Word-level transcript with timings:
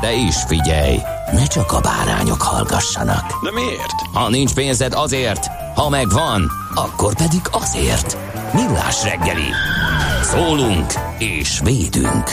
De 0.00 0.12
is 0.12 0.36
figyelj, 0.46 0.96
ne 1.32 1.46
csak 1.46 1.72
a 1.72 1.80
bárányok 1.80 2.42
hallgassanak. 2.42 3.44
De 3.44 3.50
miért? 3.52 4.00
Ha 4.12 4.28
nincs 4.28 4.54
pénzed 4.54 4.92
azért, 4.92 5.46
ha 5.74 5.88
megvan, 5.88 6.50
akkor 6.74 7.14
pedig 7.14 7.40
azért. 7.50 8.16
Millás 8.54 9.02
reggeli. 9.02 9.50
Szólunk 10.22 10.92
és 11.18 11.60
védünk. 11.64 12.30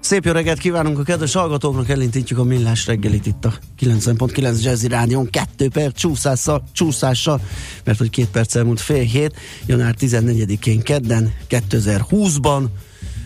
Szép 0.00 0.24
jó 0.24 0.32
reggelt 0.32 0.58
kívánunk 0.58 0.98
a 0.98 1.02
kedves 1.02 1.32
hallgatóknak, 1.32 1.88
elintítjük 1.88 2.38
a 2.38 2.44
millás 2.44 2.86
reggelit 2.86 3.26
itt 3.26 3.44
a 3.44 3.52
90.9 3.80 4.62
Jazzy 4.62 4.88
Rádion, 4.88 5.30
2 5.30 5.68
perc 5.68 5.98
csúszással, 5.98 6.62
csúszással, 6.72 7.40
mert 7.84 7.98
hogy 7.98 8.10
két 8.10 8.28
perc 8.28 8.54
elmúlt 8.54 8.80
fél 8.80 9.02
hét, 9.02 9.34
január 9.66 9.94
14-én 10.00 10.82
kedden, 10.82 11.32
2020-ban, 11.48 12.64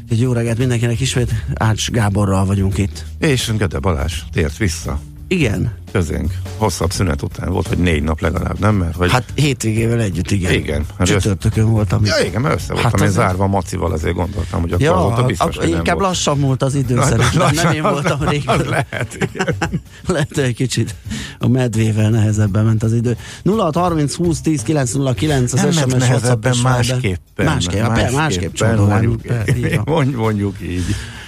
egy 0.08 0.20
jó 0.20 0.33
reggelt 0.33 0.58
mindenkinek 0.58 1.00
ismét, 1.00 1.30
Ács 1.55 1.91
Gáborral 1.91 2.44
vagyunk 2.44 2.78
itt. 2.78 3.05
És 3.19 3.52
Gede 3.56 3.78
Balázs 3.78 4.22
tért 4.33 4.56
vissza 4.56 5.00
Igen, 5.28 5.72
közénk. 5.92 6.33
Hosszabb 6.56 6.91
szünet 6.92 7.22
után 7.22 7.50
volt, 7.53 7.67
hogy 7.67 7.78
négy 7.78 8.03
nap 8.03 8.20
legalább, 8.20 8.58
nem? 8.58 8.75
Mert 8.75 8.97
hogy... 8.97 9.11
hát 9.11 9.25
hétvégével 9.34 10.00
együtt, 10.00 10.30
igen. 10.30 10.53
Igen, 10.53 10.86
Csütörtökön 11.03 11.70
voltam. 11.70 12.05
Ja, 12.05 12.14
igen, 12.27 12.41
mert 12.41 12.55
össze 12.55 12.72
voltam 12.72 12.91
Hát 12.91 13.00
az- 13.00 13.08
az... 13.08 13.14
zárva 13.14 13.47
macival, 13.47 13.92
azért 13.92 14.14
gondoltam, 14.14 14.61
hogy 14.61 14.72
akkor 14.72 14.84
Ja, 14.84 14.95
volt 14.95 15.19
a 15.19 15.22
biztos, 15.25 15.56
ak- 15.56 15.69
inkább 15.69 15.97
volt. 15.98 16.08
lassan 16.08 16.39
múlt 16.39 16.62
az 16.62 16.75
idő 16.75 17.00
szerintem, 17.02 17.50
nem 17.55 17.72
én 17.72 17.83
voltam 17.83 18.20
Az 18.20 18.28
régül. 18.28 18.64
lehet, 18.69 19.14
igen. 19.30 19.55
Lehet, 20.06 20.39
egy 20.39 20.55
kicsit 20.55 20.95
a 21.39 21.48
medvével 21.48 22.11
nehezebben 22.11 22.64
ment 22.64 22.83
az 22.83 22.92
idő. 22.92 23.17
0630 23.45 24.14
20 24.14 24.41
10 24.41 24.62
909 24.62 25.52
az 25.52 25.61
Nem 25.61 25.70
SMS 25.72 25.92
nehezebben, 25.92 26.55
másképpen. 26.62 27.47
Másképp, 27.47 27.83
másképp, 27.86 28.14
másképp 28.17 28.52
csodolán, 28.55 29.05
mondjuk, 29.05 29.20
persze, 29.22 29.56
így 29.56 29.75
van. 29.75 29.83
mondjuk, 29.95 30.20
mondjuk 30.20 30.56
így. 30.62 30.84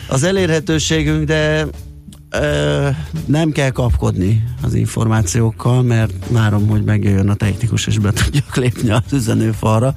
Az 0.08 0.22
elérhetőségünk, 0.22 1.24
de 1.24 1.66
ö, 2.42 2.88
nem 3.24 3.50
kell 3.50 3.70
kapkodni 3.70 4.44
az 4.62 4.74
információkkal, 4.74 5.82
mert 5.82 6.12
várom, 6.28 6.68
hogy 6.68 6.84
megjöjjön 6.84 7.28
a 7.28 7.34
technikus, 7.34 7.86
és 7.86 7.98
be 7.98 8.12
tudjuk 8.12 8.56
lépni 8.56 8.90
az 8.90 9.12
üzenőfalra. 9.12 9.94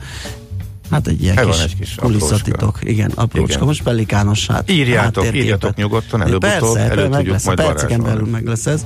Hát 0.91 1.07
egy 1.07 1.21
ilyen 1.21 1.35
kis, 1.35 1.63
egy 1.63 1.75
kis 1.75 1.95
kulisszatitok. 1.95 2.79
Igen, 2.81 3.11
aprócska. 3.15 3.53
Igen. 3.53 3.65
Most 3.65 3.83
pelikános 3.83 4.47
hát. 4.47 4.71
Írjátok, 4.71 5.35
írjatok 5.35 5.75
nyugodtan, 5.75 6.21
előbb-utóbb 6.21 6.73
Persze, 6.73 6.79
elő 6.79 7.07
meg 7.07 7.27
lesz, 7.27 7.45
majd 7.45 7.57
perceken 7.57 8.03
belül 8.03 8.27
meg 8.27 8.45
lesz 8.45 8.65
ez. 8.65 8.85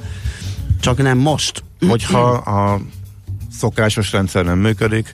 Csak 0.80 0.98
nem 1.02 1.18
most. 1.18 1.64
Hogyha 1.88 2.30
a 2.32 2.82
szokásos 3.58 4.12
rendszer 4.12 4.46
nem 4.46 4.58
működik, 4.58 5.14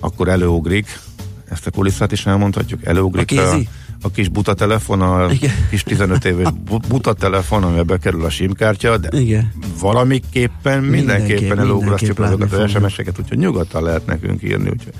akkor 0.00 0.28
előugrik, 0.28 1.00
ezt 1.48 1.66
a 1.66 1.70
kulisszát 1.70 2.12
is 2.12 2.26
elmondhatjuk, 2.26 2.84
előugrik 2.84 3.22
A 3.22 3.24
kézi? 3.24 3.68
a 3.68 3.87
kis 4.14 4.28
buta 4.28 4.54
telefon, 4.54 5.00
a 5.00 5.30
Igen. 5.32 5.50
kis 5.70 5.82
15 5.82 6.24
éves 6.24 6.48
bu- 6.64 6.86
buta 6.88 7.12
telefon, 7.12 7.62
amiben 7.62 7.86
bekerül 7.86 8.24
a 8.24 8.30
simkártya, 8.30 8.96
de 8.98 9.08
Igen. 9.20 9.52
valamiképpen 9.80 10.82
Mindenképp, 10.82 11.18
mindenképpen 11.26 11.58
előugrasztjuk 11.58 12.18
mindenképp 12.18 12.46
azokat 12.52 12.64
az 12.64 12.70
SMS-eket, 12.70 13.18
úgyhogy 13.18 13.38
nyugodtan 13.38 13.82
lehet 13.82 14.06
nekünk 14.06 14.42
írni, 14.42 14.68
úgyhogy 14.70 14.92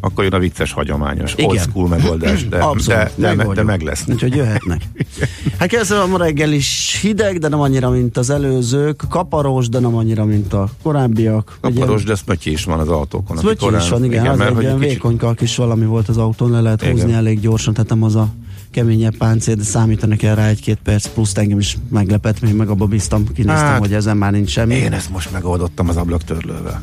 akkor 0.00 0.24
jön 0.24 0.32
a 0.32 0.38
vicces, 0.38 0.72
hagyományos, 0.72 1.32
Igen. 1.32 1.44
old 1.50 1.58
school 1.60 1.88
megoldás, 1.88 2.48
de, 2.48 2.56
Abszolút, 2.58 2.86
de, 3.00 3.10
de, 3.16 3.34
me- 3.34 3.54
de 3.54 3.62
meg 3.62 3.80
lesz. 3.82 4.04
Úgyhogy 4.08 4.34
jöhetnek. 4.34 4.80
Hát 5.58 5.68
kezdve 5.68 6.00
a 6.00 6.06
ma 6.06 6.18
reggel 6.18 6.52
is 6.52 6.98
hideg, 7.02 7.38
de 7.38 7.48
nem 7.48 7.60
annyira, 7.60 7.90
mint 7.90 8.16
az 8.16 8.30
előzők. 8.30 9.02
Kaparós, 9.08 9.68
de 9.68 9.78
nem 9.78 9.94
annyira, 9.96 10.24
mint 10.24 10.52
a 10.52 10.68
korábbiak. 10.82 11.58
Kaparos, 11.60 12.02
de 12.04 12.14
szmötyi 12.14 12.50
is 12.50 12.64
van 12.64 12.78
az 12.78 12.88
autókon. 12.88 13.36
Szmötyi 13.36 13.66
is 13.78 13.88
van, 13.88 14.04
igen, 14.04 14.24
igen 14.24 14.36
mert 14.36 14.50
egy 14.50 14.56
hogy 14.56 14.64
olyan 14.64 14.78
kicsit- 14.78 14.92
vékonykal 14.92 15.34
kis 15.34 15.56
valami 15.56 15.84
volt 15.84 16.08
az 16.08 16.16
autón, 16.16 16.50
le 16.50 16.60
lehet 16.60 16.82
húzni 16.84 17.06
Igen. 17.08 17.14
elég 17.18 17.40
gyorsan, 17.40 17.74
tehát 17.74 17.88
nem 17.88 18.02
az 18.02 18.14
a 18.14 18.28
keményebb 18.70 19.16
páncél, 19.16 19.54
de 19.54 19.62
számítanak 19.62 20.22
el 20.22 20.34
rá 20.34 20.48
egy-két 20.48 20.78
perc, 20.82 21.06
plusz 21.06 21.36
engem 21.36 21.58
is 21.58 21.78
meglepett, 21.88 22.40
még 22.40 22.54
meg 22.54 22.68
abba 22.68 22.86
bíztam, 22.86 23.32
kinéztem, 23.32 23.66
Hát, 23.66 23.78
hogy 23.78 23.94
ezen 23.94 24.16
már 24.16 24.32
nincs 24.32 24.50
semmi. 24.50 24.74
Én 24.74 24.92
ezt 24.92 25.10
most 25.10 25.32
megoldottam 25.32 25.88
az 25.88 25.96
ablaktörlővel. 25.96 26.82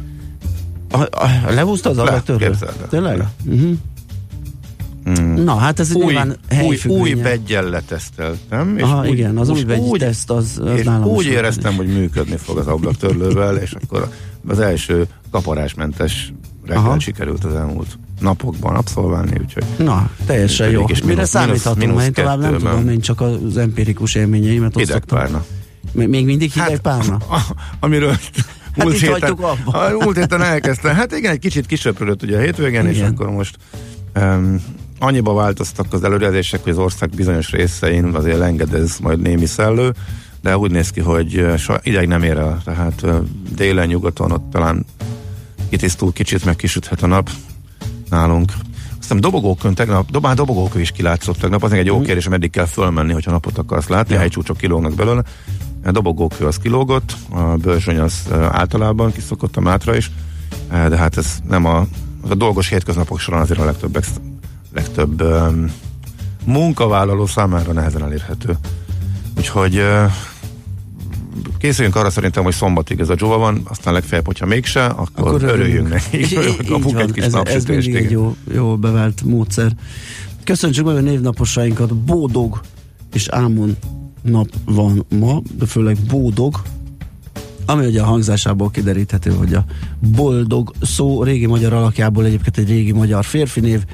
A, 0.92 1.02
a, 1.02 1.30
lehúzta 1.50 1.90
az 1.90 1.98
el. 1.98 2.24
Tényleg? 2.90 3.18
Le. 3.18 3.32
Uh-huh. 3.46 3.78
Mm. 5.10 5.44
Na, 5.44 5.56
hát 5.56 5.80
ez 5.80 5.96
új, 5.96 6.06
nyilván 6.06 6.38
új, 6.64 6.80
új 6.88 7.14
beggyel 7.14 7.70
leteszteltem. 7.70 8.78
És 8.78 8.84
Aha, 8.84 9.02
úgy, 9.02 9.14
igen, 9.14 9.38
az 9.38 9.50
új 9.50 9.64
begy 9.64 9.90
teszt, 9.98 10.30
az, 10.30 10.62
az 10.64 10.78
és 10.78 10.86
nálam 10.86 11.08
úgy 11.08 11.26
éreztem, 11.26 11.76
hogy 11.76 11.88
működni 11.88 12.38
fog 12.38 12.58
az 12.58 12.68
ablaktörlővel, 12.68 13.58
és 13.58 13.74
akkor 13.74 14.10
az 14.48 14.60
első 14.60 15.08
kaparásmentes 15.32 16.34
reggel 16.66 16.84
Aha. 16.84 17.00
sikerült 17.00 17.44
az 17.44 17.54
elmúlt 17.54 17.98
napokban 18.20 18.76
abszolválni, 18.76 19.38
úgyhogy 19.42 19.64
Na, 19.78 20.10
teljesen 20.26 20.70
jó. 20.70 20.86
És 20.88 21.02
Mire 21.04 21.26
számíthatunk? 21.26 21.96
Mert 21.96 22.14
tovább 22.14 22.40
nem 22.40 22.58
tudom, 22.58 22.90
én 22.90 23.00
csak 23.00 23.22
az 23.22 23.58
empirikus 23.58 24.16
élményeimet 24.16 24.76
osztottam. 24.76 25.18
párna. 25.20 25.46
M- 25.92 26.08
Még 26.08 26.26
mindig 26.26 26.52
hideg 26.52 26.80
párna? 26.80 27.16
a, 27.16 27.40
amiről 27.80 28.16
Hát 28.78 29.00
hagytuk 29.00 29.42
abba. 29.42 29.72
a, 29.80 29.90
múlt 30.04 30.18
héten 30.18 30.42
elkezdtem. 30.42 30.96
Hát 30.96 31.12
igen, 31.12 31.32
egy 31.32 31.40
kicsit 31.40 31.66
kisöprödött 31.66 32.24
ugye 32.24 32.38
a 32.38 32.42
hétvégén, 32.42 32.86
és 32.86 32.98
Igen. 32.98 33.12
akkor 33.12 33.30
most 33.30 33.58
um, 34.16 34.62
annyiba 35.00 35.34
változtak 35.34 35.94
az 35.94 36.04
előrejelzések, 36.04 36.64
hogy 36.64 36.72
az 36.72 36.78
ország 36.78 37.10
bizonyos 37.10 37.52
részein 37.52 38.06
azért 38.06 38.42
engedez 38.42 38.98
majd 39.00 39.22
némi 39.22 39.46
szellő, 39.46 39.94
de 40.42 40.58
úgy 40.58 40.72
néz 40.72 40.90
ki, 40.90 41.00
hogy 41.02 41.46
ideig 41.84 42.08
nem 42.08 42.24
ér 42.24 42.38
el, 42.38 42.62
tehát 42.66 43.06
délen, 43.56 43.88
nyugaton 43.88 44.32
ott 44.32 44.50
talán 44.52 44.86
kitisztul 45.70 46.14
kicsit, 46.14 46.46
meg 46.46 46.56
kisüthet 46.56 47.04
a 47.04 47.08
nap 47.08 47.30
nálunk. 48.14 48.52
Aztán 49.00 49.20
dobogókön 49.22 49.74
tegnap, 49.74 50.12
dob, 50.12 50.24
már 50.24 50.36
dobogókön 50.36 50.82
is 50.82 50.92
kilátszott 50.92 51.38
tegnap, 51.38 51.64
az 51.64 51.72
egy 51.72 51.86
jó 51.86 52.02
kérdés, 52.02 52.28
meddig 52.28 52.52
kell 52.52 52.66
fölmenni, 52.66 53.14
hogyha 53.14 53.32
napot 53.32 53.58
akarsz 53.58 53.88
látni, 53.88 54.04
Mhm. 54.04 54.14
Ja. 54.14 54.20
helycsúcsok 54.20 54.58
kilógnak 54.58 54.94
belőle. 54.96 55.22
A 55.86 55.92
dobogókő 55.92 56.46
az 56.46 56.58
kilógott, 56.58 57.16
a 57.30 57.42
bőrzsöny 57.42 58.00
az 58.00 58.24
általában 58.52 59.12
kiszokott 59.12 59.58
a 59.58 59.62
mátra 59.62 59.96
is, 59.96 60.12
de 60.70 60.98
hát 60.98 61.18
ez 61.18 61.38
nem 61.48 61.66
a, 61.66 61.78
a 62.30 62.36
dolgos 62.36 62.68
hétköznapok 62.70 63.20
során 63.20 63.42
azért 63.42 63.60
a 63.60 63.66
legtöbb, 63.66 64.04
legtöbb 64.74 65.22
um, 65.22 65.72
munkavállaló 66.46 67.26
számára 67.26 67.72
nehezen 67.72 68.04
elérhető. 68.04 68.58
Úgyhogy 69.38 69.82
készüljünk 71.58 71.96
arra 71.96 72.10
szerintem, 72.10 72.44
hogy 72.44 72.54
szombatig 72.54 73.00
ez 73.00 73.10
a 73.10 73.16
dzsóva 73.16 73.38
van, 73.38 73.62
aztán 73.64 73.94
legfeljebb, 73.94 74.26
hogyha 74.26 74.46
mégse, 74.46 74.86
akkor, 74.86 75.28
akkor 75.28 75.44
örüljünk 75.44 75.90
neki. 75.90 76.26
Kapunk 76.68 77.00
egy 77.00 77.12
kis 77.12 77.24
ez, 77.24 77.34
ez 77.34 77.66
mindig 77.66 77.96
egy 77.96 78.02
igen. 78.02 78.12
jó, 78.12 78.36
jó 78.54 78.78
bevált 78.78 79.24
módszer. 79.24 79.72
Köszöntsük 80.44 80.86
meg 80.86 80.96
a 80.96 81.02
névnaposainkat. 81.02 81.96
Bódog 81.96 82.62
és 83.14 83.28
Ámon 83.28 83.78
nap 84.22 84.48
van 84.66 85.06
ma, 85.10 85.42
de 85.58 85.66
főleg 85.66 85.98
Bódog, 86.08 86.62
ami 87.66 87.86
ugye 87.86 88.02
a 88.02 88.06
hangzásából 88.06 88.72
kideríthető, 88.72 89.32
hogy 89.32 89.54
a 89.54 89.66
boldog 90.16 90.72
szó 90.82 91.24
régi 91.24 91.46
magyar 91.46 91.74
alakjából 91.74 92.26
egyébként 92.26 92.58
egy 92.58 92.68
régi 92.68 92.92
magyar 92.92 93.26
férfi 93.26 93.60
név, 93.60 93.86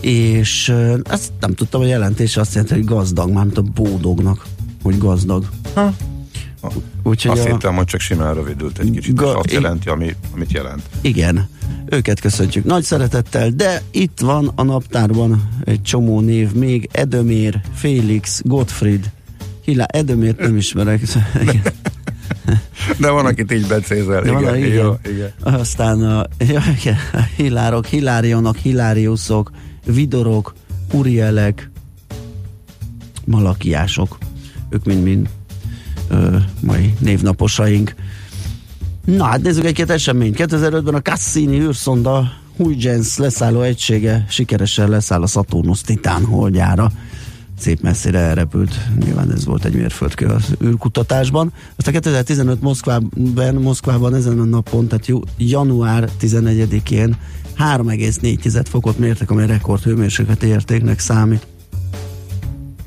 és 0.00 0.68
ö, 0.68 0.98
ezt 1.04 1.32
nem 1.40 1.54
tudtam, 1.54 1.80
a 1.80 1.84
jelentése 1.84 2.40
azt 2.40 2.54
jelenti, 2.54 2.74
hogy 2.74 2.84
gazdag, 2.84 3.30
mármint 3.30 3.58
a 3.58 3.62
bódognak, 3.62 4.46
hogy 4.82 4.98
gazdag. 4.98 5.48
Ha. 5.74 5.92
Úgyhogy 7.02 7.38
Azt 7.38 7.46
a, 7.46 7.50
hittem, 7.50 7.74
hogy 7.74 7.84
csak 7.84 8.00
simán 8.00 8.34
rövidült 8.34 8.78
egy 8.78 8.90
kicsit, 8.90 9.14
Ga- 9.14 9.28
és 9.28 9.34
azt 9.34 9.52
jelenti, 9.52 9.88
ami, 9.88 10.14
amit 10.34 10.52
jelent. 10.52 10.82
Igen, 11.00 11.48
őket 11.86 12.20
köszöntjük 12.20 12.64
nagy 12.64 12.82
szeretettel, 12.82 13.50
de 13.50 13.82
itt 13.90 14.20
van 14.20 14.52
a 14.54 14.62
naptárban 14.62 15.48
egy 15.64 15.82
csomó 15.82 16.20
név, 16.20 16.52
még 16.52 16.88
Edömér, 16.92 17.60
Félix, 17.74 18.40
Gottfried, 18.44 19.10
Hila, 19.64 19.84
Edömért 19.84 20.38
nem 20.38 20.56
ismerek. 20.56 21.00
Igen. 21.42 21.62
De 22.98 23.10
van, 23.10 23.26
akit 23.26 23.52
így 23.52 23.66
becézel. 23.66 24.22
De 24.22 24.32
van, 24.32 24.42
Igen, 24.42 24.56
igen. 24.56 24.84
jó, 24.84 24.94
igen. 25.04 25.32
Aztán 25.40 26.02
a, 26.02 26.26
ja, 26.38 26.62
igen, 26.80 26.96
a 27.12 27.20
hillárok, 27.36 27.86
hillárionok, 27.86 28.56
hilláriuszok, 28.56 29.50
vidorok, 29.84 30.54
urielek, 30.92 31.70
malakiások. 33.24 34.18
Ők 34.70 34.84
mind-mind 34.84 35.28
ö, 36.08 36.36
mai 36.60 36.94
névnaposaink. 36.98 37.94
Na 39.04 39.24
hát 39.24 39.42
nézzük 39.42 39.64
egy-két 39.64 39.90
eseményt. 39.90 40.36
2005-ben 40.38 40.94
a 40.94 41.02
Cassini 41.02 41.60
űrszonda 41.60 42.32
Huygens 42.56 43.16
leszálló 43.16 43.60
egysége 43.60 44.24
sikeresen 44.28 44.88
leszáll 44.88 45.22
a 45.22 45.26
Saturnus 45.26 45.80
Titán 45.80 46.24
holdjára. 46.24 46.90
Szép 47.58 47.80
messzire 47.80 48.18
elrepült. 48.18 48.80
Nyilván 49.04 49.32
ez 49.32 49.44
volt 49.44 49.64
egy 49.64 49.74
mérföldkő 49.74 50.26
az 50.26 50.54
űrkutatásban. 50.64 51.52
Aztán 51.76 51.94
2015 51.94 52.60
Moszkvában, 52.60 53.54
Moszkvában 53.54 54.14
ezen 54.14 54.40
a 54.40 54.44
napon, 54.44 54.88
tehát 54.88 55.06
január 55.38 56.08
14-én 56.20 57.16
3,4 57.58 58.64
fokot 58.68 58.98
mértek, 58.98 59.30
amely 59.30 59.46
rekord 59.46 59.82
hőmérsékleti 59.82 60.46
értéknek 60.46 60.98
számít. 60.98 61.46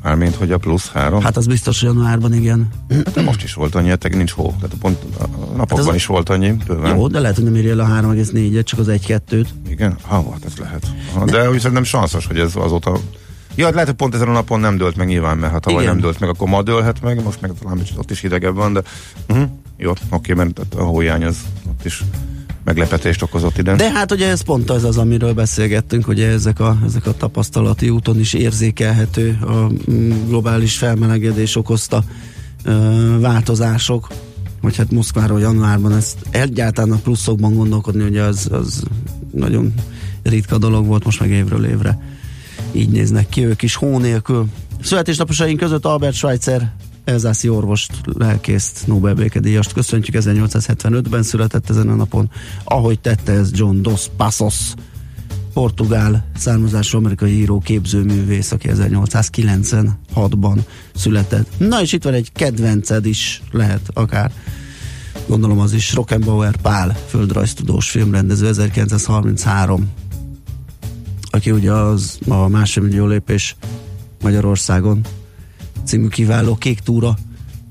Mármint, 0.03 0.35
hogy 0.35 0.51
a 0.51 0.57
plusz 0.57 0.91
három. 0.91 1.21
Hát 1.21 1.37
az 1.37 1.47
biztos 1.47 1.81
januárban, 1.81 2.33
igen. 2.33 2.67
Hát 2.89 3.11
de 3.13 3.21
most 3.21 3.43
is 3.43 3.53
volt 3.53 3.75
annyi, 3.75 3.97
tehát 3.97 4.17
nincs 4.17 4.31
hó. 4.31 4.53
Tehát 4.59 4.75
pont 4.79 4.97
a 5.19 5.27
napokban 5.27 5.77
Hát 5.77 5.87
az- 5.87 5.95
is 5.95 6.05
volt 6.05 6.29
annyi. 6.29 6.51
Bőven. 6.67 6.95
Jó, 6.95 7.07
de 7.07 7.19
lehet, 7.19 7.35
hogy 7.35 7.45
nem 7.45 7.55
írja 7.55 7.71
el 7.71 7.79
a 7.79 7.85
3,4-et, 7.85 8.63
csak 8.63 8.79
az 8.79 8.87
1-2-t. 8.89 9.47
Igen? 9.69 9.97
Ha, 10.07 10.31
hát 10.31 10.45
ez 10.45 10.57
lehet. 10.57 10.87
Ha, 11.13 11.25
de 11.25 11.49
úgy 11.49 11.59
szerintem 11.59 11.83
sanszos, 11.83 12.25
hogy 12.25 12.39
ez 12.39 12.55
azóta... 12.55 12.99
Ja, 13.55 13.65
hát 13.65 13.73
lehet, 13.73 13.89
hogy 13.89 13.97
pont 13.97 14.15
ezen 14.15 14.27
a 14.27 14.31
napon 14.31 14.59
nem 14.59 14.77
dőlt 14.77 14.95
meg 14.95 15.07
nyilván, 15.07 15.37
mert 15.37 15.53
ha 15.53 15.59
tavaly 15.59 15.81
Igen. 15.81 15.93
nem 15.93 16.03
dőlt 16.03 16.19
meg, 16.19 16.29
akkor 16.29 16.47
ma 16.47 16.61
dőlhet 16.61 17.01
meg, 17.01 17.23
most 17.23 17.41
meg 17.41 17.51
talán 17.61 17.77
kicsit 17.77 17.97
ott 17.97 18.11
is 18.11 18.19
hidegebb 18.21 18.55
van, 18.55 18.73
de 18.73 18.81
uh-huh. 19.29 19.49
jó, 19.77 19.93
oké, 20.09 20.33
mert 20.33 20.59
a 20.75 20.83
hóhiány 20.83 21.23
az 21.23 21.37
ott 21.69 21.85
is 21.85 22.03
meglepetést 22.69 23.21
okozott 23.21 23.57
ide. 23.57 23.75
De 23.75 23.91
hát 23.91 24.11
ugye 24.11 24.27
ez 24.27 24.41
pont 24.41 24.69
az 24.69 24.83
az, 24.83 24.97
amiről 24.97 25.33
beszélgettünk, 25.33 26.05
hogy 26.05 26.21
ezek 26.21 26.59
a, 26.59 26.77
ezek 26.85 27.05
a 27.05 27.13
tapasztalati 27.17 27.89
úton 27.89 28.19
is 28.19 28.33
érzékelhető 28.33 29.37
a 29.41 29.91
mm, 29.91 30.27
globális 30.27 30.77
felmelegedés 30.77 31.55
okozta 31.55 32.03
ö, 32.63 33.17
változások, 33.19 34.07
hogy 34.61 34.75
hát 34.75 34.91
Moszkváról 34.91 35.39
januárban 35.39 35.95
ezt 35.95 36.17
egyáltalán 36.29 36.91
a 36.91 36.97
pluszokban 36.97 37.53
gondolkodni, 37.53 38.01
hogy 38.01 38.17
az, 38.17 38.47
az 38.51 38.83
nagyon 39.31 39.73
ritka 40.23 40.57
dolog 40.57 40.85
volt 40.85 41.03
most 41.03 41.19
meg 41.19 41.29
évről 41.29 41.65
évre. 41.65 41.99
Így 42.71 42.89
néznek 42.89 43.29
ki 43.29 43.45
ők 43.45 43.61
is 43.61 43.75
hó 43.75 43.97
nélkül. 43.97 44.45
Születésnaposaink 44.81 45.59
között 45.59 45.85
Albert 45.85 46.15
Schweitzer 46.15 46.71
elzászi 47.03 47.49
orvost, 47.49 47.93
lelkészt, 48.03 48.87
Nobel 48.87 49.13
békedíjast 49.13 49.73
köszöntjük, 49.73 50.15
1875-ben 50.19 51.23
született 51.23 51.69
ezen 51.69 51.89
a 51.89 51.95
napon, 51.95 52.29
ahogy 52.63 52.99
tette 52.99 53.31
ez 53.31 53.49
John 53.53 53.81
Dos 53.81 54.05
Passos, 54.17 54.55
portugál 55.53 56.27
származású 56.37 56.97
amerikai 56.97 57.31
író, 57.31 57.59
képzőművész, 57.59 58.51
aki 58.51 58.69
1896-ban 58.71 60.57
született. 60.95 61.47
Na 61.57 61.81
és 61.81 61.93
itt 61.93 62.03
van 62.03 62.13
egy 62.13 62.31
kedvenced 62.31 63.05
is 63.05 63.41
lehet 63.51 63.89
akár. 63.93 64.31
Gondolom 65.27 65.59
az 65.59 65.73
is 65.73 65.93
Rockenbauer 65.93 66.55
Pál, 66.55 66.97
földrajztudós 67.07 67.89
filmrendező 67.89 68.47
1933 68.47 69.89
aki 71.29 71.51
ugye 71.51 71.71
az 71.71 72.19
a 72.27 72.47
másfél 72.47 72.83
millió 72.83 73.05
lépés 73.05 73.55
Magyarországon 74.21 75.01
című 75.89 76.07
kiváló 76.07 76.55
kék 76.55 76.79
túra 76.79 77.17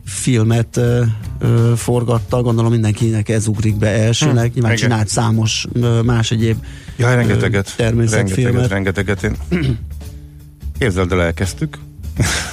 filmet 0.04 0.76
ö, 0.76 1.04
ö, 1.38 1.72
forgatta, 1.76 2.42
gondolom 2.42 2.70
mindenkinek 2.70 3.28
ez 3.28 3.46
ugrik 3.46 3.76
be 3.76 3.88
elsőnek, 3.88 4.46
Hm, 4.46 4.52
nyilván 4.52 4.72
igen. 4.72 4.76
csinált 4.88 5.08
számos 5.08 5.66
ö, 5.72 6.02
más 6.02 6.30
egyéb 6.30 6.56
Ja, 6.96 7.14
rengeteget. 7.14 7.68
Ö, 7.68 7.82
természetfilmet. 7.82 8.68
Rengeteget, 8.68 9.20
rengeteget. 9.22 9.68
Én... 9.68 9.78
Képzeld 10.78 11.12
el, 11.12 11.22
elkezdtük. 11.22 11.78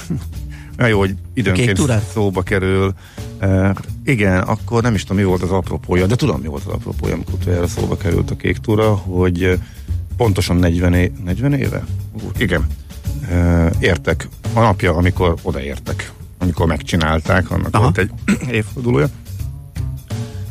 Na 0.76 0.86
jó, 0.86 0.98
hogy 0.98 1.14
időnként 1.34 1.80
szóba 2.12 2.42
kerül. 2.42 2.94
Uh, 3.42 3.70
igen, 4.04 4.38
akkor 4.38 4.82
nem 4.82 4.94
is 4.94 5.02
tudom, 5.02 5.16
mi 5.16 5.24
volt 5.24 5.42
az 5.42 5.50
apropója, 5.50 6.06
de 6.06 6.16
tudom, 6.16 6.40
mi 6.40 6.46
volt 6.48 6.64
az 6.66 6.72
apropója, 6.72 7.14
amikor 7.14 7.34
utoljára 7.34 7.66
szóba 7.66 7.96
került 7.96 8.30
a 8.30 8.36
kék 8.36 8.56
túra, 8.58 8.94
hogy 8.94 9.44
uh, 9.44 9.52
pontosan 10.16 10.56
40, 10.56 10.94
é- 10.94 11.24
40 11.24 11.52
éve? 11.52 11.84
Ú, 12.12 12.30
igen. 12.38 12.66
Értek. 13.78 14.28
A 14.54 14.60
napja, 14.60 14.94
amikor 14.94 15.34
odaértek. 15.42 16.12
Amikor 16.38 16.66
megcsinálták, 16.66 17.50
annak 17.50 17.74
Aha. 17.74 17.82
volt 17.82 17.98
egy 17.98 18.10
évfordulója. 18.58 19.06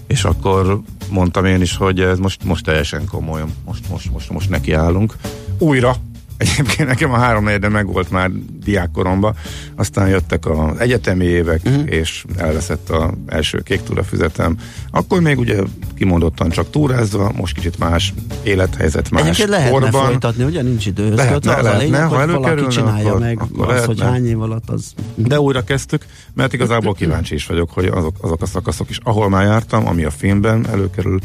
És 0.07 0.23
akkor 0.23 0.81
mondtam 1.09 1.45
én 1.45 1.61
is, 1.61 1.77
hogy 1.77 1.99
ez 1.99 2.19
most, 2.19 2.43
most 2.43 2.65
teljesen 2.65 3.05
komolyan. 3.05 3.53
Most, 3.65 3.89
most, 3.89 4.11
most, 4.11 4.29
most 4.29 4.49
nekiállunk. 4.49 5.15
Újra. 5.57 5.95
Egyébként 6.37 6.87
nekem 6.87 7.11
a 7.11 7.17
három 7.17 7.43
negyede 7.43 7.69
meg 7.69 7.85
volt 7.85 8.11
már 8.11 8.31
diákkoromban, 8.63 9.35
aztán 9.75 10.07
jöttek 10.07 10.45
az 10.45 10.79
egyetemi 10.79 11.25
évek, 11.25 11.61
uh-huh. 11.65 11.83
és 11.85 12.25
elveszett 12.37 12.89
az 12.89 13.09
első 13.25 13.59
kék 13.59 13.83
túrafüzetem. 13.83 14.57
Akkor 14.91 15.21
még 15.21 15.39
ugye 15.39 15.61
kimondottan 15.95 16.49
csak 16.49 16.69
túrázva, 16.69 17.31
most 17.35 17.55
kicsit 17.55 17.79
más 17.79 18.13
élethelyzet, 18.43 19.09
más 19.09 19.21
Egyébként 19.21 19.49
lehetne 19.49 19.79
korban. 19.79 20.03
folytatni, 20.03 20.43
ugye 20.43 20.61
nincs 20.61 20.85
időhöz 20.85 21.15
Lehetne, 21.15 21.51
az 21.51 21.59
a 21.59 21.61
lehetne, 21.61 21.83
lényeg, 21.83 22.07
ha 22.07 22.21
előkerülne, 22.21 22.69
csinálja 22.69 23.07
akkor- 23.07 23.19
meg 23.19 23.41
akkor 23.41 23.73
azt, 23.73 23.85
hogy 23.85 24.01
hány 24.01 24.27
év 24.27 24.41
alatt 24.41 24.69
az 24.69 24.93
De 25.15 25.39
újra 25.39 25.63
kezdtük, 25.63 26.05
mert 26.33 26.53
igazából 26.53 26.93
kíváncsi 26.93 27.33
is 27.33 27.45
vagyok, 27.45 27.69
hogy 27.71 27.85
azok, 27.85 28.15
azok 28.21 28.41
a 28.41 28.45
szakaszok 28.45 28.89
is, 28.89 28.99
ahol 29.03 29.29
már 29.29 29.43
jártam, 29.43 29.87
ami 29.87 30.03
a 30.03 30.09
filmben 30.09 30.67
előkerül, 30.71 31.19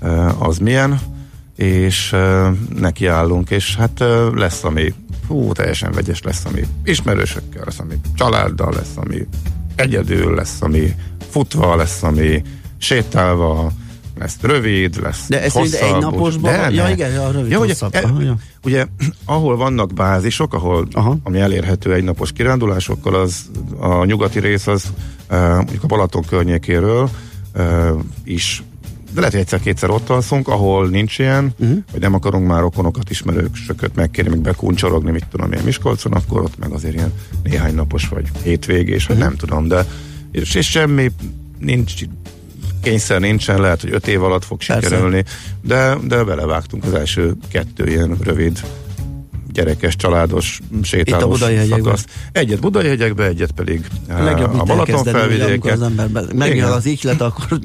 eh, 0.00 0.42
az 0.42 0.58
milyen, 0.58 1.00
és 1.58 2.16
nekiállunk, 2.74 3.50
és 3.50 3.76
hát 3.76 4.04
lesz, 4.34 4.64
ami 4.64 4.94
hú, 5.26 5.52
teljesen 5.52 5.92
vegyes 5.92 6.22
lesz, 6.22 6.44
ami 6.44 6.60
ismerősökkel 6.84 7.62
lesz, 7.64 7.78
ami 7.78 7.94
családdal 8.14 8.72
lesz, 8.72 8.96
ami 8.96 9.26
egyedül 9.74 10.34
lesz, 10.34 10.62
ami 10.62 10.94
futva 11.30 11.76
lesz, 11.76 12.02
ami 12.02 12.42
sétálva, 12.78 13.72
lesz 14.18 14.36
rövid, 14.40 15.00
lesz 15.02 15.24
De 15.28 15.42
ez 15.42 15.54
mind 15.54 15.66
hosszabb, 15.66 15.94
egy 15.94 16.00
naposban 16.00 16.52
de? 16.52 16.70
Ja, 16.70 16.88
igen, 16.88 17.18
a 17.18 17.30
rövid 17.30 17.50
ja, 17.50 17.58
ugye, 17.58 17.74
e, 17.90 18.00
ja. 18.20 18.36
ugye, 18.64 18.86
ahol 19.24 19.56
vannak 19.56 19.92
bázisok, 19.92 20.54
ahol, 20.54 20.88
Aha. 20.92 21.16
ami 21.22 21.40
elérhető 21.40 21.94
egy 21.94 22.04
napos 22.04 22.32
kirándulásokkal, 22.32 23.14
az 23.14 23.50
a 23.78 24.04
nyugati 24.04 24.40
rész 24.40 24.66
az 24.66 24.92
uh, 25.30 25.54
mondjuk 25.54 25.82
a 25.82 25.86
Balaton 25.86 26.24
környékéről 26.28 27.10
uh, 27.54 28.00
is 28.24 28.62
de 29.18 29.24
lehet, 29.24 29.46
hogy 29.46 29.54
egyszer-kétszer 29.54 29.90
ott 29.90 30.08
alszunk, 30.08 30.48
ahol 30.48 30.88
nincs 30.88 31.18
ilyen, 31.18 31.54
uh-huh. 31.58 31.78
vagy 31.92 32.00
nem 32.00 32.14
akarunk 32.14 32.46
már 32.46 32.60
rokonokat, 32.60 33.10
ismerősöket 33.10 33.94
megkérni, 33.94 34.30
meg 34.30 34.40
bekuncsorogni, 34.40 35.10
mit 35.10 35.26
tudom 35.30 35.52
én 35.52 35.60
Miskolcon, 35.64 36.12
akkor 36.12 36.40
ott 36.40 36.58
meg 36.58 36.70
azért 36.70 36.94
ilyen 36.94 37.12
néhány 37.42 37.74
napos, 37.74 38.08
vagy 38.08 38.28
hétvégés, 38.42 39.06
vagy 39.06 39.16
nem 39.16 39.36
tudom, 39.36 39.68
de 39.68 39.86
és, 40.32 40.54
és 40.54 40.70
semmi 40.70 41.10
nincs 41.58 41.94
kényszer 42.82 43.20
nincsen, 43.20 43.60
lehet, 43.60 43.80
hogy 43.80 43.92
öt 43.92 44.06
év 44.06 44.22
alatt 44.22 44.44
fog 44.44 44.58
Persze. 44.66 44.88
sikerülni, 44.88 45.24
de, 45.60 45.96
de 46.04 46.24
belevágtunk 46.24 46.84
az 46.84 46.94
első 46.94 47.34
kettő 47.50 47.86
ilyen 47.86 48.16
rövid 48.22 48.60
gyerekes, 49.52 49.96
családos, 49.96 50.60
sétálós 50.82 51.40
Itt 51.40 51.44
a 51.44 51.46
Budai 51.46 51.56
hegyekben. 51.56 51.96
Egyet 52.32 52.60
Budai 52.60 52.86
hegyekbe, 52.86 53.24
egyet 53.24 53.50
pedig 53.50 53.86
A 54.08 54.22
legjobb 54.22 54.52
a 54.52 54.56
itt 54.56 54.64
Balaton 54.64 55.14
amikor 55.42 55.70
az 55.70 55.82
ember. 55.82 56.10
Be- 56.10 56.24
megjön 56.34 56.70
az 56.70 56.86
ihlet, 56.86 57.20
akkor 57.20 57.58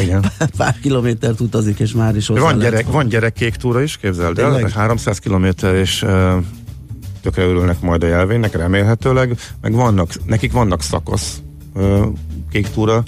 Igen. 0.00 0.24
pár 0.56 0.76
kilométert 0.82 1.40
utazik, 1.40 1.78
és 1.78 1.92
már 1.92 2.16
is 2.16 2.26
Van, 2.26 2.58
gyerek, 2.58 2.86
van 2.86 3.08
gyerekkék 3.08 3.54
túra 3.54 3.82
is, 3.82 3.96
képzeld 3.96 4.38
el, 4.38 4.44
Tényleg? 4.44 4.62
meg 4.62 4.72
300 4.72 5.18
kilométer, 5.18 5.74
és 5.74 6.02
uh, 6.02 6.32
tökre 7.22 7.42
örülnek 7.42 7.80
majd 7.80 8.02
a 8.02 8.06
jelvénynek, 8.06 8.56
remélhetőleg, 8.56 9.36
meg 9.60 9.72
vannak, 9.72 10.10
nekik 10.26 10.52
vannak 10.52 10.82
szakasz 10.82 11.40
uh, 11.74 12.06
kék 12.50 12.68
túra 12.70 13.02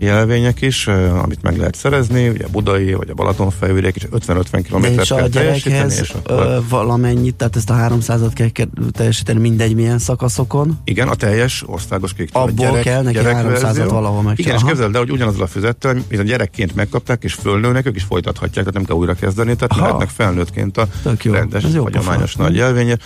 jelvények 0.00 0.60
is, 0.60 0.86
amit 1.22 1.42
meg 1.42 1.56
lehet 1.56 1.74
szerezni, 1.74 2.28
ugye 2.28 2.44
a 2.44 2.48
Budai 2.48 2.92
vagy 2.92 3.10
a 3.10 3.14
Balaton 3.14 3.50
felvidék 3.50 3.96
is 3.96 4.06
50-50 4.12 4.46
De 4.50 4.60
kilométert 4.60 5.00
és 5.00 5.10
a 5.10 5.16
kell 5.16 5.28
teljesíteni, 5.28 5.94
és 5.94 6.10
akkor 6.10 6.62
valamennyit, 6.68 7.34
tehát 7.34 7.56
ezt 7.56 7.70
a 7.70 7.74
300-at 7.74 8.30
kell 8.34 8.48
ke- 8.48 8.68
teljesíteni 8.92 9.40
mindegy 9.40 9.74
milyen 9.74 9.98
szakaszokon. 9.98 10.78
Igen, 10.84 11.08
a 11.08 11.14
teljes 11.14 11.62
országos 11.66 12.14
kék. 12.14 12.28
Abból 12.32 12.78
kell 12.78 13.02
neki 13.02 13.18
300-at 13.18 13.60
verzió. 13.60 13.88
valahol 13.88 14.22
megcsinálni. 14.22 14.34
Igen, 14.36 14.54
és 14.54 14.60
Aha. 14.60 14.68
képzeld 14.68 14.94
el, 14.94 15.00
hogy 15.00 15.10
ugyanazzal 15.10 15.42
a 15.42 15.46
füzettel, 15.46 15.92
mint 15.92 16.18
a 16.18 16.22
gyerekként 16.22 16.74
megkapták, 16.74 17.24
és 17.24 17.34
fölnőnek, 17.34 17.86
ők 17.86 17.96
is 17.96 18.02
folytathatják, 18.02 18.64
tehát 18.64 18.74
nem 18.74 18.84
kell 18.84 18.96
újra 18.96 19.14
kezdeni, 19.14 19.54
tehát 19.54 19.72
Aha. 19.72 19.82
lehetnek 19.82 20.08
felnőttként 20.08 20.76
a 20.76 20.88
rendes, 21.22 21.64
hagyományos 21.76 22.36
nagy 22.36 22.54
jelvények. 22.54 23.00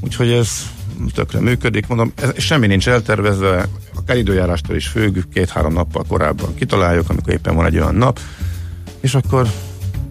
Úgyhogy 0.00 0.30
ez 0.30 0.50
tökre 1.14 1.40
működik, 1.40 1.86
mondom, 1.86 2.12
ez, 2.14 2.30
semmi 2.36 2.66
nincs 2.66 2.88
eltervezve, 2.88 3.68
akár 4.10 4.22
időjárástól 4.22 4.76
is 4.76 4.86
függ, 4.86 5.18
két-három 5.32 5.72
nappal 5.72 6.04
korábban 6.08 6.54
kitaláljuk, 6.54 7.10
amikor 7.10 7.32
éppen 7.32 7.54
van 7.54 7.66
egy 7.66 7.78
olyan 7.78 7.94
nap, 7.94 8.20
és 9.00 9.14
akkor, 9.14 9.50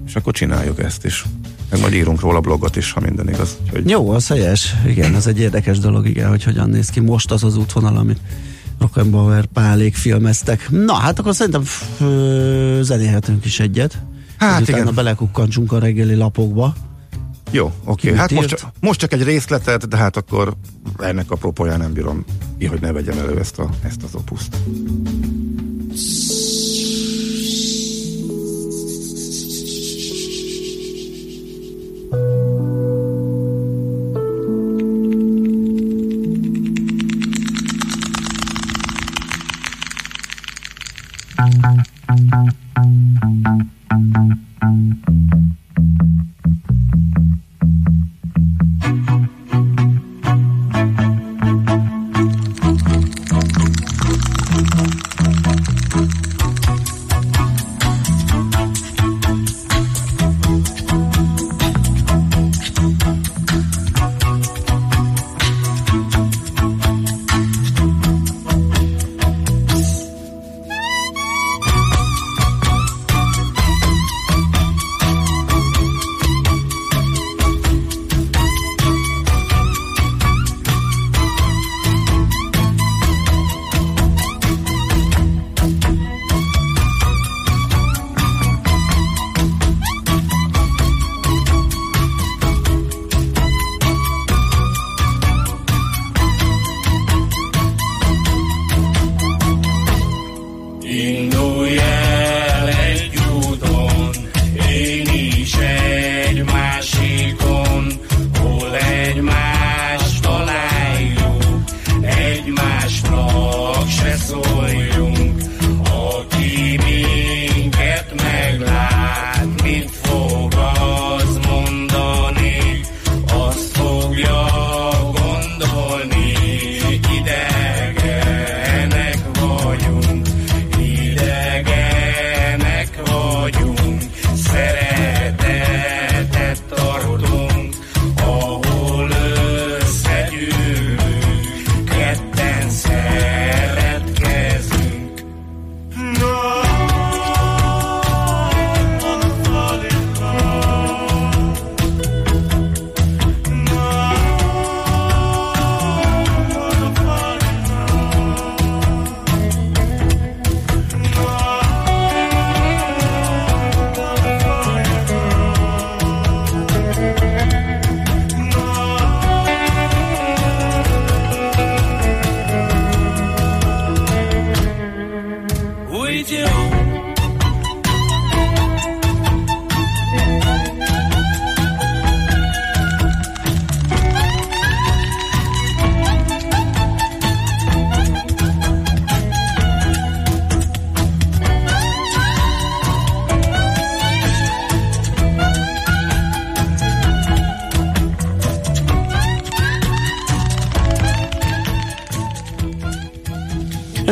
és 0.08 0.16
akkor 0.16 0.34
csináljuk 0.34 0.80
ezt 0.80 1.06
is. 1.06 1.26
Meg 1.70 1.80
majd 1.80 1.94
írunk 1.94 2.20
róla 2.20 2.40
blogot 2.40 2.76
is, 2.76 2.92
ha 2.92 3.00
minden 3.00 3.30
igaz. 3.30 3.58
Úgyhogy 3.64 3.90
Jó, 3.90 4.10
az 4.10 4.28
helyes. 4.28 4.76
Igen, 4.86 5.16
ez 5.16 5.28
egy 5.28 5.40
érdekes 5.40 5.80
dolog, 5.80 6.08
igen, 6.08 6.30
hogy 6.30 6.44
hogyan 6.44 6.70
néz 6.70 6.90
ki 6.90 7.00
most 7.00 7.32
az 7.32 7.44
az 7.44 7.58
útvonal, 7.58 7.98
amit 7.98 8.20
Rockenbauer 8.80 9.46
pálék 9.46 9.96
filmeztek. 9.96 10.70
Na, 10.70 10.94
hát 10.94 11.20
akkor 11.20 11.36
szerintem 11.36 11.64
f- 11.64 12.02
ö, 12.02 12.80
zenélhetünk 12.82 13.46
is 13.46 13.60
egyet. 13.60 13.98
Hát 14.38 14.68
igen. 14.68 14.92
belekukkantsunk 14.96 15.72
a 15.72 15.80
reggeli 15.80 16.16
lapokba. 16.16 16.74
Jó, 17.52 17.72
oké. 17.86 18.10
Ki 18.10 18.18
Hát 18.18 18.32
most, 18.32 18.66
most 18.80 19.00
csak 19.00 19.14
egy 19.14 19.24
részletet, 19.24 19.88
de 19.88 19.98
hát 19.98 20.18
akkor 20.18 20.54
ennek 20.98 21.32
a 21.32 21.36
propóján 21.36 21.80
nem 21.80 21.94
bírom 21.94 22.26
ki, 22.58 22.66
hogy 22.66 22.82
ne 22.82 22.92
vegyem 22.92 23.18
elő 23.18 23.40
ezt, 23.40 23.60
a, 23.60 23.70
ezt 23.84 24.04
az 24.04 24.16
opuszt. 24.16 24.58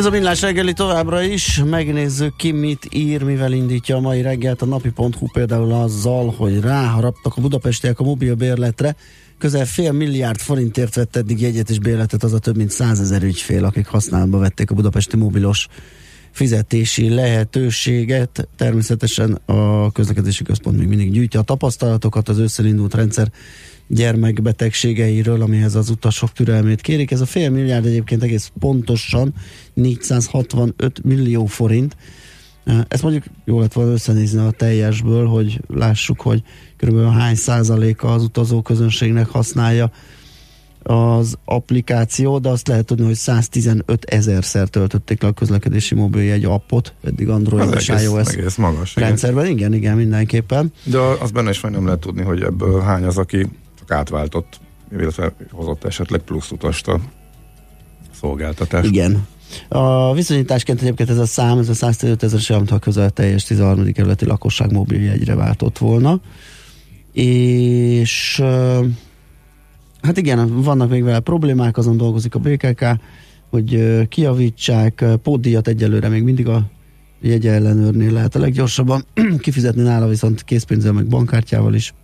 A 0.08 0.10
millás 0.10 0.40
reggeli 0.40 0.72
továbbra 0.72 1.22
is. 1.22 1.62
Megnézzük 1.64 2.36
ki 2.36 2.50
mit 2.50 2.88
ír, 2.92 3.22
mivel 3.22 3.52
indítja 3.52 3.96
a 3.96 4.00
mai 4.00 4.22
reggelt 4.22 4.62
a 4.62 4.66
napi.hu 4.66 5.26
például 5.32 5.72
azzal, 5.72 6.34
hogy 6.36 6.60
ráharaptak 6.60 7.36
a 7.36 7.40
budapestiek 7.40 8.00
a 8.00 8.04
mobil 8.04 8.34
bérletre. 8.34 8.96
Közel 9.38 9.66
fél 9.66 9.92
milliárd 9.92 10.38
forintért 10.38 10.94
vett 10.94 11.16
eddig 11.16 11.40
jegyet 11.40 11.70
és 11.70 11.78
bérletet 11.78 12.22
az 12.22 12.32
a 12.32 12.38
több 12.38 12.56
mint 12.56 12.70
százezer 12.70 13.22
ügyfél, 13.22 13.64
akik 13.64 13.86
használatba 13.86 14.38
vették 14.38 14.70
a 14.70 14.74
budapesti 14.74 15.16
mobilos 15.16 15.66
fizetési 16.30 17.08
lehetőséget. 17.08 18.48
Természetesen 18.56 19.40
a 19.46 19.92
közlekedési 19.92 20.44
központ 20.44 20.78
még 20.78 20.88
mindig 20.88 21.12
gyűjti 21.12 21.36
a 21.36 21.42
tapasztalatokat 21.42 22.28
az 22.28 22.38
ősszel 22.38 22.88
rendszer 22.90 23.30
gyermekbetegségeiről, 23.88 25.42
amihez 25.42 25.74
az 25.74 25.90
utasok 25.90 26.32
türelmét 26.32 26.80
kérik. 26.80 27.10
Ez 27.10 27.20
a 27.20 27.26
fél 27.26 27.50
milliárd 27.50 27.86
egyébként 27.86 28.22
egész 28.22 28.52
pontosan 28.58 29.34
465 29.74 31.04
millió 31.04 31.46
forint. 31.46 31.96
Ezt 32.88 33.02
mondjuk 33.02 33.24
jó 33.44 33.60
lett 33.60 33.72
volna 33.72 33.92
összenézni 33.92 34.38
a 34.38 34.50
teljesből, 34.50 35.26
hogy 35.26 35.60
lássuk, 35.68 36.20
hogy 36.20 36.42
körülbelül 36.76 37.10
hány 37.10 37.34
százaléka 37.34 38.12
az 38.12 38.22
utazó 38.22 38.62
közönségnek 38.62 39.26
használja 39.26 39.90
az 40.82 41.38
applikáció, 41.44 42.38
de 42.38 42.48
azt 42.48 42.68
lehet 42.68 42.84
tudni, 42.84 43.04
hogy 43.04 43.14
115 43.14 44.04
ezerszer 44.04 44.68
töltötték 44.68 45.22
le 45.22 45.28
a 45.28 45.32
közlekedési 45.32 45.94
mobiljegy 45.94 46.44
appot, 46.44 46.94
eddig 47.04 47.28
Android 47.28 47.74
és 47.74 47.88
iOS 47.88 48.28
egész 48.28 48.56
magas. 48.56 48.96
Igen. 48.96 49.08
rendszerben. 49.08 49.46
Igen, 49.46 49.74
igen, 49.74 49.96
mindenképpen. 49.96 50.72
De 50.84 50.98
az 50.98 51.30
benne 51.30 51.50
is 51.50 51.60
majd 51.60 51.74
nem 51.74 51.84
lehet 51.84 52.00
tudni, 52.00 52.22
hogy 52.22 52.42
ebből 52.42 52.80
hány 52.80 53.04
az, 53.04 53.18
aki 53.18 53.48
csak 53.88 53.98
átváltott, 53.98 54.60
illetve 54.92 55.32
hozott 55.50 55.84
esetleg 55.84 56.20
plusz 56.20 56.50
utast 56.50 56.88
a 56.88 57.00
szolgáltatás. 58.20 58.86
Igen. 58.86 59.26
A 59.68 60.14
viszonyításként 60.14 60.80
egyébként 60.80 61.10
ez 61.10 61.18
a 61.18 61.26
szám, 61.26 61.58
ez 61.58 61.68
a 61.68 61.74
115 61.74 62.22
ezer 62.22 62.62
ha 62.68 62.78
közel 62.78 63.10
teljes 63.10 63.44
13. 63.44 63.92
kerületi 63.92 64.24
lakosság 64.24 64.72
mobiljegyre 64.72 65.34
váltott 65.34 65.78
volna. 65.78 66.20
És 67.12 68.42
hát 70.02 70.16
igen, 70.16 70.62
vannak 70.62 70.90
még 70.90 71.02
vele 71.02 71.20
problémák, 71.20 71.76
azon 71.76 71.96
dolgozik 71.96 72.34
a 72.34 72.38
BKK, 72.38 72.84
hogy 73.50 74.08
kiavítsák, 74.08 75.00
ö, 75.00 75.16
pótdíjat 75.16 75.68
egyelőre 75.68 76.08
még 76.08 76.22
mindig 76.22 76.48
a 76.48 76.70
jegye 77.20 77.58
lehet 77.58 78.34
a 78.34 78.38
leggyorsabban 78.38 79.04
kifizetni 79.38 79.82
nála, 79.82 80.08
viszont 80.08 80.44
készpénzzel 80.44 80.92
meg 80.92 81.06
bankkártyával 81.06 81.74
is 81.74 81.94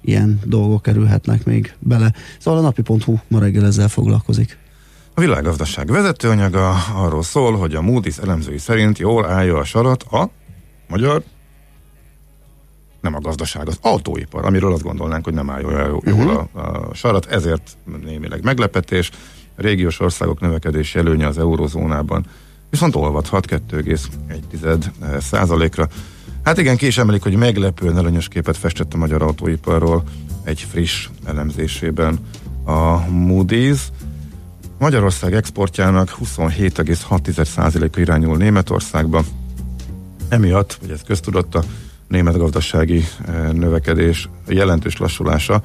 ilyen 0.00 0.40
dolgok 0.44 0.82
kerülhetnek 0.82 1.44
még 1.44 1.74
bele. 1.78 2.12
Szóval 2.38 2.60
a 2.60 2.62
napi.hu 2.62 3.16
ma 3.28 3.38
reggel 3.38 3.66
ezzel 3.66 3.88
foglalkozik. 3.88 4.58
A 5.14 5.20
világgazdaság 5.20 5.90
vezetőanyaga 5.90 6.74
arról 6.94 7.22
szól, 7.22 7.56
hogy 7.56 7.74
a 7.74 7.80
Moody's 7.80 8.22
elemzői 8.22 8.58
szerint 8.58 8.98
jól 8.98 9.26
állja 9.26 9.56
a 9.56 9.64
sarat 9.64 10.02
a 10.02 10.30
magyar 10.88 11.22
nem 13.00 13.14
a 13.14 13.20
gazdaság, 13.20 13.68
az 13.68 13.78
autóipar, 13.80 14.44
amiről 14.44 14.72
azt 14.72 14.82
gondolnánk, 14.82 15.24
hogy 15.24 15.34
nem 15.34 15.50
áll 15.50 15.60
jól, 15.60 15.72
jól 15.72 16.00
Mhm. 16.04 16.20
uh-huh. 16.20 16.48
a, 16.52 16.88
a 16.88 16.94
sarat, 16.94 17.26
ezért 17.26 17.76
némileg 18.04 18.44
meglepetés. 18.44 19.10
régiós 19.56 20.00
országok 20.00 20.40
növekedési 20.40 20.98
előnye 20.98 21.26
az 21.26 21.38
eurozónában 21.38 22.26
viszont 22.70 22.96
olvadhat 22.96 23.46
2,1 23.46 25.20
százalékra. 25.20 25.88
Hát 26.42 26.58
igen, 26.58 26.76
ki 26.76 26.86
is 26.86 26.98
emelik, 26.98 27.22
hogy 27.22 27.36
meglepően 27.36 27.96
előnyös 27.96 28.28
képet 28.28 28.56
festett 28.56 28.94
a 28.94 28.96
magyar 28.96 29.22
autóiparról 29.22 30.02
egy 30.44 30.60
friss 30.70 31.08
elemzésében 31.24 32.18
a 32.64 33.06
Moody's. 33.06 33.80
Magyarország 34.78 35.34
exportjának 35.34 36.16
27,6%-a 36.24 38.00
irányul 38.00 38.36
Németországba. 38.36 39.24
Emiatt, 40.28 40.78
hogy 40.80 40.90
ez 40.90 41.02
köztudott, 41.02 41.54
a 41.54 41.62
német 42.08 42.38
gazdasági 42.38 43.04
eh, 43.26 43.52
növekedés 43.52 44.28
jelentős 44.46 44.96
lassulása 44.96 45.62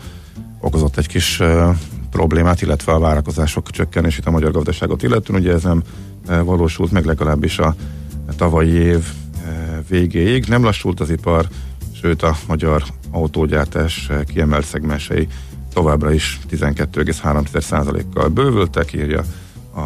okozott 0.60 0.98
egy 0.98 1.08
kis 1.08 1.40
eh, 1.40 1.78
problémát, 2.12 2.62
illetve 2.62 2.92
a 2.92 3.00
várakozások 3.00 3.70
csökkenését 3.70 4.26
a 4.26 4.32
magyar 4.32 4.52
gazdaságot 4.52 5.04
illetően. 5.04 5.40
Ugye 5.40 5.54
ez 5.54 5.64
nem 5.64 5.84
eh, 6.28 6.44
valósult 6.44 6.92
meg 6.92 7.06
legalábbis 7.06 7.60
a 7.60 7.76
tavalyi 8.38 8.72
év 8.72 9.06
végéig. 9.88 10.46
Nem 10.48 10.64
lassult 10.64 11.00
az 11.00 11.10
ipar, 11.10 11.48
sőt 12.02 12.22
a 12.22 12.38
magyar 12.48 12.84
autógyártás 13.12 14.10
kiemelt 14.28 14.66
szegmensei 14.66 15.28
továbbra 15.74 16.14
is 16.14 16.40
12,3%-kal 16.52 18.28
bővültek, 18.28 18.94
írja 18.94 19.24
a, 19.74 19.80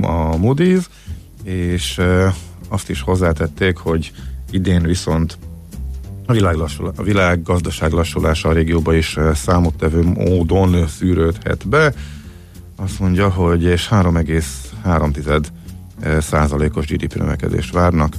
a 0.00 0.36
Moody's, 0.36 0.84
és 1.42 2.00
azt 2.68 2.90
is 2.90 3.00
hozzátették, 3.00 3.76
hogy 3.76 4.12
idén 4.50 4.82
viszont 4.82 5.38
a 6.26 6.32
világ, 6.32 6.54
lassul, 6.54 6.92
a 6.96 7.02
világ 7.02 7.40
lassulása 7.90 8.48
a 8.48 8.52
régióba 8.52 8.94
is 8.94 9.16
számottevő 9.34 10.02
módon 10.02 10.88
szűrődhet 10.88 11.68
be. 11.68 11.94
Azt 12.76 12.98
mondja, 12.98 13.28
hogy 13.28 13.62
és 13.62 13.88
3,3 13.90 15.46
százalékos 16.20 16.86
GDP 16.86 17.14
növekedést 17.14 17.72
várnak 17.72 18.14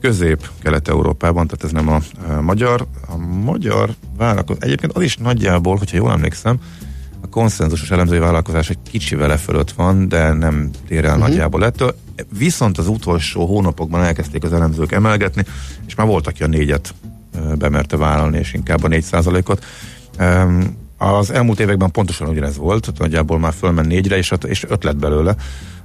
közép-kelet-európában, 0.00 1.46
tehát 1.46 1.64
ez 1.64 1.84
nem 1.84 1.88
a, 1.88 2.00
a 2.36 2.40
magyar. 2.40 2.86
A 3.08 3.16
magyar 3.16 3.90
vállalkozás, 4.16 4.62
egyébként 4.62 4.92
az 4.92 5.02
is 5.02 5.16
nagyjából, 5.16 5.76
hogyha 5.76 5.96
jól 5.96 6.10
emlékszem, 6.10 6.58
a 7.20 7.28
konszenzusos 7.28 7.90
elemzői 7.90 8.18
vállalkozás 8.18 8.70
egy 8.70 8.78
kicsi 8.90 9.14
vele 9.14 9.36
fölött 9.36 9.70
van, 9.70 10.08
de 10.08 10.32
nem 10.32 10.70
tér 10.88 11.04
el 11.04 11.10
uh-huh. 11.10 11.28
nagyjából 11.28 11.64
ettől. 11.64 11.96
Viszont 12.38 12.78
az 12.78 12.88
utolsó 12.88 13.46
hónapokban 13.46 14.02
elkezdték 14.02 14.44
az 14.44 14.52
elemzők 14.52 14.92
emelgetni, 14.92 15.44
és 15.86 15.94
már 15.94 16.06
volt, 16.06 16.26
aki 16.26 16.42
a 16.42 16.46
négyet 16.46 16.94
bemerte 17.58 17.96
vállalni, 17.96 18.38
és 18.38 18.52
inkább 18.52 18.82
a 18.82 18.88
négy 18.88 19.04
százalékot. 19.04 19.64
Az 20.98 21.30
elmúlt 21.30 21.60
években 21.60 21.90
pontosan 21.90 22.28
ugyanez 22.28 22.56
volt, 22.56 22.92
nagyjából 22.98 23.38
már 23.38 23.52
fölment 23.52 23.88
négyre, 23.88 24.16
és, 24.16 24.32
és 24.46 24.64
öt 24.68 24.84
lett 24.84 24.96
belőle. 24.96 25.36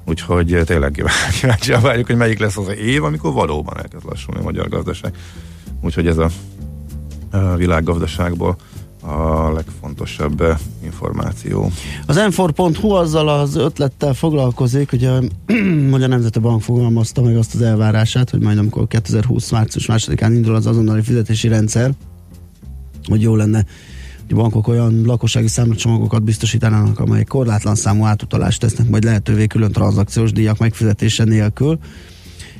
Úgyhogy 0.05 0.61
tényleg 0.65 0.91
kíváncsian 1.39 1.81
várjuk, 1.81 2.05
hogy 2.05 2.15
melyik 2.15 2.39
lesz 2.39 2.57
az 2.57 2.67
év, 2.67 3.03
amikor 3.03 3.33
valóban 3.33 3.77
elkezd 3.77 4.05
lassulni 4.05 4.39
a 4.39 4.43
magyar 4.43 4.69
gazdaság. 4.69 5.15
Úgyhogy 5.81 6.07
ez 6.07 6.17
a, 6.17 6.29
a 7.31 7.55
világgazdaságból 7.55 8.55
a 9.01 9.51
legfontosabb 9.53 10.43
információ. 10.83 11.71
Az 12.05 12.15
m 12.15 12.41
azzal 12.81 13.27
az 13.27 13.55
ötlettel 13.55 14.13
foglalkozik, 14.13 14.89
hogy 14.89 15.05
a 15.05 15.21
Magyar 15.89 16.09
Nemzeti 16.09 16.39
Bank 16.39 16.61
fogalmazta 16.61 17.21
meg 17.21 17.37
azt 17.37 17.55
az 17.55 17.61
elvárását, 17.61 18.29
hogy 18.29 18.39
majd 18.39 18.57
amikor 18.57 18.87
2020 18.87 19.51
március 19.51 19.85
másodikán 19.85 20.33
indul 20.33 20.55
az 20.55 20.65
azonnali 20.65 21.01
fizetési 21.01 21.47
rendszer, 21.47 21.91
hogy 23.07 23.21
jó 23.21 23.35
lenne 23.35 23.65
bankok 24.33 24.67
olyan 24.67 25.01
lakossági 25.05 25.47
számlacsomagokat 25.47 26.23
biztosítanának, 26.23 26.99
amelyek 26.99 27.27
korlátlan 27.27 27.75
számú 27.75 28.05
átutalást 28.05 28.59
tesznek 28.59 28.89
majd 28.89 29.03
lehetővé 29.03 29.47
külön 29.47 29.71
tranzakciós 29.71 30.31
díjak 30.31 30.57
megfizetése 30.57 31.23
nélkül, 31.23 31.79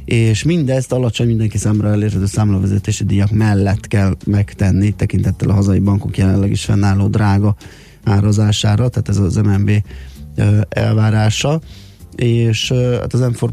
és 0.05 0.43
mindezt 0.43 0.91
alacsony 0.91 1.27
mindenki 1.27 1.57
számára 1.57 1.89
elérhető 1.89 2.25
számlavezetési 2.25 3.03
díjak 3.03 3.31
mellett 3.31 3.87
kell 3.87 4.15
megtenni, 4.25 4.91
tekintettel 4.91 5.49
a 5.49 5.53
hazai 5.53 5.79
bankok 5.79 6.17
jelenleg 6.17 6.51
is 6.51 6.65
fennálló 6.65 7.07
drága 7.07 7.55
árazására, 8.03 8.89
tehát 8.89 9.09
ez 9.09 9.17
az 9.17 9.35
MNB 9.35 9.71
elvárása, 10.69 11.61
és 12.15 12.71
hát 12.71 13.13
az 13.13 13.19
m 13.19 13.45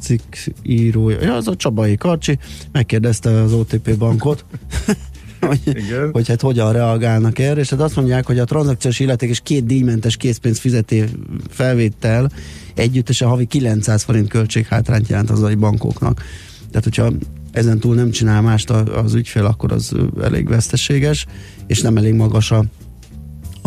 cikk 0.00 0.34
írója, 0.62 1.22
ja, 1.22 1.34
az 1.34 1.48
a 1.48 1.56
Csabai 1.56 1.96
Karcsi, 1.96 2.38
megkérdezte 2.72 3.30
az 3.30 3.52
OTP 3.52 3.96
bankot, 3.98 4.44
hogy, 5.46 5.60
Igen. 5.64 6.10
hogy 6.12 6.28
hát 6.28 6.40
hogyan 6.40 6.72
reagálnak 6.72 7.38
erre, 7.38 7.60
és 7.60 7.70
hát 7.70 7.80
azt 7.80 7.96
mondják, 7.96 8.26
hogy 8.26 8.38
a 8.38 8.44
tranzakciós 8.44 9.00
illeték 9.00 9.30
és 9.30 9.40
két 9.42 9.66
díjmentes 9.66 10.16
készpénz 10.16 10.58
fizeté 10.58 11.04
felvétel 11.48 12.30
együttesen 12.74 13.28
havi 13.28 13.44
900 13.44 14.02
forint 14.02 14.28
költséghátrányt 14.28 15.08
jelent 15.08 15.30
az 15.30 15.42
a 15.42 15.56
bankoknak. 15.56 16.22
Tehát, 16.68 16.84
hogyha 16.84 17.12
ezen 17.52 17.78
túl 17.78 17.94
nem 17.94 18.10
csinál 18.10 18.42
mást 18.42 18.70
az 18.70 19.14
ügyfél, 19.14 19.44
akkor 19.44 19.72
az 19.72 19.92
elég 20.22 20.48
veszteséges, 20.48 21.26
és 21.66 21.80
nem 21.80 21.96
elég 21.96 22.14
magas 22.14 22.50
a, 22.50 22.64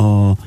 a 0.02 0.38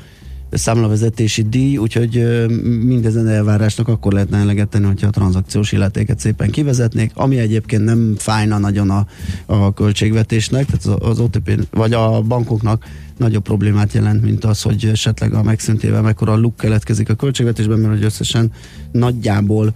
számlavezetési 0.50 1.42
díj, 1.42 1.76
úgyhogy 1.76 2.46
mindezen 2.84 3.28
elvárásnak 3.28 3.88
akkor 3.88 4.12
lehetne 4.12 4.38
eleget 4.38 4.68
tenni, 4.68 4.86
hogyha 4.86 5.06
a 5.06 5.10
tranzakciós 5.10 5.72
illetéket 5.72 6.18
szépen 6.18 6.50
kivezetnék, 6.50 7.10
ami 7.14 7.38
egyébként 7.38 7.84
nem 7.84 8.14
fájna 8.18 8.58
nagyon 8.58 8.90
a, 8.90 9.06
a 9.46 9.74
költségvetésnek, 9.74 10.66
tehát 10.66 11.02
az 11.02 11.18
OTP 11.18 11.66
vagy 11.70 11.92
a 11.92 12.22
bankoknak 12.22 12.84
nagyobb 13.16 13.42
problémát 13.42 13.92
jelent, 13.92 14.22
mint 14.22 14.44
az, 14.44 14.62
hogy 14.62 14.84
esetleg 14.84 15.34
a 15.34 15.42
megszüntével 15.42 16.02
mekkora 16.02 16.36
luk 16.36 16.56
keletkezik 16.56 17.08
a 17.08 17.14
költségvetésben, 17.14 17.78
mert 17.78 17.92
hogy 17.94 18.04
összesen 18.04 18.52
nagyjából 18.92 19.74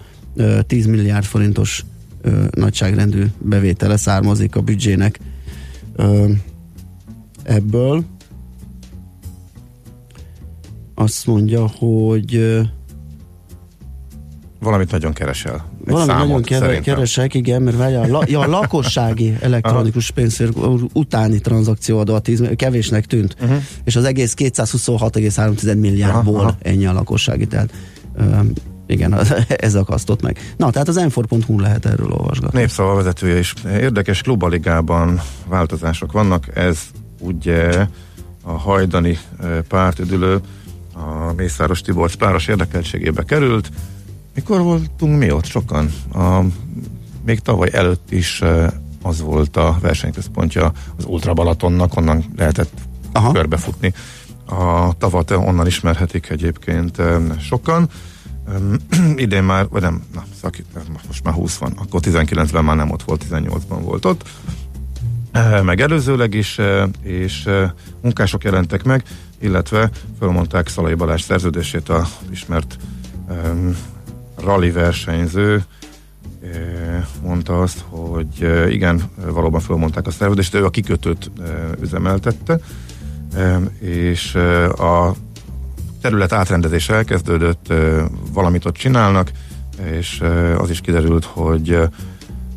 10 0.67 0.87
milliárd 0.87 1.25
forintos 1.25 1.85
nagyságrendű 2.51 3.25
bevétele 3.39 3.97
származik 3.97 4.57
a 4.57 4.61
büdzsének 4.61 5.21
ebből 7.43 8.05
azt 10.95 11.27
mondja, 11.27 11.69
hogy 11.79 12.61
Valamit 14.65 14.91
nagyon 14.91 15.13
keresel. 15.13 15.65
Valami 15.85 16.13
nagyon 16.13 16.43
kere, 16.43 16.81
keresek, 16.81 17.35
igen, 17.35 17.63
mert 17.63 17.77
várja, 17.77 18.01
a, 18.01 18.07
la, 18.07 18.23
ja, 18.27 18.41
a 18.41 18.47
lakossági 18.47 19.37
elektronikus 19.41 20.11
pénzfér 20.11 20.49
utáni 20.93 21.41
tranzakcióadó 21.41 22.15
a 22.15 22.19
10, 22.19 22.43
kevésnek 22.57 23.07
tűnt, 23.07 23.37
uh-huh. 23.41 23.63
és 23.85 23.97
az 23.97 24.05
egész 24.05 24.35
226,3 24.39 25.79
milliárdból 25.79 26.35
uh-huh. 26.35 26.55
ennyi 26.63 26.87
a 26.87 26.93
lakossági, 26.93 27.47
tehát 27.47 27.71
um, 28.19 28.53
igen, 28.87 29.15
ez 29.49 29.75
akasztott 29.75 30.23
meg. 30.23 30.55
Na, 30.57 30.71
tehát 30.71 30.89
az 30.89 30.97
m 30.97 31.61
lehet 31.61 31.87
erről 31.87 32.13
olvasgatni. 32.13 32.59
Népszava 32.59 32.95
vezetője 32.95 33.39
is. 33.39 33.55
Érdekes 33.67 34.23
klubaligában 34.23 35.21
változások 35.49 36.13
vannak, 36.13 36.57
ez 36.57 36.79
ugye 37.21 37.87
a 38.43 38.53
hajdani 38.53 39.19
pártüdülő 39.69 40.41
a 40.95 41.33
Mészáros 41.37 41.81
Tibor 41.81 42.15
páros 42.15 42.47
érdekeltségébe 42.47 43.23
került. 43.23 43.71
Mikor 44.35 44.61
voltunk 44.61 45.19
mi 45.19 45.31
ott 45.31 45.45
sokan? 45.45 45.93
A, 46.13 46.41
még 47.25 47.41
tavaly 47.41 47.69
előtt 47.73 48.11
is 48.11 48.43
az 49.03 49.21
volt 49.21 49.57
a 49.57 49.79
versenyközpontja 49.81 50.73
az 50.97 51.05
Ultra 51.05 51.35
Balatonnak, 51.35 51.97
onnan 51.97 52.25
lehetett 52.37 52.73
Aha. 53.13 53.33
körbefutni. 53.33 53.93
A 54.47 54.97
tavat 54.99 55.31
onnan 55.31 55.67
ismerhetik 55.67 56.29
egyébként 56.31 57.03
sokan. 57.41 57.89
idén 59.17 59.43
már, 59.43 59.69
vagy 59.69 59.83
nem, 59.83 60.03
na, 60.15 60.25
szaki, 60.41 60.65
most 61.07 61.25
már 61.25 61.35
20 61.35 61.57
van, 61.57 61.73
akkor 61.77 62.01
19-ben 62.05 62.65
már 62.65 62.77
nem 62.77 62.91
ott 62.91 63.03
volt, 63.03 63.25
18-ban 63.31 63.79
volt 63.81 64.05
ott. 64.05 64.29
Meg 65.63 65.81
előzőleg 65.81 66.35
is, 66.35 66.61
és 67.03 67.49
munkások 68.01 68.45
jelentek 68.45 68.85
meg, 68.85 69.03
illetve 69.39 69.91
fölmondták 70.19 70.69
Szalai 70.69 70.95
Balázs 70.95 71.23
szerződését 71.23 71.89
a 71.89 72.07
ismert 72.31 72.77
um, 73.29 73.77
rally 74.37 74.71
versenyző, 74.71 75.65
mondta 77.23 77.61
azt, 77.61 77.85
hogy 77.89 78.69
igen, 78.69 79.03
valóban 79.27 79.61
fölmondták 79.61 80.07
a 80.07 80.11
szerződést, 80.11 80.55
ő 80.55 80.65
a 80.65 80.71
kikötőt 80.71 81.31
üzemeltette, 81.81 82.59
és 83.79 84.35
a 84.79 85.15
terület 86.01 86.33
átrendezés 86.33 86.89
elkezdődött, 86.89 87.73
valamit 88.33 88.65
ott 88.65 88.75
csinálnak, 88.75 89.31
és 89.91 90.23
az 90.57 90.71
is 90.71 90.81
kiderült, 90.81 91.25
hogy 91.25 91.79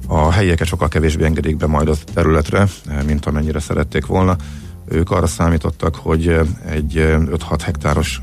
a 0.07 0.31
helyieket 0.31 0.67
sokkal 0.67 0.87
kevésbé 0.87 1.23
engedik 1.23 1.57
be 1.57 1.67
majd 1.67 1.87
a 1.87 1.95
területre, 2.13 2.67
mint 3.05 3.25
amennyire 3.25 3.59
szerették 3.59 4.05
volna. 4.05 4.35
Ők 4.85 5.11
arra 5.11 5.27
számítottak, 5.27 5.95
hogy 5.95 6.39
egy 6.65 6.93
5-6 6.95 7.59
hektáros 7.63 8.21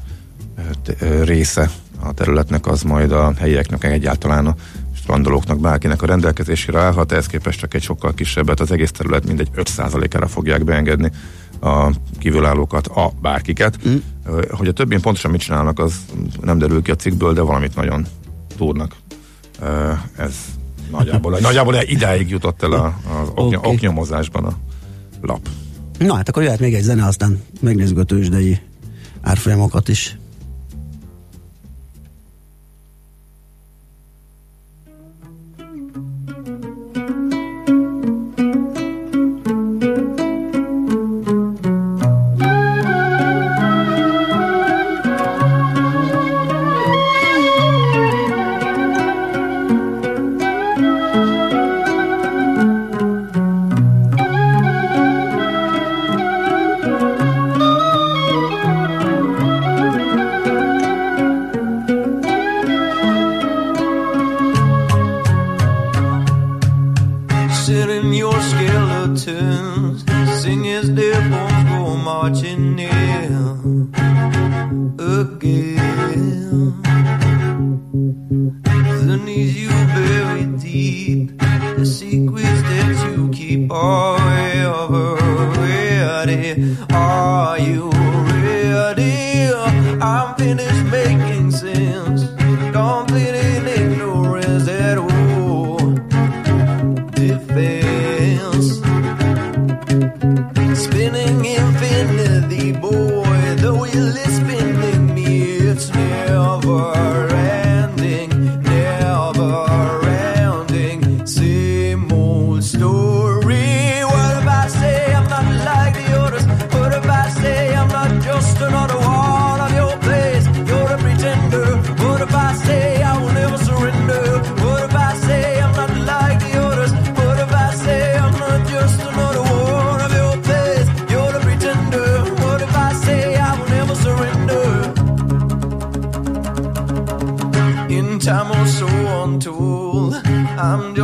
része 1.23 1.71
a 2.01 2.13
területnek 2.13 2.67
az 2.67 2.83
majd 2.83 3.13
a 3.13 3.33
helyieknek 3.39 3.85
egyáltalán 3.85 4.47
a 4.47 4.55
strandolóknak, 4.97 5.61
bárkinek 5.61 6.03
a 6.03 6.07
rendelkezésére 6.07 6.79
állhat, 6.79 7.13
ehhez 7.13 7.27
képest 7.27 7.59
csak 7.59 7.75
egy 7.75 7.83
sokkal 7.83 8.15
kisebbet, 8.15 8.61
az 8.61 8.71
egész 8.71 8.91
terület 8.91 9.27
mindegy 9.27 9.49
5%-ára 9.57 10.27
fogják 10.27 10.65
beengedni 10.65 11.11
a 11.61 11.91
kívülállókat, 12.19 12.87
a 12.87 13.13
bárkiket. 13.21 13.89
Mm. 13.89 13.97
Hogy 14.51 14.69
a 14.69 14.73
többén 14.73 15.01
pontosan 15.01 15.31
mit 15.31 15.41
csinálnak, 15.41 15.79
az 15.79 15.95
nem 16.41 16.59
derül 16.59 16.83
ki 16.83 16.91
a 16.91 16.97
cikkből, 16.97 17.33
de 17.33 17.41
valamit 17.41 17.75
nagyon 17.75 18.07
túrnak. 18.57 18.95
Ez 20.17 20.35
nagyjából, 20.91 21.39
nagyjából 21.41 21.75
idáig 21.75 22.31
jutott 22.31 22.63
el 22.63 22.73
a, 22.73 22.99
az 23.23 23.29
okay. 23.35 23.73
oknyomozásban 23.73 24.45
a 24.45 24.57
lap. 25.21 25.49
Na 25.99 26.15
hát 26.15 26.29
akkor 26.29 26.43
jöhet 26.43 26.61
még 26.61 26.75
egy 26.75 26.83
zene, 26.83 27.07
aztán 27.07 27.43
megnézzük 27.61 27.99
a 27.99 28.05
tőzsdei 28.05 28.61
árfolyamokat 29.21 29.89
is. 29.89 30.19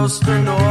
Hol 0.01 0.70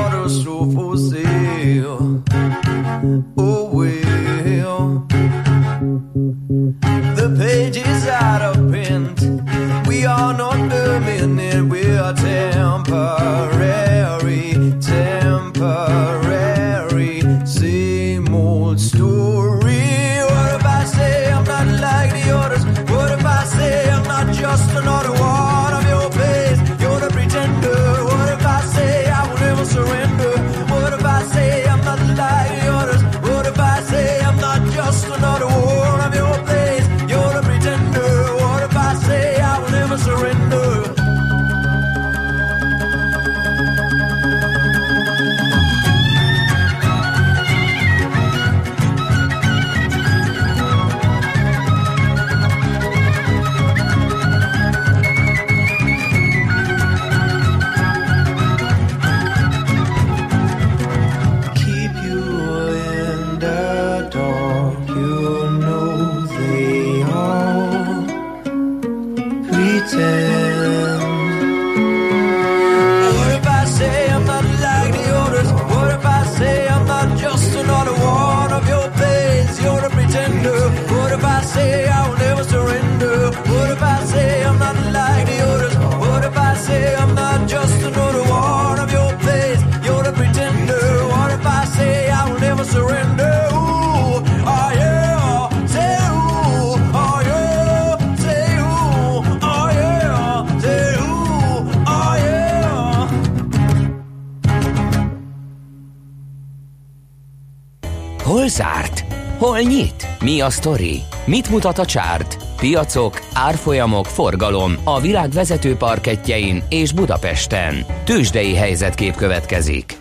sztori? 110.49 111.01
Mit 111.25 111.49
mutat 111.49 111.77
a 111.77 111.85
csárt? 111.85 112.37
Piacok, 112.57 113.21
árfolyamok, 113.33 114.05
forgalom 114.05 114.77
a 114.83 115.01
világ 115.01 115.29
vezető 115.29 115.75
parketjein 115.75 116.63
és 116.69 116.91
Budapesten. 116.91 117.85
Tősdei 118.03 118.55
helyzetkép 118.55 119.15
következik. 119.15 119.97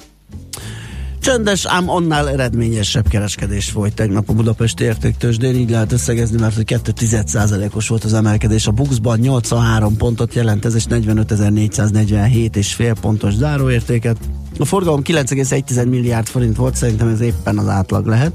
Csendes, 1.20 1.66
ám 1.66 1.90
annál 1.90 2.30
eredményesebb 2.30 3.08
kereskedés 3.08 3.70
folyt 3.70 3.94
tegnap 3.94 4.28
a 4.28 4.32
Budapesti 4.32 4.84
értéktősdén, 4.84 5.54
így 5.54 5.70
lehet 5.70 5.92
összegezni, 5.92 6.40
mert 6.40 6.56
2,1%-os 6.56 7.88
volt 7.88 8.04
az 8.04 8.14
emelkedés. 8.14 8.66
A 8.66 8.70
Buxban 8.70 9.18
83 9.18 9.96
pontot 9.96 10.34
jelent, 10.34 10.64
ez 10.64 10.74
és 10.74 10.84
45.447 10.90 12.56
és 12.56 12.74
fél 12.74 12.94
pontos 13.00 13.34
záróértéket. 13.34 14.16
A 14.58 14.64
forgalom 14.64 15.02
9,1 15.02 15.88
milliárd 15.88 16.26
forint 16.26 16.56
volt, 16.56 16.76
szerintem 16.76 17.08
ez 17.08 17.20
éppen 17.20 17.58
az 17.58 17.68
átlag 17.68 18.06
lehet 18.06 18.32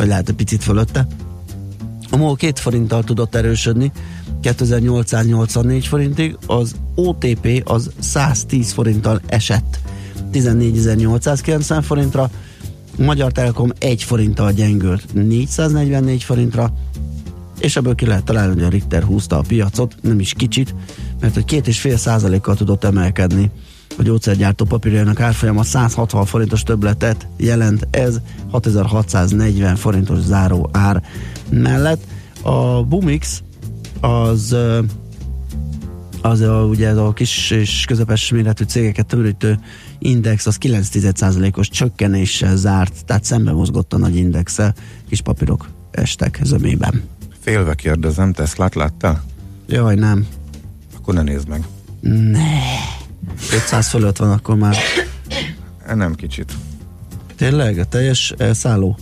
vagy 0.00 0.08
lehet 0.08 0.28
egy 0.28 0.34
picit 0.34 0.62
fölötte. 0.62 1.06
A 2.10 2.16
MOL 2.16 2.36
két 2.36 2.58
forinttal 2.58 3.04
tudott 3.04 3.34
erősödni, 3.34 3.92
2884 4.40 5.86
forintig, 5.86 6.36
az 6.46 6.74
OTP 6.94 7.62
az 7.64 7.90
110 7.98 8.72
forinttal 8.72 9.20
esett 9.26 9.78
14.890 10.32 11.82
forintra, 11.82 12.30
Magyar 12.96 13.32
Telekom 13.32 13.72
1 13.78 14.02
forinttal 14.02 14.52
gyengült 14.52 15.12
444 15.12 16.22
forintra, 16.22 16.72
és 17.58 17.76
ebből 17.76 17.94
ki 17.94 18.06
lehet 18.06 18.24
találni, 18.24 18.54
hogy 18.54 18.62
a 18.62 18.68
Richter 18.68 19.02
húzta 19.02 19.38
a 19.38 19.44
piacot, 19.48 19.94
nem 20.02 20.20
is 20.20 20.32
kicsit, 20.32 20.74
mert 21.20 21.34
hogy 21.34 21.44
két 21.44 21.66
és 21.68 21.80
fél 21.80 21.96
százalékkal 21.96 22.56
tudott 22.56 22.84
emelkedni 22.84 23.50
a 24.00 24.02
gyógyszergyártó 24.02 24.64
papírjának 24.64 25.20
árfolyama 25.20 25.62
160 25.62 26.24
forintos 26.24 26.62
többletet 26.62 27.26
jelent 27.36 27.88
ez 27.90 28.20
6640 28.50 29.76
forintos 29.76 30.18
záró 30.18 30.70
ár 30.72 31.02
mellett. 31.50 32.02
A 32.42 32.84
Bumix 32.84 33.42
az 34.00 34.56
az 36.22 36.40
a, 36.40 36.64
ugye 36.64 36.88
ez 36.88 36.96
a 36.96 37.12
kis 37.12 37.50
és 37.50 37.84
közepes 37.86 38.30
méretű 38.30 38.64
cégeket 38.64 39.06
tömörítő 39.06 39.58
index 39.98 40.46
az 40.46 40.58
9%-os 40.60 41.68
csökkenéssel 41.68 42.56
zárt, 42.56 43.04
tehát 43.04 43.24
szembe 43.24 43.52
mozgott 43.52 43.92
a 43.92 43.98
nagy 43.98 44.16
indexe, 44.16 44.74
kis 45.08 45.20
papírok 45.20 45.68
estek 45.90 46.40
zömében. 46.42 47.02
Félve 47.40 47.74
kérdezem, 47.74 48.32
Teslát 48.32 48.74
láttál? 48.74 49.24
Jaj, 49.66 49.94
nem. 49.94 50.26
Akkor 50.96 51.14
ne 51.14 51.22
nézd 51.22 51.48
meg. 51.48 51.64
Ne. 52.00 52.98
500 53.52 53.88
fölött 53.88 54.16
van 54.16 54.30
akkor 54.30 54.56
már. 54.56 54.76
E, 55.86 55.94
Nem 55.94 56.14
kicsit. 56.14 56.52
Tényleg? 57.36 57.78
A 57.78 57.84
teljes 57.84 58.34
elszálló? 58.38 58.98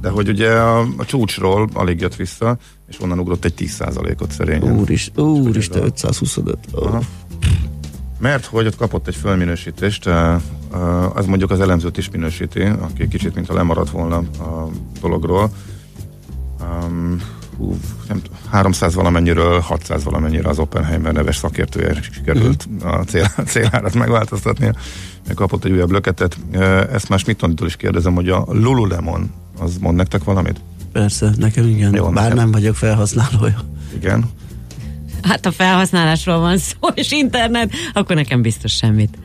De 0.00 0.08
hogy 0.08 0.28
ugye 0.28 0.50
a, 0.50 0.80
a 0.96 1.04
csúcsról 1.04 1.68
alig 1.72 2.00
jött 2.00 2.16
vissza, 2.16 2.56
és 2.88 3.00
onnan 3.00 3.18
ugrott 3.18 3.44
egy 3.44 3.54
10%-ot 3.58 4.32
szerényen. 4.32 4.78
Úrist, 4.78 5.18
úristen, 5.18 5.82
525. 5.82 6.58
Ó. 6.74 6.86
Aha. 6.86 7.00
Mert 8.18 8.44
hogy 8.44 8.66
ott 8.66 8.76
kapott 8.76 9.08
egy 9.08 9.16
fölminősítést, 9.16 10.06
eh, 10.06 10.34
eh, 10.72 11.16
az 11.16 11.26
mondjuk 11.26 11.50
az 11.50 11.60
elemzőt 11.60 11.98
is 11.98 12.10
minősíti, 12.10 12.62
aki 12.62 13.08
kicsit 13.08 13.34
mintha 13.34 13.54
lemaradt 13.54 13.90
volna 13.90 14.16
a 14.16 14.68
dologról. 15.00 15.50
Um, 16.60 17.22
hú, 17.56 17.76
nem, 18.08 18.22
t- 18.22 18.30
300 18.50 18.94
valamennyiről 18.94 19.60
600 19.60 20.04
valamennyire 20.04 20.48
az 20.48 20.58
Oppenheimer 20.58 21.12
neves 21.12 21.36
szakértője 21.36 22.02
sikerült 22.12 22.68
a 22.82 22.88
cél, 22.88 23.26
célárat 23.46 23.94
megváltoztatni, 23.94 24.72
kapott 25.34 25.64
egy 25.64 25.70
újabb 25.72 25.90
löketet. 25.90 26.36
Ezt 26.92 27.08
már 27.08 27.18
Schmidt-tól 27.18 27.66
is 27.66 27.76
kérdezem, 27.76 28.14
hogy 28.14 28.28
a 28.28 28.44
Lululemon 28.48 29.30
az 29.58 29.76
mond 29.80 29.96
nektek 29.96 30.24
valamit? 30.24 30.60
Persze, 30.92 31.30
nekem 31.36 31.66
igen. 31.68 31.94
Jó, 31.94 32.04
Bár 32.04 32.14
nekem- 32.22 32.36
nem 32.36 32.50
vagyok 32.50 32.74
felhasználója. 32.76 33.60
Igen. 33.94 34.24
Hát 35.22 35.46
a 35.46 35.52
felhasználásról 35.52 36.38
van 36.38 36.58
szó, 36.58 36.88
és 36.94 37.12
internet, 37.12 37.70
akkor 37.92 38.16
nekem 38.16 38.42
biztos 38.42 38.72
semmit. 38.72 39.18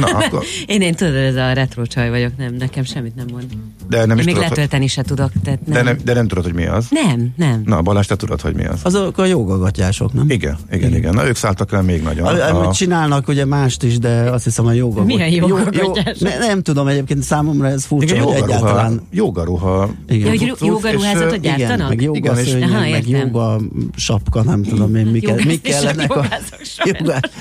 Na, 0.00 0.06
akkor, 0.06 0.44
Én, 0.66 0.80
én 0.80 0.94
tudod, 0.94 1.14
ez 1.14 1.36
a 1.36 1.52
retro 1.52 1.86
csaj 1.86 2.10
vagyok, 2.10 2.32
nem, 2.38 2.54
nekem 2.54 2.84
semmit 2.84 3.14
nem 3.14 3.26
mond. 3.32 3.44
de 3.88 4.04
nem 4.06 4.18
is 4.18 4.24
Még 4.24 4.34
tudod, 4.34 4.48
hogy, 4.48 4.56
letölteni 4.56 4.86
se 4.86 5.02
tudok, 5.02 5.30
tehát 5.44 5.66
nem. 5.66 5.74
de, 5.74 5.82
nem, 5.82 5.98
de 6.04 6.14
nem 6.14 6.28
tudod, 6.28 6.44
hogy 6.44 6.54
mi 6.54 6.66
az. 6.66 6.86
nem, 6.90 7.28
nem. 7.36 7.62
Na, 7.64 7.82
Balázs, 7.82 8.06
te 8.06 8.16
tudod, 8.16 8.40
hogy 8.40 8.54
mi 8.54 8.64
az? 8.64 8.80
Azok 8.82 9.18
a 9.18 9.24
jogagatyások, 9.24 10.12
nem? 10.12 10.30
Igen, 10.30 10.56
igen, 10.70 10.94
igen. 10.94 11.14
Na, 11.14 11.26
ők 11.26 11.36
szálltak 11.36 11.70
rá 11.70 11.80
még 11.80 12.02
nagyon. 12.02 12.26
A, 12.26 12.68
a, 12.68 12.72
csinálnak 12.72 13.28
ugye 13.28 13.44
mást 13.44 13.82
is, 13.82 13.98
de 13.98 14.08
azt 14.30 14.44
hiszem 14.44 14.66
a 14.66 14.72
joga. 14.72 15.04
Milyen 15.04 15.28
jó- 15.28 15.48
jogagatyások? 15.48 16.20
ne, 16.20 16.38
nem 16.38 16.62
tudom, 16.62 16.86
egyébként 16.86 17.22
számomra 17.22 17.68
ez 17.68 17.84
furcsa, 17.84 18.14
igen, 18.14 18.24
hogy 18.26 18.34
jogaruha, 18.36 18.58
egyáltalán... 18.58 19.00
jogaruha. 19.10 19.90
Igen. 20.08 20.34
Ja, 20.34 20.44
hogy 20.48 20.52
jogaruházatot 20.60 21.40
gyártanak? 21.40 21.68
Igen, 21.74 21.88
meg 21.88 22.02
joga 22.02 22.18
Igen, 22.18 22.38
és- 22.38 22.48
szőnyeg, 22.48 22.68
Aha, 22.70 22.88
meg 22.90 23.08
joga 23.08 23.60
sapka, 23.96 24.42
nem 24.42 24.62
tudom 24.62 24.94
én, 24.94 25.06
mik, 25.06 25.62
kellenek. 25.62 26.12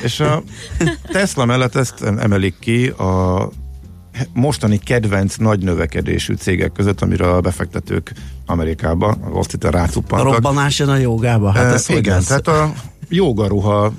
És 0.03 0.19
a 0.19 0.43
Tesla 1.11 1.45
mellett 1.45 1.75
ezt 1.75 2.08
emelik 2.17 2.55
ki 2.59 2.87
a 2.87 3.49
mostani 4.33 4.77
kedvenc 4.77 5.35
nagy 5.35 5.59
növekedésű 5.59 6.33
cégek 6.33 6.71
között, 6.71 7.01
amire 7.01 7.29
a 7.33 7.41
befektetők 7.41 8.11
Amerikába, 8.45 9.17
azt 9.33 9.53
itt 9.53 9.63
A 9.63 9.69
rácuppantak. 9.69 10.33
robbanás 10.33 10.79
jön 10.79 10.89
a 10.89 10.97
jogába, 10.97 11.49
hát 11.51 11.65
Eh, 11.65 11.73
ez 11.73 11.85
hogy 11.85 11.97
igen, 11.97 12.15
lesz? 12.15 12.25
tehát 12.25 12.47
a 12.47 12.73
jogaruha 13.09 13.91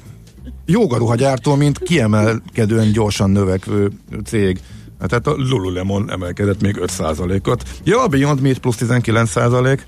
jogaruha 0.66 1.14
gyártó, 1.14 1.54
mint 1.54 1.78
kiemelkedően 1.78 2.92
gyorsan 2.92 3.30
növekvő 3.30 3.90
cég. 4.24 4.60
Tehát 5.08 5.26
a 5.26 5.34
Lululemon 5.36 6.10
emelkedett 6.10 6.60
még 6.60 6.76
5%-ot. 6.80 7.62
Ja, 7.84 8.02
a 8.02 8.06
Beyond 8.08 8.40
Meat 8.40 8.58
plusz 8.58 8.76
19%. 8.80 9.78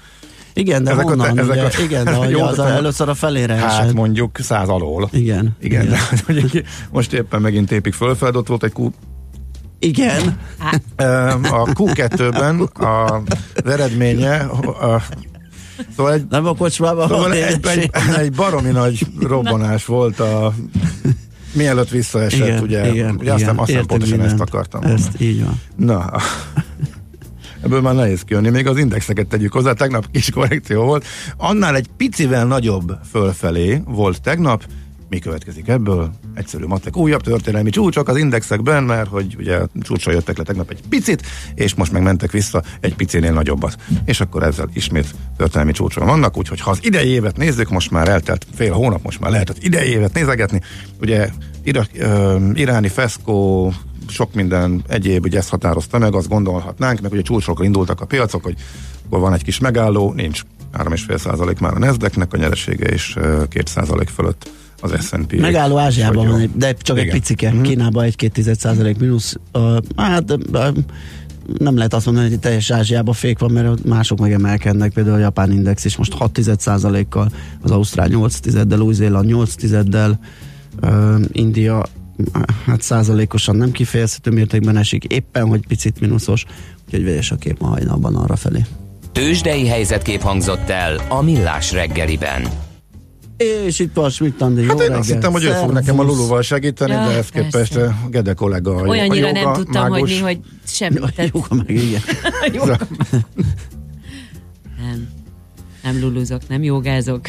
Igen, 0.55 0.85
de 0.85 0.91
ezek 0.91 1.05
a 1.05 1.09
honnan? 1.09 1.39
ezek 1.39 1.51
ugye, 1.53 1.63
a- 1.63 1.83
igen, 1.83 2.05
de 2.05 2.15
hogy 2.25 2.31
Jó, 2.31 2.41
az 2.43 2.59
a, 2.59 2.69
először 2.69 3.09
a 3.09 3.15
felére 3.15 3.55
Hát 3.55 3.81
esett. 3.81 3.93
mondjuk 3.95 4.39
100 4.43 4.69
alól. 4.69 5.09
Igen. 5.13 5.57
Igen, 5.61 5.89
de 5.89 5.99
hogy 6.27 6.65
most 6.91 7.13
éppen 7.13 7.41
megint 7.41 7.69
tépik 7.69 7.95
fölfel, 7.95 8.35
ott 8.37 8.47
volt 8.47 8.65
egy 8.65 8.73
Q, 8.79 8.89
Igen. 9.79 10.39
A 11.43 11.65
Q2-ben 11.73 12.61
a, 12.61 13.15
az 13.65 13.71
eredménye 13.71 14.37
a, 14.37 15.03
Szóval 15.97 16.13
egy, 16.13 16.25
Nem 16.31 16.47
a 16.47 16.55
kocsmában, 16.55 17.09
szóval 17.09 17.33
egy, 17.33 17.67
egy, 17.67 17.91
egy 18.19 18.33
baromi 18.33 18.71
nagy 18.71 19.07
robbanás 19.21 19.85
volt 19.85 20.21
a 20.21 20.55
mielőtt 21.53 21.89
visszaesett, 21.89 22.47
igen, 22.47 22.63
ugye, 22.63 22.93
igen, 22.93 23.15
ugye 23.19 23.33
aztán, 23.33 23.49
igen, 23.53 23.59
aztán 23.59 23.69
értem 23.75 23.87
pontosan 23.87 24.19
mindent. 24.19 24.41
ezt 24.41 24.49
akartam. 24.51 24.83
Ezt 24.83 25.21
így 25.21 25.45
van. 25.45 25.61
Na, 25.77 26.11
ebből 27.63 27.81
már 27.81 27.95
nehéz 27.95 28.23
kijönni. 28.23 28.51
Még 28.51 28.67
az 28.67 28.79
indexeket 28.79 29.27
tegyük 29.27 29.53
hozzá, 29.53 29.73
tegnap 29.73 30.11
kis 30.11 30.31
korrekció 30.31 30.85
volt. 30.85 31.05
Annál 31.37 31.77
egy 31.77 31.89
picivel 31.97 32.47
nagyobb 32.47 32.93
fölfelé 33.11 33.83
volt 33.85 34.23
tegnap. 34.23 34.65
Mi 35.09 35.19
következik 35.19 35.69
ebből? 35.69 36.11
Egyszerű 36.35 36.67
matek. 36.67 36.97
Újabb 36.97 37.23
történelmi 37.23 37.71
csúcsok 37.71 38.09
az 38.09 38.17
indexekben, 38.17 38.85
mert 38.85 39.09
hogy 39.09 39.37
ugye 39.39 39.61
csúcsra 39.81 40.13
jöttek 40.13 40.39
le 40.39 40.45
tegnap 40.45 40.71
egy 40.71 40.81
picit, 40.89 41.23
és 41.55 41.75
most 41.75 41.93
meg 41.93 42.03
mentek 42.03 42.31
vissza 42.31 42.63
egy 42.81 42.95
picinél 42.95 43.33
nagyobbat. 43.33 43.77
És 44.05 44.21
akkor 44.21 44.43
ezzel 44.43 44.69
ismét 44.73 45.15
történelmi 45.37 45.73
csúcson 45.73 46.07
vannak, 46.07 46.37
úgyhogy 46.37 46.61
ha 46.61 46.71
az 46.71 46.79
idei 46.83 47.09
évet 47.09 47.37
nézzük, 47.37 47.71
most 47.71 47.91
már 47.91 48.09
eltelt 48.09 48.47
fél 48.55 48.73
hónap, 48.73 49.03
most 49.03 49.21
már 49.21 49.31
lehet 49.31 49.51
az 49.51 49.57
idei 49.61 49.89
évet 49.89 50.15
nézegetni. 50.15 50.61
Ugye 51.01 51.29
ira, 51.63 51.85
ö, 51.99 52.37
iráni 52.55 52.89
feszkó, 52.89 53.73
sok 54.09 54.35
minden 54.35 54.83
egyéb, 54.89 55.25
ugye 55.25 55.39
ezt 55.39 55.49
határozta 55.49 55.99
meg, 55.99 56.15
azt 56.15 56.29
gondolhatnánk, 56.29 57.01
meg 57.01 57.13
ugye 57.13 57.23
csúcsokra 57.23 57.65
indultak 57.65 58.01
a 58.01 58.05
piacok, 58.07 58.43
hogy 58.43 58.55
akkor 59.07 59.21
van 59.21 59.33
egy 59.35 59.45
kis 59.45 59.59
megálló, 59.59 60.13
nincs 60.13 60.43
3,5% 60.79 61.61
már 61.61 61.75
a 61.75 61.79
Nasdaqnek 61.79 62.33
a 62.33 62.37
nyeresége, 62.37 62.87
és 62.87 63.17
ö, 63.17 63.43
2% 63.51 64.07
fölött 64.15 64.51
az 64.81 65.07
S&P. 65.07 65.41
Megálló 65.41 65.77
Ázsiában 65.77 66.29
van, 66.29 66.41
egy- 66.41 66.51
de 66.57 66.73
csak 66.73 66.97
egy 66.99 67.03
Igen. 67.05 67.17
picike. 67.17 67.53
Mhm. 67.53 67.63
Kínában 67.63 68.05
egy 68.05 68.17
2 68.17 68.53
százalék 68.55 68.99
mínusz. 68.99 69.37
Uh, 69.53 69.77
hát 69.97 70.33
uh, 70.53 70.67
nem 71.59 71.77
lehet 71.77 71.95
azt 71.95 72.07
mondani, 72.07 72.29
hogy 72.29 72.39
teljes 72.39 72.71
Ázsiában 72.71 73.15
fék 73.15 73.39
van, 73.39 73.51
mert 73.51 73.85
mások 73.85 74.19
megemelkednek, 74.19 74.93
például 74.93 75.17
a 75.17 75.19
japán 75.19 75.53
index 75.53 75.85
is 75.85 75.97
most 75.97 76.13
6 76.13 76.41
százalékkal, 76.59 77.31
az 77.63 77.71
Ausztrál 77.71 78.09
8 78.09 78.39
tizeddel, 78.39 78.81
Új-Zéland 78.81 79.27
8 79.27 79.55
tizeddel, 79.55 80.19
uh, 80.83 81.21
India 81.33 81.85
hát 82.67 82.83
százalékosan 82.83 83.57
nem 83.57 83.71
kifejezhető 83.71 84.31
mértékben 84.31 84.77
esik, 84.77 85.05
éppen, 85.05 85.47
hogy 85.49 85.67
picit 85.67 86.01
mínuszos, 86.01 86.45
úgyhogy 86.87 87.05
vegyes 87.05 87.31
a 87.31 87.37
kép 87.37 87.61
ma 87.61 87.67
hajnalban 87.67 88.17
arra 88.17 88.37
felé. 88.37 88.65
Tőzsdei 89.13 89.67
helyzetkép 89.67 90.21
hangzott 90.21 90.69
el 90.69 91.01
a 91.09 91.23
Millás 91.23 91.73
reggeliben. 91.73 92.49
És 93.67 93.79
itt 93.79 93.95
van 93.95 94.11
Schmidt 94.11 94.43
Andi, 94.43 94.61
jó 94.61 94.67
Hát 94.69 94.77
én 94.77 94.81
reggelt. 94.83 95.01
azt 95.01 95.11
hittem, 95.13 95.33
hogy 95.33 95.45
ő 95.45 95.51
fog 95.51 95.73
nekem 95.73 95.99
a. 95.99 96.03
Luluval 96.03 96.43
segíteni, 96.43 96.93
Ja, 96.93 97.07
de 97.09 97.17
ezt 97.17 97.31
képest 97.31 97.77
eh, 97.77 97.95
Gede 98.11 98.33
kollega 98.33 98.75
a 98.77 98.87
Olyannyira 98.87 99.29
a 99.29 99.33
nem 99.33 99.43
joga 99.43 99.55
tudtam, 99.57 99.83
mágus. 99.91 99.99
hogy 100.01 100.11
mi, 100.11 100.19
hogy 100.21 100.39
semmi. 100.67 100.99
Tehát, 101.15 101.31
jó, 101.35 101.41
meg 101.51 101.71
igen. 101.71 102.01
jó. 102.55 102.65
Nem. 102.65 102.79
Nem 105.83 106.01
luluzok, 106.01 106.49
nem 106.49 106.63
jogázok. 106.63 107.21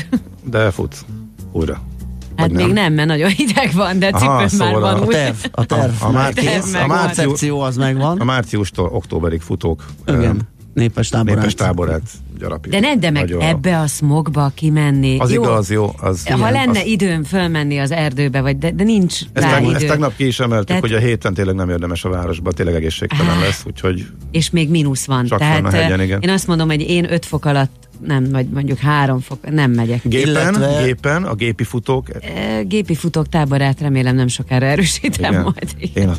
De 0.43 0.71
futsz 0.71 1.05
újra. 1.51 1.81
Hát 2.35 2.51
még 2.51 2.71
nem, 2.73 2.93
mert 2.93 3.07
nagyon 3.07 3.29
hideg 3.29 3.71
van, 3.73 3.99
de 3.99 4.07
Aha, 4.07 4.17
cipőm 4.19 4.35
már 4.35 4.49
szóval 4.73 4.79
van 4.81 5.01
a 5.01 5.05
úgy. 5.05 5.11
terv, 5.13 5.35
a 5.51 5.65
terv, 5.65 5.91
A- 6.01 6.05
a 6.05 6.11
már 6.11 6.21
március- 6.23 6.53
kész, 6.53 6.73
a 6.73 6.83
a 6.83 6.87
március- 6.87 7.41
az 7.61 7.77
megvan. 7.77 8.19
A 8.19 8.23
márciustól 8.23 8.89
októberig 8.91 9.41
futók 9.41 9.85
Igen, 10.07 10.41
népes 10.73 11.09
táborát. 11.09 11.35
népes 11.37 11.53
táborát 11.53 12.01
gyarapít. 12.39 12.71
De 12.71 12.79
nem, 12.79 12.99
de 12.99 13.09
meg 13.11 13.21
Nagyon- 13.21 13.41
ebbe 13.41 13.79
a 13.79 13.87
smogba 13.87 14.51
kimenni. 14.55 15.17
Az 15.19 15.31
jó, 15.31 15.41
igaz, 15.43 15.69
jó. 15.71 15.91
Az, 16.01 16.27
Ha 16.27 16.35
igen, 16.37 16.51
lenne 16.51 16.79
az- 16.79 16.85
időm 16.85 17.23
fölmenni 17.23 17.77
az 17.79 17.91
erdőbe, 17.91 18.41
vagy 18.41 18.57
de, 18.57 18.71
de 18.71 18.83
nincs 18.83 19.13
Ezt, 19.13 19.45
rá 19.45 19.49
tegnap, 19.51 19.69
idő. 19.69 19.75
ezt 19.75 19.85
tegnap 19.87 20.15
ki 20.15 20.25
is 20.27 20.39
emeltük, 20.39 20.67
Tehát- 20.67 20.81
hogy 20.81 20.93
a 20.93 20.97
héten 20.99 21.33
tényleg 21.33 21.55
nem 21.55 21.69
érdemes 21.69 22.05
a 22.05 22.09
városba, 22.09 22.51
tényleg 22.51 22.75
egészségtelen 22.75 23.39
lesz, 23.39 23.63
úgyhogy 23.67 24.05
és 24.31 24.49
még 24.49 24.69
mínusz 24.69 25.05
van. 25.05 25.25
Csak 25.25 25.39
Tehát 25.39 25.55
fenn 25.55 25.65
a 25.65 25.69
hegyen, 25.69 26.01
igen. 26.01 26.21
én 26.21 26.29
azt 26.29 26.47
mondom, 26.47 26.67
hogy 26.67 26.81
én 26.81 27.11
5 27.13 27.25
fok 27.25 27.45
alatt 27.45 27.87
nem, 28.05 28.29
vagy 28.31 28.47
mondjuk 28.47 28.77
3 28.77 29.19
fok, 29.19 29.51
nem 29.51 29.71
megyek. 29.71 30.01
gépen, 30.07 30.29
Illetve- 30.29 30.83
gépen 30.83 31.23
a 31.23 31.33
gépi 31.35 31.63
futók, 31.63 32.07
Gépi 32.67 32.95
futók 32.95 33.29
táborát 33.29 33.81
remélem 33.81 34.15
nem 34.15 34.27
sokára 34.27 34.65
erősítem 34.65 35.31
igen, 35.31 35.43
majd. 35.43 35.75
én, 35.93 36.11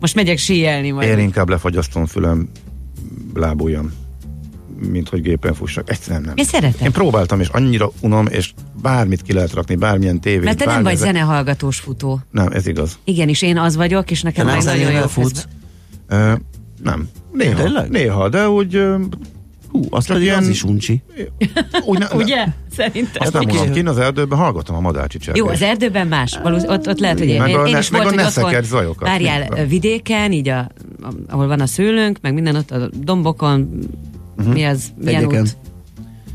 Most 0.00 0.14
megyek 0.14 0.38
síelni 0.38 0.90
majd. 0.90 1.08
én 1.08 1.18
inkább 1.18 1.48
lefagyasztom 1.48 2.06
fülem 2.06 2.48
lábujjam, 3.38 3.92
mint 4.90 5.08
hogy 5.08 5.22
gépen 5.22 5.54
fussak. 5.54 5.90
Egyszerűen 5.90 6.22
nem. 6.22 6.32
Én 6.36 6.44
szeretem. 6.44 6.86
Én 6.86 6.92
próbáltam, 6.92 7.40
és 7.40 7.48
annyira 7.48 7.90
unom, 8.00 8.26
és 8.26 8.52
bármit 8.82 9.22
ki 9.22 9.32
lehet 9.32 9.52
rakni, 9.52 9.74
bármilyen 9.74 10.20
tévét. 10.20 10.44
Mert 10.44 10.58
te 10.58 10.64
nem 10.64 10.82
vagy 10.82 10.96
ze- 10.96 11.04
zenehallgatós 11.04 11.78
futó. 11.78 12.20
Nem, 12.30 12.52
ez 12.52 12.66
igaz. 12.66 12.98
Igen, 13.04 13.28
és 13.28 13.42
én 13.42 13.58
az 13.58 13.76
vagyok, 13.76 14.10
és 14.10 14.22
nekem 14.22 14.46
Te 14.46 14.52
meg 14.52 14.64
nagyon 14.64 14.92
jó 14.92 15.06
futsz? 15.06 15.46
Ö, 16.08 16.32
nem. 16.82 17.08
Néha. 17.32 17.82
Néha, 17.88 18.28
de 18.28 18.48
úgy 18.48 18.82
Hú, 19.74 19.86
azt 19.90 20.06
pedig 20.06 20.22
ilyen- 20.22 20.38
az 20.38 20.48
is 20.48 20.62
uncsi. 20.62 21.02
Úgy 21.84 21.98
ne, 21.98 22.06
Ugye? 22.22 22.46
Szerintem. 22.76 23.22
Azt 23.22 23.32
nem 23.32 23.42
mondom, 23.46 23.72
kint 23.72 23.88
az 23.88 23.98
erdőben 23.98 24.38
hallgatom 24.38 24.76
a 24.76 24.80
madárcsicsergést. 24.80 25.46
Jó, 25.46 25.52
az 25.52 25.62
erdőben 25.62 26.06
más. 26.06 26.38
Valósz, 26.42 26.62
ott, 26.66 26.88
ott 26.88 26.98
lehet, 26.98 27.18
hogy 27.18 27.28
én, 27.28 27.40
Meg 27.40 27.54
a 27.54 27.66
én 27.66 27.76
is 27.76 27.90
meg 27.90 28.02
volt, 28.02 28.14
a 28.16 28.22
hogy 28.22 28.44
otthon, 28.54 28.62
zajokat. 28.62 29.08
várjál, 29.08 29.66
vidéken, 29.66 30.32
így 30.32 30.48
a, 30.48 30.70
ahol 31.28 31.46
van 31.46 31.60
a 31.60 31.66
szőlőnk, 31.66 32.18
meg 32.22 32.34
minden 32.34 32.56
ott 32.56 32.70
a 32.70 32.88
dombokon, 33.00 33.68
Mhm. 34.36 34.50
mi 34.50 34.64
az, 34.64 34.92
milyen 34.98 35.22
Egyeken. 35.22 35.40
út? 35.40 35.56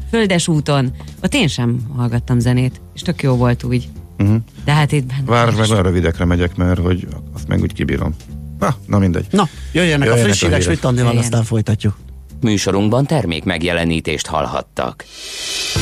Földes 0.10 0.48
úton. 0.48 0.92
Ott 1.24 1.34
én 1.34 1.48
sem 1.48 1.80
hallgattam 1.96 2.40
zenét, 2.40 2.82
és 2.94 3.02
tök 3.02 3.22
jó 3.22 3.36
volt 3.36 3.64
úgy. 3.64 3.90
Uh-huh. 4.20 4.36
De 4.66 4.72
hát 4.74 4.92
itt 4.92 5.06
benne. 5.06 5.22
Város 5.26 5.56
meg 5.56 5.70
olyan 5.70 5.84
rövidekre 5.84 6.26
megyek, 6.26 6.56
mert 6.56 6.80
hogy 6.80 7.08
azt 7.34 7.48
meg 7.48 7.62
úgy 7.62 7.74
kibírom. 7.74 8.16
Na, 8.60 8.76
na 8.88 9.00
mindegy. 9.00 9.26
Na, 9.32 9.48
jöjjenek, 9.72 10.08
Jöjjenek 10.08 10.26
a 10.26 10.36
friss 10.36 10.42
hírek, 10.42 10.68
Andival, 10.68 10.92
Jöjjenek. 10.94 11.18
aztán 11.24 11.44
folytatjuk. 11.44 11.96
Műsorunkban 12.42 13.06
termék 13.06 13.44
megjelenítést 13.44 14.28
hallhattak. 14.28 15.06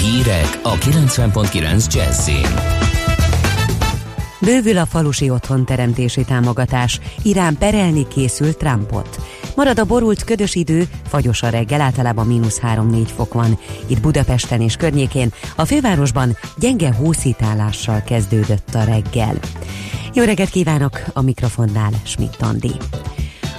Hírek 0.01 0.59
a 0.63 0.73
90.9 0.73 1.93
Jazzin. 1.93 2.85
Bővül 4.41 4.77
a 4.77 4.85
falusi 4.85 5.29
otthonteremtési 5.29 6.23
támogatás. 6.23 6.99
Irán 7.23 7.57
perelni 7.57 8.07
készül 8.07 8.53
Trumpot. 8.53 9.19
Marad 9.55 9.79
a 9.79 9.85
borult 9.85 10.23
ködös 10.23 10.55
idő, 10.55 10.87
fagyos 11.07 11.43
a 11.43 11.49
reggel, 11.49 11.81
általában 11.81 12.27
mínusz 12.27 12.59
3-4 12.63 13.07
fok 13.15 13.33
van. 13.33 13.59
Itt 13.87 14.01
Budapesten 14.01 14.61
és 14.61 14.75
környékén, 14.75 15.33
a 15.55 15.65
fővárosban 15.65 16.37
gyenge 16.57 16.93
hószítálással 16.93 18.01
kezdődött 18.05 18.75
a 18.75 18.83
reggel. 18.83 19.35
Jó 20.13 20.23
reggelt 20.23 20.49
kívánok, 20.49 21.01
a 21.13 21.21
mikrofonnál 21.21 21.91
Schmidt 22.03 22.41
Andi. 22.41 22.71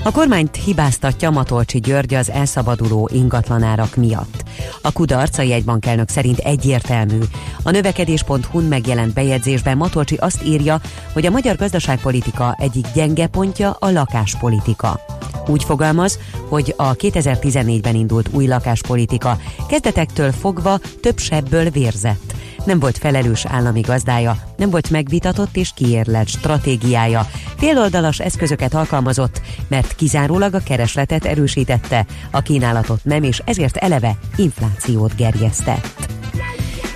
A 0.08 0.12
kormányt 0.12 0.56
hibáztatja 0.56 1.30
Matolcsi 1.30 1.78
György 1.80 2.14
az 2.14 2.30
elszabaduló 2.30 3.10
ingatlanárak 3.12 3.96
miatt. 3.96 4.42
A 4.82 4.92
kudarc 4.92 5.38
a 5.38 5.42
jegybank 5.42 5.86
elnök 5.86 6.08
szerint 6.08 6.38
egyértelmű. 6.38 7.18
A 7.62 7.70
növekedés.hu-n 7.70 8.64
megjelent 8.64 9.14
bejegyzésben 9.14 9.76
Matolcsi 9.76 10.14
azt 10.14 10.44
írja, 10.44 10.80
hogy 11.12 11.26
a 11.26 11.30
magyar 11.30 11.56
gazdaságpolitika 11.56 12.56
egyik 12.58 12.86
gyenge 12.94 13.26
pontja 13.26 13.70
a 13.70 13.90
lakáspolitika. 13.90 15.00
Úgy 15.46 15.64
fogalmaz, 15.64 16.18
hogy 16.48 16.74
a 16.76 16.96
2014-ben 16.96 17.94
indult 17.94 18.28
új 18.32 18.46
lakáspolitika 18.46 19.38
kezdetektől 19.68 20.32
fogva 20.32 20.80
több 21.00 21.18
sebből 21.18 21.70
vérzett. 21.70 22.34
Nem 22.64 22.78
volt 22.78 22.98
felelős 22.98 23.44
állami 23.46 23.80
gazdája, 23.80 24.36
nem 24.56 24.70
volt 24.70 24.90
megvitatott 24.90 25.56
és 25.56 25.70
kiérlelt 25.74 26.28
stratégiája. 26.28 27.26
Féloldalas 27.56 28.20
eszközöket 28.20 28.74
alkalmazott, 28.74 29.40
mert 29.68 29.94
kizárólag 29.94 30.54
a 30.54 30.62
keresletet 30.64 31.24
erősítette, 31.24 32.06
a 32.30 32.40
kínálatot 32.40 33.04
nem, 33.04 33.22
és 33.22 33.42
ezért 33.44 33.76
eleve 33.76 34.18
inflációt 34.36 35.16
gerjesztett. 35.16 36.17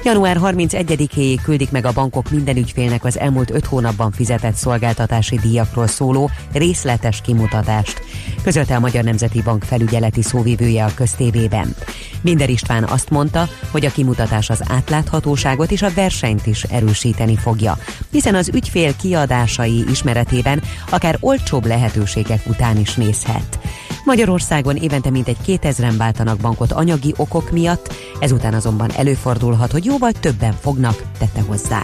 Január 0.05 0.39
31-éig 0.43 1.39
küldik 1.43 1.71
meg 1.71 1.87
a 1.87 1.93
bankok 1.93 2.31
minden 2.31 2.57
ügyfélnek 2.57 3.05
az 3.05 3.19
elmúlt 3.19 3.51
5 3.51 3.67
hónapban 3.67 4.13
fizetett 4.13 4.55
szolgáltatási 4.55 5.37
díjakról 5.37 5.87
szóló 5.87 6.31
részletes 6.53 7.21
kimutatást, 7.21 8.03
közölte 8.43 8.77
a 8.77 8.81
Magyar 8.81 9.05
Nemzeti 9.05 9.43
Bank 9.43 9.63
felügyeleti 9.63 10.23
szóvivője 10.23 10.85
a 10.85 10.95
köztévében. 10.95 11.75
Binder 12.23 12.51
István 12.51 12.85
azt 12.85 13.11
mondta, 13.11 13.49
hogy 13.71 13.85
a 13.85 13.91
kimutatás 13.91 14.51
az 14.51 14.63
átláthatóságot 14.69 15.71
és 15.71 15.83
a 15.83 15.93
versenyt 15.95 16.47
is 16.47 16.63
erősíteni 16.63 17.37
fogja, 17.37 17.79
hiszen 18.11 18.35
az 18.35 18.51
ügyfél 18.55 18.97
kiadásai 18.97 19.85
ismeretében 19.91 20.63
akár 20.91 21.17
olcsóbb 21.21 21.67
lehetőségek 21.67 22.41
után 22.47 22.79
is 22.79 22.95
nézhet. 22.95 23.59
Magyarországon 24.05 24.77
évente 24.77 25.11
mintegy 25.11 25.37
2000-en 25.47 25.95
váltanak 25.97 26.39
bankot 26.39 26.73
anyagi 26.73 27.15
okok 27.17 27.51
miatt, 27.51 27.95
ezután 28.21 28.55
azonban 28.55 28.91
előfordulhat, 28.91 29.73
hogy 29.73 29.85
jóval 29.85 30.13
többen 30.13 30.53
fognak, 30.53 31.03
tette 31.19 31.41
hozzá. 31.41 31.83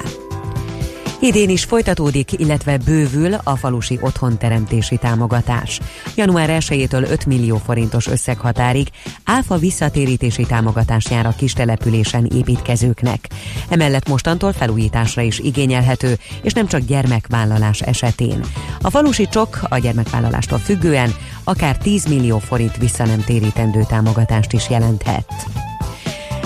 Idén 1.21 1.49
is 1.49 1.65
folytatódik, 1.65 2.33
illetve 2.33 2.77
bővül 2.77 3.35
a 3.43 3.57
falusi 3.57 3.99
otthonteremtési 4.01 4.97
támogatás. 4.97 5.81
Január 6.15 6.49
1-től 6.61 7.11
5 7.11 7.27
millió 7.27 7.57
forintos 7.57 8.07
összeghatárig 8.07 8.89
áfa 9.25 9.57
visszatérítési 9.57 10.47
támogatás 10.47 11.11
jár 11.11 11.27
a 11.27 11.35
kistelepülésen 11.37 12.27
építkezőknek. 12.35 13.29
Emellett 13.69 14.09
mostantól 14.09 14.53
felújításra 14.53 15.23
is 15.23 15.39
igényelhető, 15.39 16.19
és 16.43 16.53
nem 16.53 16.67
csak 16.67 16.81
gyermekvállalás 16.81 17.81
esetén. 17.81 18.45
A 18.81 18.91
falusi 18.91 19.29
csok 19.29 19.59
a 19.69 19.79
gyermekvállalástól 19.79 20.59
függően 20.59 21.15
akár 21.45 21.77
10 21.77 22.05
millió 22.05 22.39
forint 22.39 22.77
vissza 22.77 23.05
nem 23.05 23.25
térítendő 23.25 23.85
támogatást 23.89 24.53
is 24.53 24.71
jelenthet. 24.71 25.27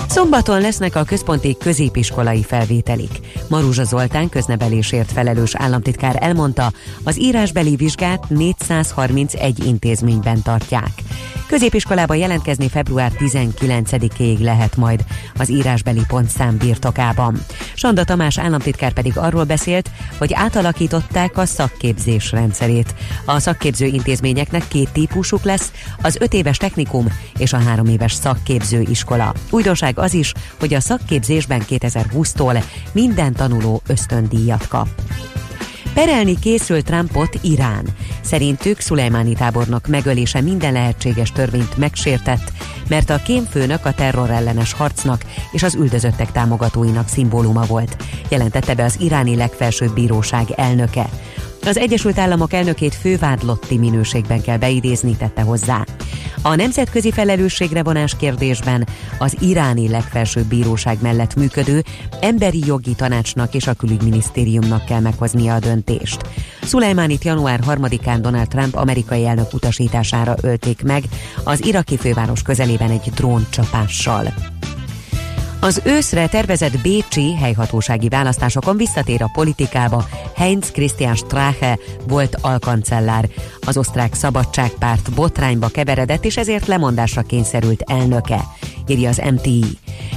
Szombaton 0.07 0.61
lesznek 0.61 0.95
a 0.95 1.03
központi 1.03 1.57
középiskolai 1.59 2.43
felvételik. 2.43 3.19
Maruzsa 3.49 3.83
Zoltán 3.83 4.29
köznevelésért 4.29 5.11
felelős 5.11 5.55
államtitkár 5.55 6.17
elmondta, 6.19 6.71
az 7.03 7.19
írásbeli 7.19 7.75
vizsgát 7.75 8.29
431 8.29 9.65
intézményben 9.65 10.41
tartják. 10.41 10.91
Középiskolába 11.47 12.13
jelentkezni 12.13 12.69
február 12.69 13.11
19-ig 13.19 14.39
lehet 14.39 14.75
majd 14.75 15.03
az 15.37 15.49
írásbeli 15.49 16.01
pontszám 16.07 16.57
birtokában. 16.57 17.45
Sanda 17.73 18.03
Tamás 18.03 18.39
államtitkár 18.39 18.93
pedig 18.93 19.17
arról 19.17 19.43
beszélt, 19.43 19.89
hogy 20.17 20.33
átalakították 20.33 21.37
a 21.37 21.45
szakképzés 21.45 22.31
rendszerét. 22.31 22.95
A 23.25 23.39
szakképző 23.39 23.85
intézményeknek 23.85 24.67
két 24.67 24.89
típusuk 24.91 25.43
lesz, 25.43 25.71
az 26.01 26.17
öt 26.19 26.33
éves 26.33 26.57
technikum 26.57 27.07
és 27.37 27.53
a 27.53 27.59
három 27.59 27.85
éves 27.85 28.13
szakképző 28.13 28.81
iskola. 28.89 29.33
Újdonság 29.49 29.99
az 30.03 30.13
is, 30.13 30.33
hogy 30.59 30.73
a 30.73 30.79
szakképzésben 30.79 31.63
2020-tól 31.69 32.63
minden 32.91 33.33
tanuló 33.33 33.81
ösztöndíjat 33.87 34.67
kap. 34.67 34.87
Perelni 35.93 36.39
készül 36.39 36.81
Trumpot 36.81 37.39
Irán. 37.41 37.85
Szerintük 38.21 38.79
Szulejmáni 38.79 39.33
tábornok 39.33 39.87
megölése 39.87 40.41
minden 40.41 40.73
lehetséges 40.73 41.31
törvényt 41.31 41.77
megsértett, 41.77 42.51
mert 42.89 43.09
a 43.09 43.21
kémfőnök 43.25 43.85
a 43.85 43.93
terrorellenes 43.93 44.73
harcnak 44.73 45.25
és 45.51 45.63
az 45.63 45.75
üldözöttek 45.75 46.31
támogatóinak 46.31 47.07
szimbóluma 47.07 47.65
volt, 47.65 47.97
jelentette 48.29 48.75
be 48.75 48.83
az 48.83 48.97
iráni 48.99 49.35
legfelsőbb 49.35 49.93
bíróság 49.93 50.51
elnöke. 50.55 51.09
Az 51.65 51.77
Egyesült 51.77 52.19
Államok 52.19 52.53
elnökét 52.53 52.95
fővádlotti 52.95 53.77
minőségben 53.77 54.41
kell 54.41 54.57
beidézni, 54.57 55.15
tette 55.17 55.41
hozzá. 55.41 55.85
A 56.45 56.55
nemzetközi 56.55 57.11
felelősségre 57.11 57.83
vonás 57.83 58.15
kérdésben 58.15 58.87
az 59.17 59.37
iráni 59.39 59.89
legfelsőbb 59.89 60.45
bíróság 60.45 60.97
mellett 61.01 61.35
működő 61.35 61.83
emberi 62.21 62.63
jogi 62.65 62.95
tanácsnak 62.95 63.53
és 63.53 63.67
a 63.67 63.73
külügyminisztériumnak 63.73 64.85
kell 64.85 64.99
meghoznia 64.99 65.53
a 65.53 65.59
döntést. 65.59 66.21
Szulajmánit 66.61 67.23
január 67.23 67.59
3-án 67.67 68.17
Donald 68.21 68.47
Trump 68.47 68.75
amerikai 68.75 69.25
elnök 69.25 69.53
utasítására 69.53 70.35
ölték 70.41 70.83
meg 70.83 71.03
az 71.43 71.65
iraki 71.65 71.97
főváros 71.97 72.41
közelében 72.41 72.89
egy 72.89 73.11
dróncsapással. 73.15 74.33
Az 75.63 75.81
őszre 75.83 76.27
tervezett 76.27 76.81
bécsi 76.81 77.35
helyhatósági 77.35 78.07
választásokon 78.07 78.77
visszatér 78.77 79.21
a 79.23 79.29
politikába 79.33 80.05
Heinz 80.35 80.71
Christian 80.71 81.15
Strache 81.15 81.77
volt 82.07 82.37
alkancellár. 82.41 83.29
Az 83.67 83.77
osztrák 83.77 84.13
szabadságpárt 84.13 85.13
botrányba 85.13 85.67
keveredett, 85.67 86.25
és 86.25 86.37
ezért 86.37 86.67
lemondásra 86.67 87.21
kényszerült 87.21 87.81
elnöke, 87.81 88.43
írja 88.87 89.09
az 89.09 89.21
MTI. 89.31 89.65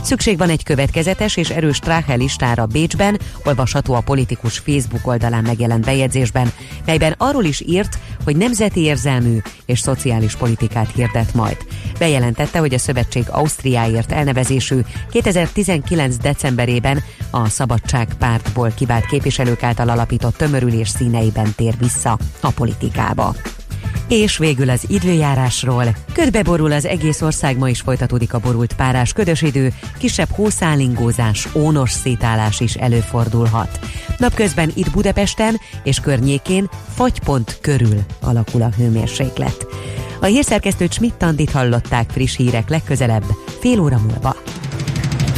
Szükség 0.02 0.38
van 0.38 0.48
egy 0.48 0.62
következetes 0.62 1.36
és 1.36 1.50
erős 1.50 1.76
Strache 1.76 2.14
listára 2.14 2.66
Bécsben, 2.66 3.20
olvasható 3.44 3.94
a 3.94 4.00
politikus 4.00 4.58
Facebook 4.58 5.06
oldalán 5.06 5.42
megjelent 5.42 5.84
bejegyzésben, 5.84 6.52
melyben 6.86 7.14
arról 7.18 7.44
is 7.44 7.60
írt, 7.66 7.98
hogy 8.24 8.36
nemzeti 8.36 8.80
érzelmű 8.80 9.38
és 9.66 9.78
szociális 9.78 10.36
politikát 10.36 10.92
hirdet 10.94 11.34
majd. 11.34 11.56
Bejelentette, 11.98 12.58
hogy 12.58 12.74
a 12.74 12.78
szövetség 12.78 13.24
Ausztriáért 13.28 14.12
elnevezésű 14.12 14.80
2019. 15.10 16.16
decemberében 16.16 17.02
a 17.30 17.48
Szabadságpártból 17.48 18.70
kivált 18.76 19.06
képviselők 19.06 19.62
által 19.62 19.88
alapított 19.88 20.36
tömörülés 20.36 20.88
színeiben 20.88 21.54
tér 21.56 21.74
vissza 21.78 22.18
a 22.40 22.50
politikába. 22.50 23.34
És 24.08 24.38
végül 24.38 24.70
az 24.70 24.84
időjárásról. 24.88 25.84
Ködbe 26.12 26.42
borul 26.42 26.72
az 26.72 26.86
egész 26.86 27.20
ország, 27.20 27.58
ma 27.58 27.68
is 27.68 27.80
folytatódik 27.80 28.34
a 28.34 28.38
borult 28.38 28.72
párás 28.74 29.12
ködös 29.12 29.42
idő, 29.42 29.72
kisebb 29.98 30.28
hószálingózás, 30.30 31.48
ónos 31.54 31.90
szétálás 31.90 32.60
is 32.60 32.74
előfordulhat. 32.74 33.78
Napközben 34.18 34.72
itt 34.74 34.90
Budapesten 34.90 35.60
és 35.82 36.00
környékén 36.00 36.68
fagypont 36.94 37.58
körül 37.60 38.00
alakul 38.20 38.62
a 38.62 38.70
hőmérséklet. 38.76 39.66
A 40.20 40.26
hírszerkesztőt 40.26 40.92
Schmidt-Tandit 40.92 41.50
hallották 41.50 42.10
friss 42.10 42.36
hírek 42.36 42.68
legközelebb, 42.68 43.24
fél 43.60 43.80
óra 43.80 43.98
múlva. 43.98 44.36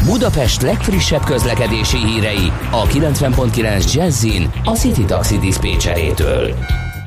Budapest 0.04 0.62
legfrissebb 0.62 1.24
közlekedési 1.24 1.96
hírei 1.96 2.52
a 2.70 2.86
90.9 2.86 3.92
Jazzin 3.92 4.50
a 4.64 4.70
City 4.70 5.04
Taxi 5.04 5.38
Dispécsejétől. 5.38 6.54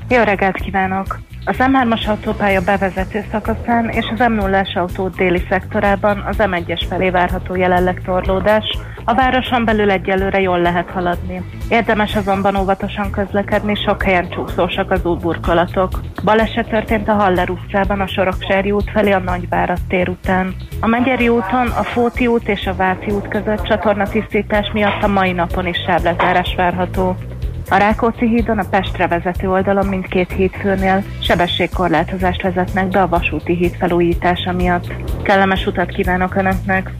Jó 0.09 0.24
reggelt 0.24 0.55
kívánok! 0.55 1.31
Az 1.46 1.56
M3-as 1.60 2.08
autópálya 2.08 2.62
bevezető 2.62 3.26
szakaszán 3.32 3.89
és 3.89 4.06
az 4.14 4.20
M0-as 4.20 4.78
autó 4.78 5.08
déli 5.08 5.46
szektorában 5.50 6.24
az 6.28 6.36
M1-es 6.39 6.86
felé 6.89 7.10
várható 7.10 7.56
jelenleg 7.56 8.02
torlódás, 8.06 8.78
a 9.06 9.14
városon 9.14 9.66
belül 9.66 9.92
egyelőre 9.92 10.42
jól 10.42 10.60
lehet 10.60 10.89
haladni. 10.89 11.42
Érdemes 11.70 12.16
azonban 12.16 12.56
óvatosan 12.56 13.12
közlekedni, 13.12 13.76
sok 13.76 14.04
helyen 14.04 14.30
csúszósak 14.30 14.92
az 14.92 15.06
útburkolatok. 15.06 16.02
Baleset 16.24 16.70
történt 16.70 17.08
a 17.08 17.14
Haller 17.14 17.50
utcában 17.50 18.00
a 18.00 18.08
Soroksári 18.08 18.72
út 18.72 18.89
felé 18.92 19.12
a 19.12 19.20
Nagyvárad 19.20 19.80
tér 19.88 20.10
után. 20.10 20.56
A 20.80 20.88
Megyeri 20.88 21.30
úton, 21.30 21.68
a 21.68 21.84
Fóti 21.84 22.28
út 22.28 22.48
és 22.48 22.66
a 22.66 22.76
Váci 22.76 23.12
út 23.12 23.28
között 23.28 23.64
csatornatisztítás 23.64 24.72
miatt 24.74 25.04
a 25.04 25.08
mai 25.08 25.32
napon 25.32 25.68
is 25.68 25.78
sávlezárás 25.88 26.54
várható. 26.56 27.16
A 27.72 27.78
Rákóczi 27.78 28.28
hídon 28.28 28.60
a 28.60 28.66
Pestre 28.70 29.08
vezető 29.08 29.50
oldalon 29.50 29.86
mindkét 29.86 30.32
hídfőnél 30.32 31.04
sebességkorlátozást 31.22 32.42
vezetnek 32.42 32.88
be 32.88 33.02
a 33.02 33.08
vasúti 33.08 33.56
híd 33.56 33.76
felújítása 33.76 34.52
miatt. 34.52 34.94
Kellemes 35.24 35.66
utat 35.66 35.90
kívánok 35.90 36.36
Önöknek! 36.36 36.92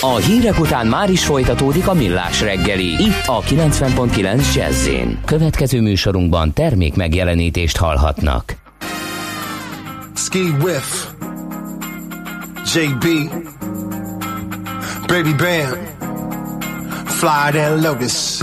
A 0.00 0.16
hírek 0.16 0.60
után 0.60 0.86
már 0.86 1.10
is 1.10 1.24
folytatódik 1.24 1.88
a 1.88 1.94
millás 1.94 2.40
reggeli. 2.40 2.84
Itt 2.84 3.26
a 3.26 3.40
90.9 3.40 4.54
jazz 4.54 4.88
Következő 5.24 5.80
műsorunkban 5.80 6.52
termék 6.52 6.96
megjelenítést 6.96 7.76
hallhatnak. 7.76 8.54
Ski 10.14 10.54
Whiff, 10.62 11.06
JB, 12.74 13.04
Baby 15.06 15.34
Bam, 15.36 15.78
Fly 17.04 17.60
and 17.60 17.82
Lotus. 17.82 18.42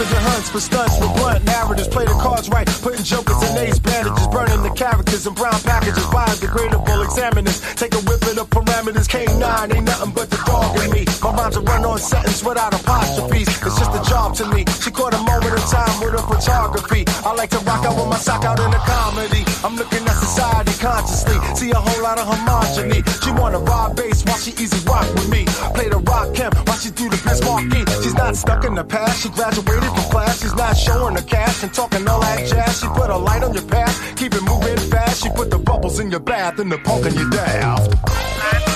Scavenger 0.00 0.30
hunts 0.30 0.48
for 0.48 0.60
stunts 0.60 0.98
with 0.98 1.12
blunt 1.16 1.44
narratives. 1.44 1.88
Play 1.88 2.06
the 2.06 2.16
cards 2.24 2.48
right, 2.48 2.66
putting 2.80 3.04
jokers 3.04 3.36
in 3.44 3.58
ace 3.58 3.78
bandages, 3.78 4.26
burning 4.28 4.62
the 4.62 4.70
characters 4.70 5.26
in 5.26 5.34
brown 5.34 5.60
packages. 5.60 6.04
Biodegradable 6.08 7.04
examiners, 7.04 7.60
take 7.76 7.92
a 7.92 8.00
whip 8.08 8.22
of 8.24 8.34
the 8.34 8.46
parameters. 8.48 9.04
K9 9.04 9.76
ain't 9.76 9.84
nothing 9.84 10.12
but 10.16 10.30
the 10.30 10.40
dog 10.48 10.72
in 10.80 10.90
me. 10.90 11.04
My 11.20 11.36
rhymes 11.36 11.56
are 11.58 11.64
run 11.68 11.84
on 11.84 11.98
sentence 11.98 12.42
without 12.42 12.72
apostrophes. 12.72 13.44
It's 13.44 13.60
just 13.60 13.92
a 13.92 14.02
job 14.08 14.34
to 14.36 14.48
me. 14.48 14.64
She 14.80 14.90
caught 14.90 15.12
a 15.12 15.20
moment 15.20 15.52
of 15.52 15.68
time 15.68 16.00
with 16.00 16.16
her 16.16 16.24
photography. 16.24 17.04
I 17.20 17.34
like 17.34 17.50
to 17.50 17.60
rock 17.68 17.84
out 17.84 17.92
with 18.00 18.08
my 18.08 18.16
sock 18.16 18.44
out 18.44 18.58
in 18.58 18.72
a 18.72 18.80
comedy. 18.88 19.44
I'm 19.62 19.76
looking 19.76 20.00
at 20.08 20.16
society 20.16 20.72
consciously. 20.80 21.36
See 21.60 21.72
a 21.72 21.76
whole 21.76 22.02
lot 22.02 22.16
of 22.16 22.24
homogeny. 22.24 23.04
She 23.22 23.32
wanna 23.32 23.60
rob 23.60 23.96
bass 23.96 24.24
while 24.24 24.38
she 24.38 24.52
easy 24.56 24.80
rock 24.88 25.04
with 25.12 25.28
me. 25.28 25.44
Play 25.76 25.90
the 25.92 26.00
rock 26.08 26.32
camp 26.32 26.56
while 26.66 26.78
she 26.78 26.88
do 26.90 27.04
the 27.10 27.20
Biz 27.20 27.44
Marquee. 27.44 27.84
She's 28.02 28.14
not 28.14 28.34
stuck 28.34 28.64
in 28.64 28.74
the 28.74 28.84
past. 28.84 29.20
She 29.20 29.28
graduated 29.28 29.89
from 29.94 30.10
class. 30.10 30.40
She's 30.40 30.54
not 30.54 30.76
showing 30.76 31.14
her 31.16 31.22
cash 31.22 31.62
and 31.62 31.72
talking 31.72 32.06
all 32.08 32.20
that 32.20 32.46
jazz. 32.48 32.80
She 32.80 32.86
put 32.88 33.10
a 33.10 33.16
light 33.16 33.42
on 33.42 33.52
your 33.54 33.66
path. 33.66 34.16
Keep 34.16 34.34
it 34.34 34.42
moving 34.42 34.78
fast. 34.90 35.22
She 35.22 35.30
put 35.30 35.50
the 35.50 35.58
bubbles 35.58 36.00
in 36.00 36.10
your 36.10 36.20
bath 36.20 36.58
and 36.58 36.70
the 36.70 36.78
punk 36.78 37.06
in 37.06 37.14
your 37.14 37.30
daft. 37.30 38.69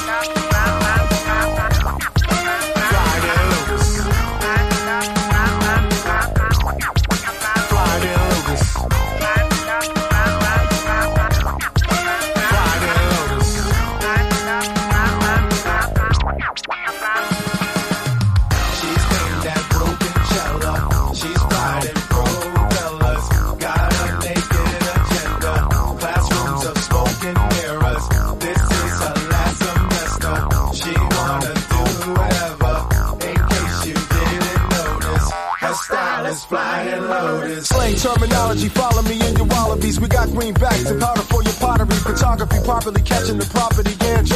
Terminology, 38.04 38.68
follow 38.68 39.00
me 39.02 39.14
in 39.26 39.34
your 39.34 39.46
wallabies. 39.46 39.98
We 39.98 40.08
got 40.08 40.28
greenbacks 40.28 40.90
and 40.90 41.00
powder 41.00 41.22
for 41.22 41.42
your 41.42 41.54
pottery. 41.54 41.96
Photography 42.04 42.60
properly 42.62 43.00
catching 43.00 43.38
the 43.38 43.46
property. 43.46 43.96
And 44.04 44.28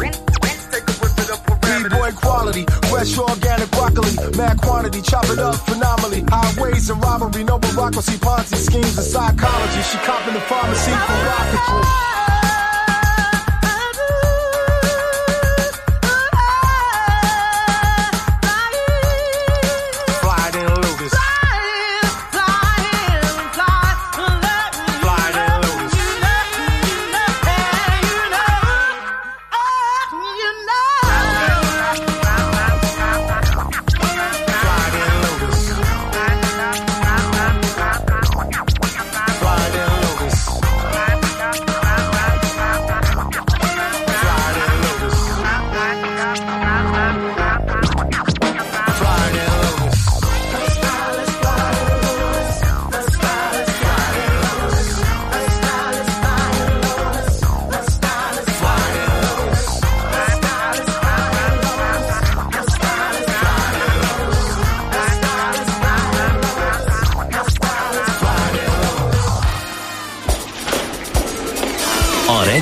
me. 0.00 0.08
B-boy 1.60 2.12
quality, 2.12 2.64
fresh 2.88 3.18
organic 3.18 3.70
broccoli, 3.70 4.12
mad 4.36 4.56
quantity, 4.62 5.02
chop 5.02 5.24
it 5.28 5.38
up 5.38 5.56
phenomenally. 5.68 6.24
Highways 6.28 6.88
and 6.88 7.02
robbery, 7.02 7.44
no 7.44 7.58
bureaucracy, 7.58 8.16
Ponzi 8.16 8.56
schemes 8.56 8.96
and 8.96 9.06
psychology. 9.06 9.82
She 9.82 9.98
copping 9.98 10.32
the 10.32 10.40
pharmacy 10.40 10.90
for 10.90 11.18
rocketry. 11.28 12.15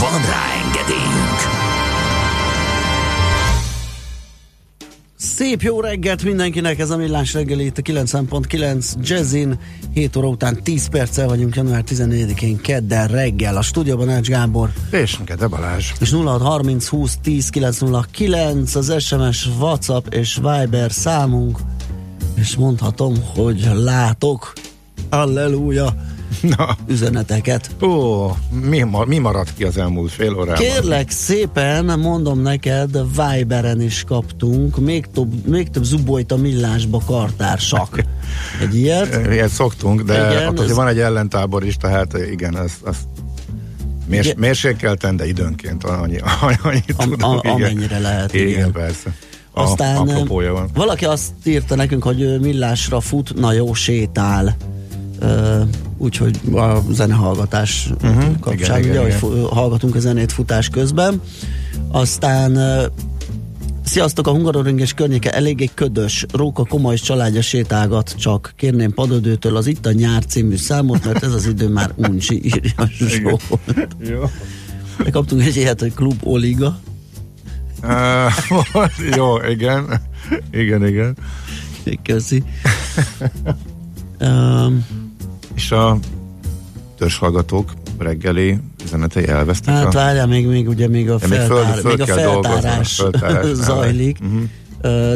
Van 0.00 0.20
rá 0.20 0.44
engedélyünk! 0.64 1.38
Szép 5.16 5.62
jó 5.62 5.80
reggelt 5.80 6.24
mindenkinek, 6.24 6.78
ez 6.78 6.90
a 6.90 6.96
Millás 6.96 7.34
reggeli 7.34 7.64
itt 7.64 7.78
a 7.78 7.82
90.9 7.82 8.92
Jazzin. 9.02 9.58
7 9.94 10.16
óra 10.16 10.28
után 10.28 10.62
10 10.62 10.86
perccel 10.88 11.26
vagyunk 11.28 11.56
január 11.56 11.84
14-én 11.86 12.60
kedden 12.60 13.08
reggel. 13.08 13.56
A 13.56 13.62
stúdióban 13.62 14.08
Ács 14.08 14.28
Gábor 14.28 14.70
És 14.90 15.18
Gede 15.24 15.46
Balázs. 15.46 15.92
és 16.00 16.10
0630 16.12 16.86
20 16.88 17.16
10 17.22 17.48
909 17.48 18.74
az 18.74 18.94
SMS, 18.98 19.46
WhatsApp 19.58 20.06
és 20.14 20.34
Viber 20.34 20.92
számunk. 20.92 21.58
és 22.34 22.56
mondhatom, 22.56 23.14
hogy 23.34 23.70
látok, 23.74 24.52
halleluja, 25.10 25.94
Na, 26.56 26.76
üzeneteket. 26.88 27.70
ó, 27.82 28.26
mi, 28.68 28.84
mi 29.06 29.18
maradt 29.18 29.54
ki 29.54 29.64
az 29.64 29.76
elmúlt 29.76 30.10
fél 30.10 30.32
órában? 30.34 30.54
Kérlek 30.54 31.10
szépen, 31.10 31.98
mondom 31.98 32.40
neked, 32.40 32.98
Viberen 33.16 33.80
is 33.80 34.04
kaptunk, 34.06 34.78
még 34.78 35.06
több, 35.14 35.46
még 35.46 35.70
több 35.70 35.84
zubolyt 35.84 36.32
a 36.32 36.36
millásba 36.36 37.00
kartársak. 37.06 38.04
Egy 38.62 38.74
ilyet. 38.76 39.26
Ilyet 39.32 39.48
szoktunk, 39.50 40.02
de 40.02 40.14
Igen, 40.14 40.30
igen, 40.30 40.46
ott 40.48 40.52
azért 40.54 40.70
ez- 40.70 40.76
van 40.76 40.88
egy 40.88 40.98
ellentábor 40.98 41.64
is, 41.64 41.76
tehát 41.76 42.16
igen, 42.30 42.56
ez, 42.58 42.72
ez 42.86 42.96
mérs, 44.06 44.26
Igen. 44.26 44.38
mérsékelten, 44.38 45.16
de 45.16 45.26
időnként 45.26 45.84
annyi, 45.84 46.18
annyit 46.62 46.94
Am- 46.96 47.08
tudom, 47.10 47.30
a- 47.30 47.40
igen. 47.42 47.50
amennyire 47.54 47.98
lehet, 47.98 48.34
igen. 48.34 48.48
Igen, 48.48 48.72
persze. 48.72 49.14
A, 49.52 49.60
Aztán 49.60 50.04
van. 50.26 50.70
valaki 50.74 51.04
azt 51.04 51.30
írta 51.44 51.74
nekünk, 51.74 52.02
hogy 52.02 52.20
ő 52.20 52.38
millásra 52.38 53.00
fut, 53.00 53.34
na 53.34 53.52
jó, 53.52 53.74
sétál. 53.74 54.56
Úgyhogy 55.98 56.40
a 56.54 56.78
zenehallgatás 56.90 57.90
uh-huh, 58.02 58.38
kapcsán, 58.40 58.78
igen, 58.78 58.90
ugye, 58.90 59.00
igen, 59.00 59.02
hogy 59.02 59.12
fu- 59.12 59.48
hallgatunk 59.48 59.94
a 59.94 59.98
zenét 59.98 60.32
futás 60.32 60.68
közben. 60.68 61.20
Aztán 61.90 62.58
Sziasztok, 63.84 64.26
a 64.26 64.30
Hungaroring 64.30 64.80
és 64.80 64.94
környéke 64.94 65.32
eléggé 65.32 65.70
ködös. 65.74 66.26
Róka 66.32 66.64
komoly 66.64 66.96
családja 66.96 67.42
sétálgat, 67.42 68.14
csak 68.18 68.52
kérném 68.56 68.92
padödőtől 68.92 69.56
az 69.56 69.66
Itt 69.66 69.86
a 69.86 69.92
nyár 69.92 70.24
című 70.24 70.56
számot, 70.56 71.04
mert 71.04 71.22
ez 71.22 71.32
az 71.32 71.46
idő 71.46 71.68
már 71.68 71.92
uncsi, 71.96 72.44
írja 72.44 72.88
Zsolt. 72.98 73.42
Jó. 73.98 74.22
Kaptunk 75.10 75.42
egy 75.42 75.56
ilyet, 75.56 75.80
hogy 75.80 75.94
Klub 75.94 76.20
Oliga. 76.22 76.78
Uh, 77.82 78.32
jó, 79.16 79.36
igen. 79.48 80.00
Igen, 80.50 80.86
igen. 80.86 81.16
Köszi. 82.02 82.42
um, 84.20 84.84
És 85.54 85.70
a 85.72 85.98
törzshallgatók 86.98 87.72
reggeli 87.98 88.58
üzenetei 88.84 89.28
elvesztek 89.28 89.74
Hát 89.74 89.84
a... 89.84 89.90
várjál, 89.90 90.26
még, 90.26 90.46
még 90.46 90.68
ugye 90.68 90.88
még 90.88 91.10
a, 91.10 91.18
Ja, 91.20 91.28
még 91.28 91.38
föl- 91.38 91.48
feltár, 91.48 91.78
föl 91.78 91.90
még 91.90 92.00
a 92.00 92.06
feltárás, 92.06 93.02
zajlik. 93.54 94.18
Mhm. 94.20 94.42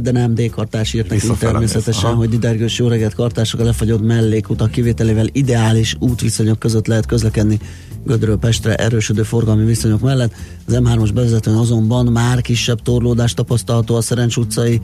De 0.02 0.10
nem 0.12 0.34
D-kartás 0.34 0.92
írt 0.92 1.10
nekünk 1.10 1.38
természetesen, 1.38 2.10
aha. 2.10 2.14
hogy 2.18 2.28
didergős 2.28 2.78
jó 2.78 2.88
reggelt 2.88 3.14
kartások 3.14 3.60
a 3.60 3.64
lefagyott 3.64 4.02
mellékutak 4.02 4.70
kivételével 4.70 5.26
ideális 5.32 5.96
útviszonyok 5.98 6.58
között 6.58 6.86
lehet 6.86 7.06
közlekedni 7.06 7.58
Gödről 8.04 8.38
Pestre 8.38 8.74
erősödő 8.74 9.22
forgalmi 9.22 9.64
viszonyok 9.64 10.00
mellett. 10.00 10.34
Az 10.66 10.78
M3-os 10.78 11.10
bevezetőn 11.14 11.54
azonban 11.54 12.06
már 12.06 12.40
kisebb 12.40 12.82
torlódás 12.82 13.34
tapasztalható 13.34 13.94
a 13.94 14.00
Szerencs 14.00 14.36
utcai 14.36 14.80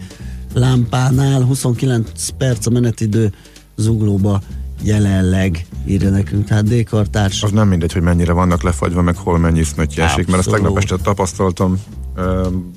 lámpánál, 0.55 1.43
29 1.43 2.29
perc 2.39 2.67
a 2.67 2.71
menetidő 2.71 3.33
zuglóba 3.77 4.41
jelenleg 4.83 5.67
írja 5.87 6.11
nekünk, 6.11 6.45
tehát 6.45 6.65
D-kartárs. 6.65 7.43
Az 7.43 7.51
nem 7.51 7.69
mindegy, 7.69 7.93
hogy 7.93 8.03
mennyire 8.03 8.33
vannak 8.33 8.63
lefagyva, 8.63 9.03
meg 9.03 9.17
hol 9.17 9.39
mennyi 9.39 9.63
szmötyje 9.63 10.05
esik, 10.05 10.27
mert 10.27 10.39
Abszolút. 10.39 10.61
tegnap 10.61 10.79
este 10.79 10.97
tapasztaltam 10.97 11.79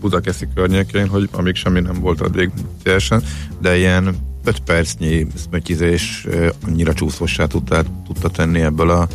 Budakeszi 0.01 0.47
környékén, 0.55 1.07
hogy 1.07 1.29
amíg 1.31 1.55
semmi 1.55 1.79
nem 1.79 1.99
volt 1.99 2.21
addig 2.21 2.51
teljesen, 2.83 3.23
de 3.61 3.77
ilyen 3.77 4.15
5 4.43 4.59
percnyi 4.59 5.27
szmötyizés 5.35 6.27
annyira 6.67 6.93
csúszósá 6.93 7.45
tudta, 7.45 7.83
tudta 8.05 8.29
tenni 8.29 8.61
ebből 8.61 8.89
a 8.89 9.07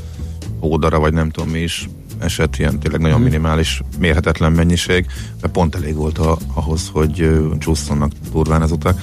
ódara, 0.61 0.99
vagy 0.99 1.12
nem 1.12 1.30
tudom 1.30 1.51
mi 1.51 1.59
is 1.59 1.89
esett, 2.18 2.57
ilyen 2.57 2.78
tényleg 2.78 3.01
nagyon 3.01 3.20
minimális, 3.20 3.82
mérhetetlen 3.99 4.53
mennyiség, 4.53 5.07
de 5.41 5.49
pont 5.49 5.74
elég 5.74 5.95
volt 5.95 6.18
a, 6.18 6.39
ahhoz, 6.55 6.89
hogy 6.93 7.20
ö, 7.20 7.49
csúszzanak 7.59 8.12
durván 8.32 8.62
az 8.62 8.72
utak, 8.72 9.01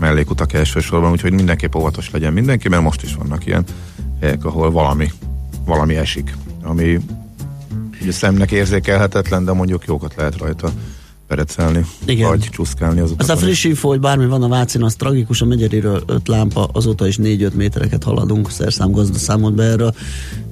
mellékutak 0.00 0.52
elsősorban, 0.52 1.10
úgyhogy 1.10 1.32
mindenképp 1.32 1.74
óvatos 1.74 2.10
legyen 2.10 2.32
mindenki, 2.32 2.68
mert 2.68 2.82
most 2.82 3.02
is 3.02 3.14
vannak 3.14 3.46
ilyen 3.46 3.64
helyek, 4.20 4.44
ahol 4.44 4.70
valami, 4.70 5.10
valami 5.64 5.96
esik, 5.96 6.36
ami 6.62 6.98
ugye 8.02 8.12
szemnek 8.12 8.50
érzékelhetetlen, 8.50 9.44
de 9.44 9.52
mondjuk 9.52 9.84
jókat 9.86 10.14
lehet 10.16 10.36
rajta 10.38 10.72
perecelni, 11.26 11.86
Igen. 12.04 12.28
vagy 12.28 12.48
csúszkálni 12.50 13.00
az 13.00 13.04
Az 13.04 13.10
a 13.10 13.32
utakon. 13.32 13.42
friss 13.42 13.64
info, 13.64 13.88
hogy 13.88 14.00
bármi 14.00 14.26
van 14.26 14.42
a 14.42 14.48
Vácin, 14.48 14.82
az 14.82 14.94
tragikus, 14.94 15.40
a 15.40 15.44
Megyeriről 15.44 16.02
5 16.06 16.28
lámpa, 16.28 16.68
azóta 16.72 17.06
is 17.06 17.18
4-5 17.22 17.52
métereket 17.52 18.02
haladunk, 18.04 18.50
szerszám 18.50 18.90
gazda 18.90 19.18
számolt 19.18 19.54
be 19.54 19.62
erről. 19.62 19.94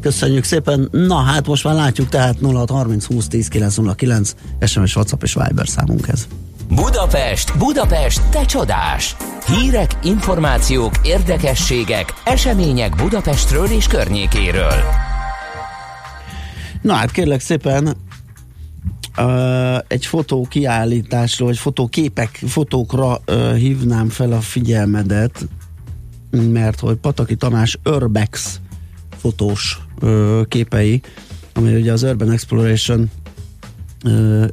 Köszönjük 0.01 0.45
szépen. 0.45 0.88
Na 0.90 1.16
hát 1.16 1.47
most 1.47 1.64
már 1.64 1.74
látjuk, 1.74 2.09
tehát 2.09 2.36
0630 2.40 3.05
20 3.05 3.28
10 3.28 3.49
909 3.49 4.34
SMS, 4.66 4.97
WhatsApp 4.97 5.22
és 5.22 5.34
Viber 5.34 5.68
számunk 5.68 6.09
ez. 6.09 6.26
Budapest, 6.69 7.59
Budapest, 7.59 8.29
te 8.31 8.45
csodás! 8.45 9.17
Hírek, 9.47 9.99
információk, 10.03 10.95
érdekességek, 11.03 12.13
események 12.25 12.97
Budapestről 12.97 13.67
és 13.67 13.87
környékéről. 13.87 14.75
Na 16.83 16.93
hát 16.93 17.11
kérlek 17.11 17.41
szépen, 17.41 17.97
Uh, 19.19 19.79
egy 19.87 20.07
fotó 20.07 20.47
kiállításról, 20.51 21.49
vagy 21.49 21.59
fotóképek, 21.59 22.41
fotókra 22.47 23.21
uh, 23.27 23.55
hívnám 23.55 24.09
fel 24.09 24.33
a 24.33 24.41
figyelmedet, 24.41 25.49
mert 26.31 26.81
hogy 26.81 26.97
Pataki 26.97 27.37
Tamás 27.37 27.79
Urbex 27.85 28.61
fotós 29.19 29.81
uh, 30.03 30.47
képei, 30.49 31.01
ami 31.55 31.75
ugye 31.75 31.93
az 31.93 32.03
Urban 32.03 32.31
Exploration 32.31 33.11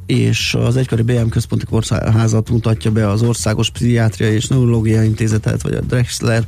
és 0.05 0.53
az 0.53 0.77
egykori 0.77 1.01
BM 1.01 1.27
központi 1.27 1.65
kórházat 1.65 2.49
mutatja 2.49 2.91
be 2.91 3.09
az 3.09 3.21
Országos 3.21 3.69
Pszichiátriai 3.69 4.33
és 4.33 4.47
Neurológiai 4.47 5.05
Intézetet, 5.05 5.61
vagy 5.61 5.73
a 5.73 5.81
Drexler 5.81 6.43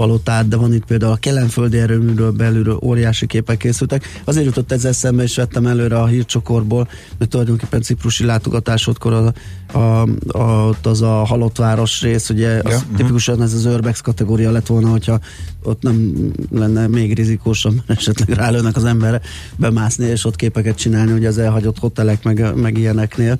palotát, 0.00 0.48
de 0.48 0.56
van 0.56 0.74
itt 0.74 0.84
például 0.84 1.12
a 1.12 1.16
Kelenföldi 1.16 1.78
erőműről 1.78 2.30
belülről 2.30 2.78
óriási 2.82 3.26
képek 3.26 3.56
készültek. 3.56 4.20
Azért 4.24 4.46
jutott 4.46 4.72
ez 4.72 4.84
eszembe, 4.84 5.22
és 5.22 5.36
vettem 5.36 5.66
előre 5.66 5.98
a 5.98 6.06
hírcsokorból, 6.06 6.88
hogy 7.18 7.28
tulajdonképpen 7.28 7.82
ciprusi 7.82 8.24
látogatásodkor 8.24 9.12
a, 9.12 9.32
a, 9.78 10.06
a, 10.38 10.74
az 10.82 11.02
a 11.02 11.24
halott 11.24 11.56
város 11.56 12.00
rész, 12.02 12.30
ugye 12.30 12.60
az 12.64 12.84
mhm. 12.86 12.96
tipikusan 12.96 13.42
ez 13.42 13.52
az 13.52 13.64
Urbex 13.64 14.00
kategória 14.00 14.50
lett 14.50 14.66
volna, 14.66 14.88
hogyha 14.88 15.20
ott 15.62 15.82
nem 15.82 16.14
lenne 16.50 16.86
még 16.86 17.14
rizikósabb, 17.14 17.74
mert 17.86 18.00
esetleg 18.00 18.28
rálőnek 18.28 18.76
az 18.76 18.84
emberre 18.84 19.20
bemászni, 19.56 20.06
és 20.06 20.24
ott 20.24 20.36
képeket 20.36 20.76
csinálni, 20.76 21.12
ugye 21.12 21.28
az 21.28 21.38
elhagyott 21.38 21.78
hotelek 21.78 22.24
meg, 22.24 22.54
meg 22.54 22.78
ilyeneknél. 22.78 23.38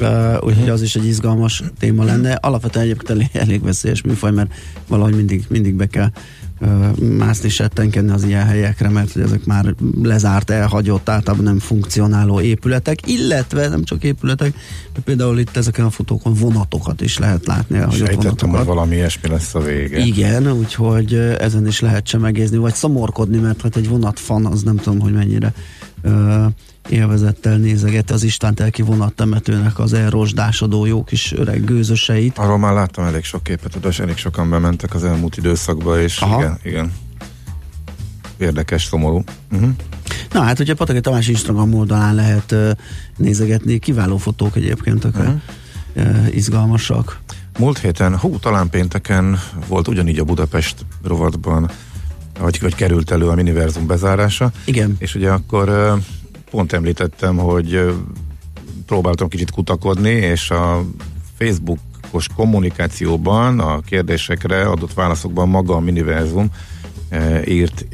Uh, 0.00 0.36
úgyhogy 0.40 0.68
az 0.68 0.82
is 0.82 0.96
egy 0.96 1.06
izgalmas 1.06 1.62
téma 1.78 2.04
lenne. 2.04 2.32
Alapvetően 2.32 2.84
egyébként 2.84 3.10
elég, 3.10 3.28
elég 3.32 3.62
veszélyes 3.62 4.02
műfaj, 4.02 4.30
mert 4.30 4.52
valahogy 4.88 5.14
mindig, 5.14 5.44
mindig 5.48 5.74
be 5.74 5.86
kell 5.86 6.10
uh, 6.60 6.96
mászni, 6.96 7.48
settenkedni 7.48 8.10
az 8.10 8.24
ilyen 8.24 8.46
helyekre, 8.46 8.88
mert 8.88 9.12
hogy 9.12 9.22
ezek 9.22 9.44
már 9.44 9.74
lezárt, 10.02 10.50
elhagyott, 10.50 11.08
általában 11.08 11.44
nem 11.44 11.58
funkcionáló 11.58 12.40
épületek, 12.40 13.08
illetve 13.08 13.68
nem 13.68 13.84
csak 13.84 14.04
épületek, 14.04 14.54
de 14.94 15.00
például 15.04 15.38
itt 15.38 15.56
ezeken 15.56 15.84
a 15.84 15.90
fotókon 15.90 16.34
vonatokat 16.34 17.00
is 17.00 17.18
lehet 17.18 17.46
látni, 17.46 17.76
elhagyott 17.76 18.06
Sejtettem, 18.06 18.48
hogy 18.48 18.64
valami 18.64 18.94
ilyesmi 18.94 19.28
lesz 19.28 19.54
a 19.54 19.60
vége. 19.60 19.98
Igen, 19.98 20.52
úgyhogy 20.52 21.14
ezen 21.38 21.66
is 21.66 21.80
lehet 21.80 22.04
csemegézni, 22.04 22.56
vagy 22.56 22.74
szomorkodni, 22.74 23.38
mert 23.38 23.60
hát 23.60 23.76
egy 23.76 23.88
vonatfan, 23.88 24.46
az 24.46 24.62
nem 24.62 24.76
tudom, 24.76 25.00
hogy 25.00 25.12
mennyire 25.12 25.52
ö, 26.02 26.44
élvezettel 26.88 27.56
nézegeti 27.56 28.12
az 28.12 28.22
Istvántelki 28.22 28.82
vonattemetőnek 28.82 29.78
az 29.78 29.92
elrosdásodó 29.92 30.86
jó 30.86 31.04
kis 31.04 31.32
öreg 31.32 31.64
gőzöseit. 31.64 32.38
Arról 32.38 32.58
már 32.58 32.72
láttam 32.72 33.04
elég 33.04 33.24
sok 33.24 33.42
képet, 33.42 33.80
de 33.80 33.88
elég 33.98 34.16
sokan 34.16 34.50
bementek 34.50 34.94
az 34.94 35.04
elmúlt 35.04 35.36
időszakba, 35.36 36.00
és 36.00 36.18
Aha. 36.18 36.38
igen, 36.40 36.58
igen. 36.64 36.92
Érdekes, 38.38 38.84
szomorú. 38.84 39.24
Uh-huh. 39.52 39.70
Na 40.32 40.42
hát, 40.42 40.58
ugye 40.58 40.74
Pataki 40.74 41.00
Tamás 41.00 41.28
Instagram 41.28 41.74
oldalán 41.74 42.14
lehet 42.14 42.52
ö, 42.52 42.70
nézegetni, 43.16 43.78
kiváló 43.78 44.16
fotók 44.16 44.56
egyébként, 44.56 45.04
uh 45.04 45.14
Mhm. 45.94 46.26
izgalmasak. 46.32 47.18
Múlt 47.58 47.78
héten, 47.78 48.18
hú, 48.18 48.38
talán 48.38 48.70
pénteken 48.70 49.40
volt 49.66 49.88
ugyanígy 49.88 50.18
a 50.18 50.24
Budapest 50.24 50.86
rovatban, 51.04 51.70
vagy, 52.40 52.60
vagy 52.60 52.74
került 52.74 53.10
elő 53.10 53.28
a 53.28 53.34
Miniverzum 53.34 53.86
bezárása. 53.86 54.50
Igen. 54.64 54.96
És 54.98 55.14
ugye 55.14 55.30
akkor 55.30 55.68
ö, 55.68 55.94
pont 56.50 56.72
említettem, 56.72 57.36
hogy 57.36 57.94
próbáltam 58.86 59.28
kicsit 59.28 59.50
kutakodni, 59.50 60.10
és 60.10 60.50
a 60.50 60.84
Facebookos 61.38 62.26
kommunikációban 62.36 63.60
a 63.60 63.80
kérdésekre 63.80 64.62
adott 64.62 64.94
válaszokban 64.94 65.48
maga 65.48 65.74
a 65.74 65.80
Miniverzum 65.80 66.50
írt 67.44 67.84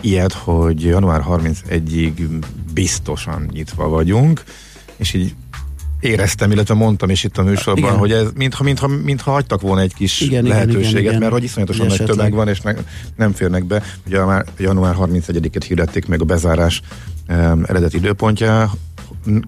ilyet, 0.00 0.32
hogy 0.32 0.82
január 0.82 1.24
31-ig 1.28 2.12
biztosan 2.74 3.48
nyitva 3.52 3.88
vagyunk, 3.88 4.42
és 4.96 5.14
így 5.14 5.34
éreztem, 6.00 6.50
illetve 6.50 6.74
mondtam 6.74 7.10
is 7.10 7.24
itt 7.24 7.38
a 7.38 7.42
műsorban, 7.42 7.84
Igen. 7.84 7.98
hogy 7.98 8.12
ez 8.12 8.28
mintha, 8.34 8.62
mintha, 8.62 8.86
mintha 8.86 9.30
hagytak 9.30 9.60
volna 9.60 9.80
egy 9.80 9.94
kis 9.94 10.20
Igen, 10.20 10.44
lehetőséget, 10.44 10.90
igen, 10.90 11.02
igen. 11.02 11.18
mert 11.18 11.32
hogy 11.32 11.42
iszonyatosan 11.42 11.86
nagy 11.86 12.04
tömeg 12.04 12.32
van, 12.32 12.48
és 12.48 12.60
ne, 12.60 12.72
nem 13.16 13.32
férnek 13.32 13.64
be. 13.64 13.82
Ugye 14.06 14.24
már 14.24 14.44
január 14.58 14.94
31-et 14.98 15.64
hirdették 15.66 16.06
meg 16.06 16.20
a 16.20 16.24
bezárás 16.24 16.82
um, 17.28 17.64
eredeti 17.66 17.96
időpontja, 17.96 18.70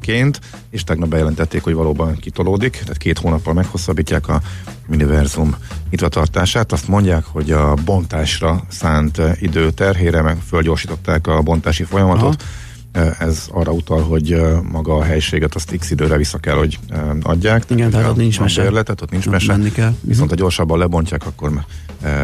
ként, 0.01 0.41
és 0.71 0.85
tegnap 0.85 1.09
bejelentették, 1.09 1.63
hogy 1.63 1.75
valóban 1.75 2.17
kitolódik, 2.17 2.71
tehát 2.71 2.97
két 2.97 3.19
hónappal 3.19 3.55
meghosszabbítják 3.55 4.29
a 4.29 4.41
univerzum 4.89 5.57
nyitvatartását. 5.91 6.73
Azt 6.73 6.89
mondják, 6.89 7.25
hogy 7.25 7.51
a 7.51 7.75
bontásra 7.85 8.65
szánt 8.69 9.19
eh, 9.19 9.43
idő 9.43 9.71
terhére 9.71 10.23
meg 10.23 10.39
fölgyorsították 10.47 11.27
a 11.27 11.43
bontási 11.43 11.85
folyamatot. 11.85 12.45
Eh, 12.93 13.21
Ez 13.21 13.47
arra 13.53 13.73
utal, 13.73 14.03
hogy 14.03 14.33
eh, 14.33 14.61
maga 14.63 14.97
a 14.97 15.03
helységet 15.03 15.55
azt 15.55 15.77
x 15.79 15.91
időre 15.91 16.17
vissza 16.17 16.39
kell, 16.39 16.57
hogy 16.57 16.79
adják. 17.23 17.65
Igen, 17.69 17.91
tehát 17.91 18.09
ott 18.09 18.17
nincs 18.17 18.41
mese. 18.41 18.63
bérletet, 18.63 19.01
ott 19.03 19.11
nincs 19.11 19.29
mese. 19.29 19.59
kell. 19.75 19.95
Viszont 20.01 20.31
ha 20.31 20.37
gyorsabban 20.37 20.79
lebontják, 20.79 21.27
akkor 21.27 21.65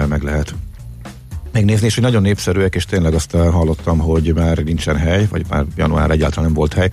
meg 0.09 0.23
lehet 0.23 0.55
megnézni, 1.55 1.87
és 1.87 1.95
hogy 1.95 2.03
nagyon 2.03 2.23
népszerűek, 2.23 2.75
és 2.75 2.85
tényleg 2.85 3.15
azt 3.15 3.31
hallottam, 3.31 3.99
hogy 3.99 4.35
már 4.35 4.59
nincsen 4.59 4.97
hely, 4.97 5.27
vagy 5.31 5.45
már 5.49 5.65
január 5.77 6.11
egyáltalán 6.11 6.45
nem 6.45 6.55
volt 6.55 6.75
hely. 6.75 6.91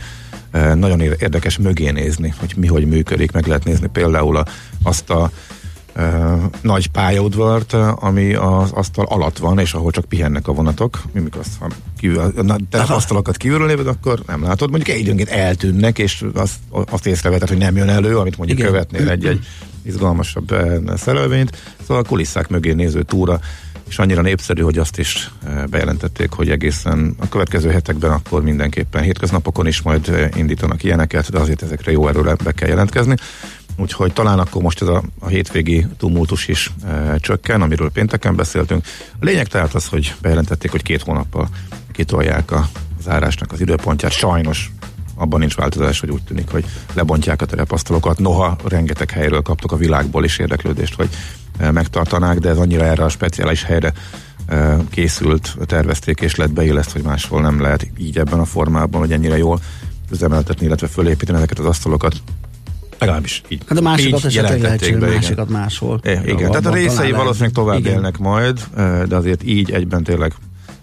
Nagyon 0.76 1.01
ér- 1.01 1.22
érdekes 1.22 1.57
mögé 1.57 1.89
nézni, 1.89 2.34
hogy 2.39 2.53
mi 2.57 2.68
hogy 2.68 2.88
működik, 2.88 3.32
meg 3.32 3.47
lehet 3.47 3.64
nézni 3.64 3.88
például 3.88 4.38
a, 4.38 4.45
azt 4.84 5.09
a 5.09 5.32
eh, 5.93 6.34
nagy 6.62 6.88
pályaudvart, 6.88 7.74
ami 7.95 8.34
az 8.34 8.72
asztal 8.72 9.05
alatt 9.05 9.38
van, 9.38 9.59
és 9.59 9.74
ahol 9.74 9.91
csak 9.91 10.05
pihennek 10.05 10.47
a 10.47 10.53
vonatok. 10.53 11.01
Mi 11.12 11.20
mikor 11.20 11.39
azt, 11.39 11.57
ha 11.59 11.68
kívül, 11.99 12.34
na, 12.41 12.55
te 12.70 12.80
asztalokat 12.80 13.38
kívülről 13.38 13.68
léved, 13.68 13.88
akkor 13.88 14.22
nem 14.28 14.43
látod. 14.43 14.70
Mondjuk 14.70 14.95
egy 14.95 15.01
időnként 15.01 15.30
eltűnnek, 15.30 15.99
és 15.99 16.26
azt, 16.34 16.55
azt 16.70 17.05
észreveted, 17.05 17.47
hogy 17.47 17.57
nem 17.57 17.76
jön 17.76 17.89
elő, 17.89 18.18
amit 18.18 18.38
mondjuk 18.38 18.59
Igen. 18.59 18.72
követnél 18.72 19.09
egy-egy 19.09 19.45
izgalmasabb 19.84 20.55
szerelvényt. 20.95 21.57
Szóval 21.82 22.03
a 22.03 22.07
kulisszák 22.07 22.49
mögé 22.49 22.72
néző 22.72 23.03
túra, 23.03 23.39
és 23.92 24.00
annyira 24.00 24.22
népszerű, 24.22 24.62
hogy 24.62 24.78
azt 24.78 25.00
is 25.00 25.32
eh, 25.46 25.64
bejelentették, 25.66 26.32
hogy 26.32 26.50
egészen 26.50 27.16
a 27.20 27.30
következő 27.30 27.70
hetekben 27.70 28.12
akkor 28.12 28.42
mindenképpen 28.42 29.04
hétköznapokon 29.04 29.68
is 29.68 29.82
majd 29.82 30.10
eh, 30.10 30.30
indítanak 30.36 30.84
ilyeneket, 30.84 31.32
de 31.32 31.39
azért 31.39 31.62
ezekre 31.62 31.92
jó 31.92 32.08
erőre 32.08 32.36
be 32.44 32.52
kell 32.52 32.68
jelentkezni. 32.68 33.16
Úgyhogy 33.78 34.14
talán 34.14 34.39
akkor 34.39 34.62
most 34.62 34.82
ez 34.82 34.88
a, 34.88 35.04
a 35.20 35.28
hétvégi 35.28 35.88
tumultus 35.98 36.48
is 36.48 36.72
e, 36.86 37.18
csökken, 37.18 37.62
amiről 37.62 37.92
pénteken 37.92 38.36
beszéltünk. 38.36 38.86
A 39.20 39.26
lényeg 39.26 39.48
tehát 39.48 39.74
az, 39.74 39.88
hogy 39.88 40.16
bejelentették, 40.22 40.72
hogy 40.72 40.84
két 40.84 41.02
hónappal 41.02 41.50
kitolják 41.92 42.52
a 42.52 42.70
zárásnak 43.02 43.52
az 43.52 43.62
időpontját. 43.62 44.12
Sajnos 44.12 44.72
abban 45.22 45.40
nincs 45.40 45.56
változás, 45.56 46.00
hogy 46.00 46.10
úgy 46.10 46.24
tűnik, 46.24 46.50
hogy 46.50 46.66
lebontják 46.94 47.42
a 47.42 47.46
terepasztalokat. 47.46 48.20
Noha 48.20 48.56
rengeteg 48.68 49.12
helyről 49.12 49.42
kaptok 49.42 49.72
a 49.72 49.76
világból 49.76 50.24
is 50.24 50.38
érdeklődést, 50.38 50.96
hogy 50.96 51.10
e, 51.58 51.72
megtartanák, 51.72 52.40
de 52.40 52.50
ez 52.50 52.58
annyira 52.58 52.86
erre 52.86 53.04
a 53.04 53.10
speciális 53.10 53.64
helyre 53.64 53.94
e, 54.48 54.78
készült, 54.90 55.56
tervezték 55.66 56.22
és 56.22 56.36
lett 56.36 56.52
beilleszt, 56.52 56.92
hogy 56.92 57.02
máshol 57.02 57.42
nem 57.42 57.62
lehet 57.62 57.88
így 57.98 58.18
ebben 58.18 58.40
a 58.40 58.46
formában, 58.46 59.00
hogy 59.00 59.12
ennyire 59.12 59.38
jól 59.38 59.60
üzemeltetni, 60.12 60.66
illetve 60.66 60.88
fölépíteni 60.88 61.38
ezeket 61.38 61.60
az 61.60 61.66
asztalokat. 61.66 62.14
Legalábbis 63.00 63.42
így. 63.48 63.62
Hát 63.68 63.78
a 63.78 63.82
másikat 63.82 64.20
így 64.20 64.26
esetleg 64.26 64.62
lehet 64.62 64.62
jelentették 64.62 64.94
csinálni, 64.94 65.06
be, 65.06 65.12
igen. 65.12 65.22
másikat 65.22 65.50
máshol. 65.50 66.00
É, 66.04 66.20
igen, 66.26 66.50
tehát 66.50 66.66
a 66.66 66.74
részei 66.74 67.12
valószínűleg 67.12 67.54
tovább 67.54 67.80
Igen. 67.80 67.94
élnek 67.94 68.18
majd, 68.18 68.64
eh, 68.76 69.04
de 69.04 69.16
azért 69.16 69.44
így 69.44 69.72
egyben 69.72 70.04
tényleg 70.04 70.34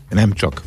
nem 0.09 0.33
csak 0.33 0.63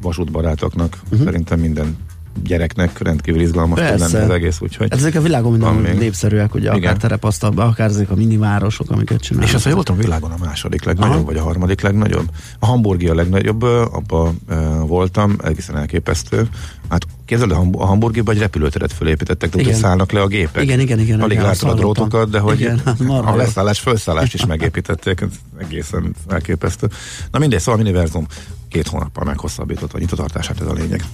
vasútbarátoknak, 0.00 0.98
uh-huh. 1.04 1.24
szerintem 1.24 1.60
minden 1.60 1.96
gyereknek 2.44 2.98
rendkívül 2.98 3.40
izgalmas 3.40 3.78
tud 3.78 3.98
lenni 3.98 4.24
az 4.24 4.30
egész, 4.30 4.60
úgyhogy... 4.60 4.86
Hát 4.90 4.98
ezek 4.98 5.14
a 5.14 5.20
világon 5.20 5.50
minden 5.50 5.74
még. 5.74 5.98
népszerűek, 5.98 6.54
ugye 6.54 6.68
akár 6.68 6.80
Igen. 6.80 6.98
terepasztalban, 6.98 7.68
akár 7.68 7.88
ezek 7.88 8.10
a 8.10 8.14
mini 8.14 8.36
városok, 8.36 8.90
amiket 8.90 9.20
csinálnak. 9.20 9.48
És 9.48 9.54
azt, 9.54 9.64
ha 9.64 9.70
jól 9.70 9.82
tudom, 9.82 10.00
a 10.00 10.02
világon 10.02 10.30
a 10.30 10.36
második 10.44 10.84
legnagyobb, 10.84 11.14
Aha. 11.14 11.24
vagy 11.24 11.36
a 11.36 11.42
harmadik 11.42 11.80
legnagyobb. 11.80 12.30
A 12.58 12.66
hamburgi 12.66 13.08
a 13.08 13.14
legnagyobb, 13.14 13.62
abba 13.62 14.34
uh, 14.48 14.56
voltam, 14.86 15.36
egészen 15.42 15.76
elképesztő. 15.76 16.48
Hát 16.88 17.06
képzeld, 17.24 17.50
a, 17.50 17.54
Hamb- 17.54 17.80
a 17.80 17.84
hamburgiba 17.84 18.32
egy 18.32 18.38
repülőteret 18.38 18.92
fölépítettek, 18.92 19.50
de 19.50 19.64
hogy 19.64 19.74
szállnak 19.74 20.12
le 20.12 20.20
a 20.20 20.26
gépek. 20.26 20.62
Igen, 20.62 20.80
igen, 20.80 20.98
igen, 20.98 21.20
Alig 21.20 21.40
láttam 21.40 21.68
a 21.68 21.74
drótokat, 21.74 22.30
de 22.30 22.38
hogy 22.38 22.60
Igen, 22.60 22.78
a 23.08 23.36
leszállás, 23.36 23.80
felszállást 23.80 24.34
is 24.34 24.46
megépítették, 24.46 25.20
ez 25.20 25.28
egészen 25.58 26.14
elképesztő. 26.28 26.88
Na 27.30 27.38
mindegy, 27.38 27.60
szóval 27.60 27.80
a 27.80 27.82
Miniverzum 27.82 28.26
két 28.68 28.86
hónappal 28.86 29.24
meghosszabbított 29.24 29.92
a 29.92 29.98
nyitotartását, 29.98 30.60
ez 30.60 30.66
a 30.66 30.72
lényeg. 30.72 31.04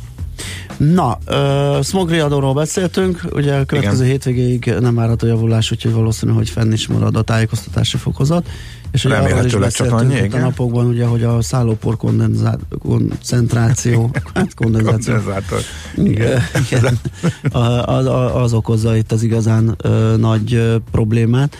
Na, 0.91 1.19
uh, 1.29 1.83
smogriadóról 1.85 2.55
beszéltünk, 2.55 3.21
ugye 3.33 3.55
a 3.55 3.65
következő 3.65 3.97
Igen. 4.03 4.11
hétvégéig 4.11 4.75
nem 4.81 4.95
várható 4.95 5.27
javulás, 5.27 5.71
úgyhogy 5.71 5.93
valószínű, 5.93 6.33
hogy 6.33 6.49
fenn 6.51 6.73
is 6.73 6.87
marad 6.87 7.17
a 7.17 7.23
tájékoztatási 7.23 7.97
fokozat. 7.97 8.49
És 8.93 9.05
ugye 9.05 9.15
arról 9.17 9.45
is 9.45 9.55
beszéltünk 9.55 10.35
a 10.35 10.39
napokban, 10.39 10.87
ugye, 10.87 11.05
hogy 11.07 11.23
a 11.23 11.43
szállópor 11.43 11.97
kondenzá- 11.97 12.59
koncentráció, 12.79 14.11
hát 14.35 14.55
kondenzáció, 14.55 15.15
Kondenzátor. 15.15 15.61
igen. 15.97 16.41
igen. 16.71 16.99
A- 17.63 17.87
Az, 17.93 18.07
az 18.43 18.53
okozza 18.53 18.97
itt 18.97 19.13
az 19.13 19.23
igazán 19.23 19.75
ö, 19.83 20.15
nagy 20.19 20.55
ö, 20.55 20.77
problémát 20.91 21.57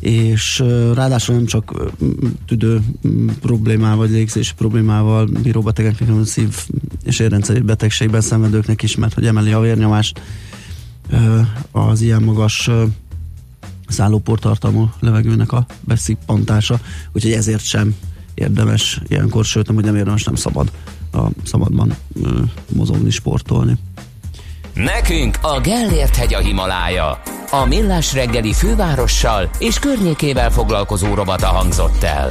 és 0.00 0.58
ráadásul 0.94 1.34
nem 1.34 1.46
csak 1.46 1.92
tüdő 2.46 2.82
problémával, 3.40 3.96
vagy 3.96 4.10
légzési 4.10 4.52
problémával 4.56 5.26
bíró 5.42 5.60
betegeknek, 5.60 6.08
hanem 6.08 6.24
szív- 6.24 6.68
és 7.04 7.18
érrendszeri 7.18 7.60
betegségben 7.60 8.20
szenvedőknek 8.20 8.82
is, 8.82 8.96
mert 8.96 9.14
hogy 9.14 9.26
emeli 9.26 9.52
a 9.52 9.60
vérnyomást 9.60 10.20
az 11.70 12.00
ilyen 12.00 12.22
magas 12.22 12.70
szállóportartalmú 13.88 14.90
levegőnek 15.00 15.52
a 15.52 15.66
beszippantása, 15.80 16.80
úgyhogy 17.12 17.32
ezért 17.32 17.64
sem 17.64 17.94
érdemes 18.34 19.00
ilyenkor, 19.08 19.44
sőt, 19.44 19.66
nem, 19.66 19.74
hogy 19.74 19.84
nem 19.84 19.96
érdemes, 19.96 20.24
nem 20.24 20.34
szabad 20.34 20.72
a 21.12 21.26
szabadban 21.44 21.94
mozogni, 22.72 23.10
sportolni. 23.10 23.76
Nekünk 24.84 25.38
a 25.42 25.60
Gellért 25.60 26.16
hegy 26.16 26.34
a 26.34 26.38
Himalája. 26.38 27.20
A 27.50 27.64
Millás 27.64 28.12
reggeli 28.12 28.52
fővárossal 28.52 29.50
és 29.58 29.78
környékével 29.78 30.50
foglalkozó 30.50 31.14
robata 31.14 31.46
hangzott 31.46 32.02
el. 32.02 32.30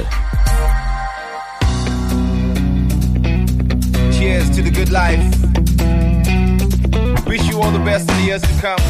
Cheers 4.10 4.48
to 4.48 4.62
the 4.62 4.70
good 4.70 4.88
life. 4.88 5.22
Wish 7.26 7.48
you 7.48 7.60
all 7.60 7.70
the 7.70 7.82
best 7.82 8.10
in 8.10 8.16
the 8.16 8.24
years 8.24 8.40
to 8.40 8.48
come. 8.60 8.82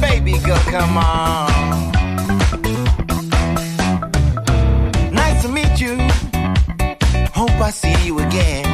Baby 0.00 0.38
girl, 0.44 0.62
come 0.70 0.98
on. 0.98 1.90
Nice 5.10 5.42
to 5.42 5.48
meet 5.48 5.78
you. 5.78 5.96
Hope 7.32 7.68
I 7.68 7.70
see 7.70 8.06
you 8.06 8.18
again. 8.18 8.69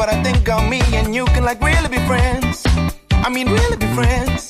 But 0.00 0.08
I 0.08 0.22
think 0.22 0.48
on 0.48 0.70
me 0.70 0.80
and 0.94 1.14
you 1.14 1.26
can 1.26 1.44
like 1.44 1.60
really 1.60 1.90
be 1.96 2.00
friends. 2.08 2.64
I 3.26 3.28
mean, 3.28 3.48
really 3.50 3.76
be 3.76 3.88
friends. 3.92 4.48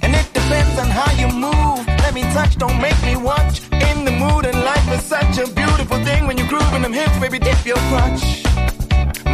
And 0.00 0.10
it 0.20 0.26
depends 0.32 0.78
on 0.78 0.88
how 0.88 1.10
you 1.20 1.28
move. 1.28 1.86
Let 2.04 2.14
me 2.14 2.22
touch, 2.32 2.56
don't 2.56 2.80
make 2.80 2.98
me 3.04 3.14
watch. 3.16 3.60
In 3.90 4.06
the 4.06 4.14
mood, 4.22 4.46
and 4.46 4.58
life 4.64 4.88
is 4.96 5.02
such 5.02 5.36
a 5.36 5.46
beautiful 5.60 5.98
thing 6.08 6.26
when 6.26 6.38
you 6.38 6.46
groove 6.48 6.72
in 6.72 6.80
them 6.80 6.94
hips, 6.94 7.18
baby, 7.18 7.38
dip 7.38 7.60
your 7.66 7.80
crotch. 7.90 8.22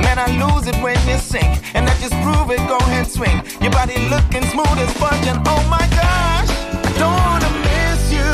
Man, 0.04 0.18
I 0.18 0.28
lose 0.42 0.66
it 0.66 0.76
when 0.82 0.98
you 1.06 1.18
sing. 1.18 1.52
And 1.76 1.88
I 1.88 1.94
just 2.02 2.16
prove 2.26 2.50
it, 2.50 2.62
go 2.66 2.78
ahead, 2.78 3.06
swing. 3.06 3.38
Your 3.62 3.70
body 3.70 3.96
looking 4.14 4.44
smooth 4.50 4.78
as 4.84 4.92
fudge, 4.98 5.24
and 5.30 5.38
oh 5.46 5.62
my 5.70 5.86
gosh, 6.02 6.50
I 6.88 6.90
don't 7.02 7.20
wanna 7.30 7.52
miss 7.68 8.02
you. 8.16 8.30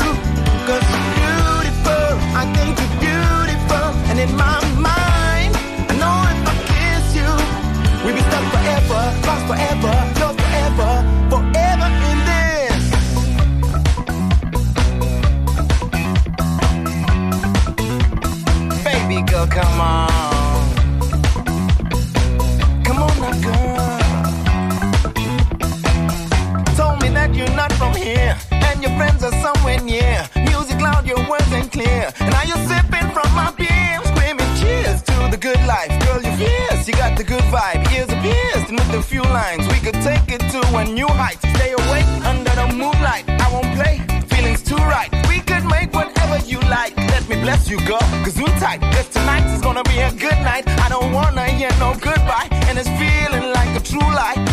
Cause 0.67 0.85
you're 0.91 1.09
beautiful, 1.21 2.07
I 2.41 2.43
think 2.55 2.71
you're 2.81 2.97
beautiful. 3.07 3.85
And 4.09 4.17
in 4.19 4.35
my 4.35 4.57
mind, 4.81 5.14
lost 9.25 9.45
forever, 9.47 9.93
yours 10.19 10.35
forever, 10.43 10.91
forever 11.31 11.87
in 12.11 12.19
this. 12.29 12.83
Baby 18.83 19.17
girl, 19.29 19.47
come 19.47 19.81
on. 19.81 20.63
Come 22.85 22.99
on 23.05 23.13
now, 23.23 23.35
girl. 23.45 23.99
Told 26.77 26.95
me 27.01 27.09
that 27.09 27.29
you're 27.33 27.55
not 27.55 27.71
from 27.73 27.93
here, 27.95 28.37
and 28.51 28.81
your 28.83 28.93
friends 28.97 29.23
are 29.23 29.35
somewhere 29.41 29.79
near. 29.81 30.27
Music 30.35 30.79
loud, 30.79 31.05
your 31.07 31.21
words 31.29 31.51
ain't 31.51 31.71
clear. 31.71 32.11
And 32.19 32.31
now 32.31 32.43
you're 32.43 32.65
sipping 32.69 33.09
from 33.15 33.29
my 33.33 33.51
beer, 33.57 33.84
you 36.87 36.93
got 36.93 37.17
the 37.17 37.23
good 37.23 37.41
vibe. 37.45 37.81
Ears 37.93 38.09
are 38.09 38.21
pierced, 38.21 38.69
and 38.69 38.79
with 38.79 38.93
a 38.93 39.01
few 39.01 39.21
lines, 39.21 39.67
we 39.67 39.79
could 39.79 39.99
take 40.03 40.29
it 40.29 40.41
to 40.51 40.61
a 40.77 40.83
new 40.85 41.07
height. 41.07 41.39
Stay 41.55 41.71
awake 41.71 42.05
under 42.23 42.51
the 42.51 42.67
moonlight. 42.73 43.25
I 43.27 43.51
won't 43.51 43.73
play, 43.75 44.01
feelings 44.27 44.61
too 44.61 44.75
right. 44.75 45.09
We 45.27 45.39
could 45.39 45.65
make 45.65 45.93
whatever 45.93 46.37
you 46.45 46.59
like. 46.69 46.95
Let 46.97 47.27
me 47.27 47.41
bless 47.41 47.69
you, 47.69 47.77
girl, 47.87 48.05
you 48.35 48.45
tight. 48.59 48.81
Cause 48.93 49.09
tonight 49.09 49.45
is 49.53 49.61
gonna 49.61 49.83
be 49.83 49.99
a 49.99 50.11
good 50.11 50.39
night. 50.43 50.67
I 50.67 50.89
don't 50.89 51.11
wanna 51.11 51.45
hear 51.45 51.71
no 51.79 51.95
goodbye, 51.95 52.49
and 52.67 52.77
it's 52.77 52.89
feeling 53.01 53.51
like 53.53 53.71
a 53.75 53.81
true 53.81 54.09
lie. 54.19 54.44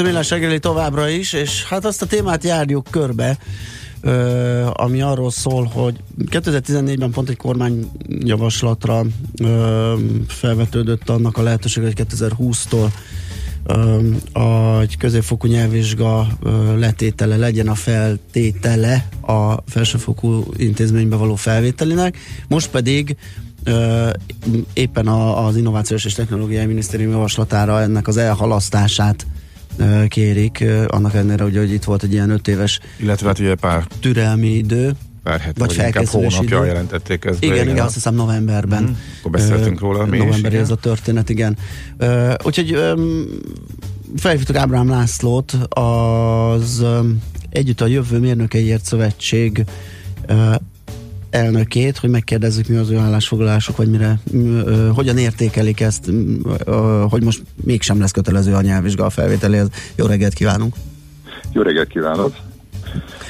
A 0.00 0.02
Millás 0.02 0.30
reggeli 0.30 0.58
továbbra 0.58 1.08
is, 1.08 1.32
és 1.32 1.64
hát 1.64 1.84
azt 1.84 2.02
a 2.02 2.06
témát 2.06 2.44
járjuk 2.44 2.86
körbe, 2.90 3.38
ö, 4.00 4.66
ami 4.72 5.00
arról 5.02 5.30
szól, 5.30 5.64
hogy 5.64 5.96
2014-ben 6.30 7.10
pont 7.10 7.28
egy 7.28 7.36
kormányjavaslatra 7.36 9.04
ö, 9.42 9.94
felvetődött 10.28 11.08
annak 11.08 11.36
a 11.36 11.42
lehetőség, 11.42 11.82
hogy 11.82 12.06
2020-tól 12.10 12.88
a, 14.32 14.80
egy 14.80 14.96
középfokú 14.96 15.46
nyelvvizsga 15.46 16.26
letétele 16.76 17.36
legyen 17.36 17.68
a 17.68 17.74
feltétele 17.74 19.08
a 19.20 19.54
felsőfokú 19.66 20.44
intézménybe 20.56 21.16
való 21.16 21.34
felvételinek. 21.34 22.16
Most 22.48 22.70
pedig 22.70 23.16
éppen 24.72 25.08
az 25.08 25.56
Innovációs 25.56 26.04
és 26.04 26.12
Technológiai 26.12 26.66
Minisztérium 26.66 27.10
javaslatára 27.10 27.80
ennek 27.80 28.08
az 28.08 28.16
elhalasztását 28.16 29.26
kérik, 30.08 30.60
ö, 30.60 30.84
annak 30.88 31.14
ellenére, 31.14 31.42
hogy, 31.42 31.56
hogy 31.56 31.72
itt 31.72 31.84
volt 31.84 32.02
egy 32.02 32.12
ilyen 32.12 32.30
öt 32.30 32.48
éves 32.48 32.80
Illetve 32.96 33.26
hát 33.26 33.38
ugye 33.38 33.54
pár, 33.54 33.86
türelmi 34.00 34.48
idő. 34.48 34.92
pár 35.22 35.40
hete, 35.40 35.64
Vagy 35.64 35.76
vagy, 35.94 36.08
hónapja 36.08 36.58
idő. 36.58 36.66
jelentették 36.66 37.24
ezt. 37.24 37.40
be, 37.40 37.46
Igen, 37.46 37.68
igen, 37.68 37.84
azt 37.84 37.94
hiszem 37.94 38.14
novemberben. 38.14 38.82
Mhm. 38.82 38.92
Akkor 39.18 39.30
beszéltünk 39.30 39.80
Ö, 39.80 39.84
róla, 39.84 40.04
mi 40.06 40.16
is, 40.16 40.22
Novemberi 40.22 40.54
igen. 40.54 40.64
ez 40.64 40.70
a 40.70 40.74
történet, 40.76 41.28
igen. 41.28 41.56
Ö, 41.98 42.32
úgyhogy 42.44 42.72
öm, 42.72 43.24
felhívtuk 44.16 44.56
Ábrám 44.56 44.88
Lászlót, 44.88 45.52
az 45.68 46.84
Együtt 47.50 47.80
a 47.80 47.86
Jövő 47.86 48.18
Mérnökeiért 48.18 48.84
Szövetség 48.84 49.64
ö, 50.26 50.54
elnökét, 51.30 51.98
hogy 51.98 52.10
megkérdezzük, 52.10 52.68
mi 52.68 52.76
az 52.76 52.90
ő 52.90 52.96
állásfoglalásuk, 52.96 53.76
vagy 53.76 53.90
mire, 53.90 54.18
ö, 54.32 54.90
hogyan 54.94 55.18
értékelik 55.18 55.80
ezt, 55.80 56.08
ö, 56.64 57.04
hogy 57.10 57.22
most 57.22 57.42
mégsem 57.64 58.00
lesz 58.00 58.10
kötelező 58.10 58.54
a 58.54 58.60
nyelvvizsga 58.60 59.04
a 59.04 59.10
felvételéhez. 59.10 59.68
Jó 59.96 60.06
reggelt 60.06 60.34
kívánunk! 60.34 60.74
Jó 61.52 61.62
reggelt 61.62 61.88
kívánok! 61.88 62.34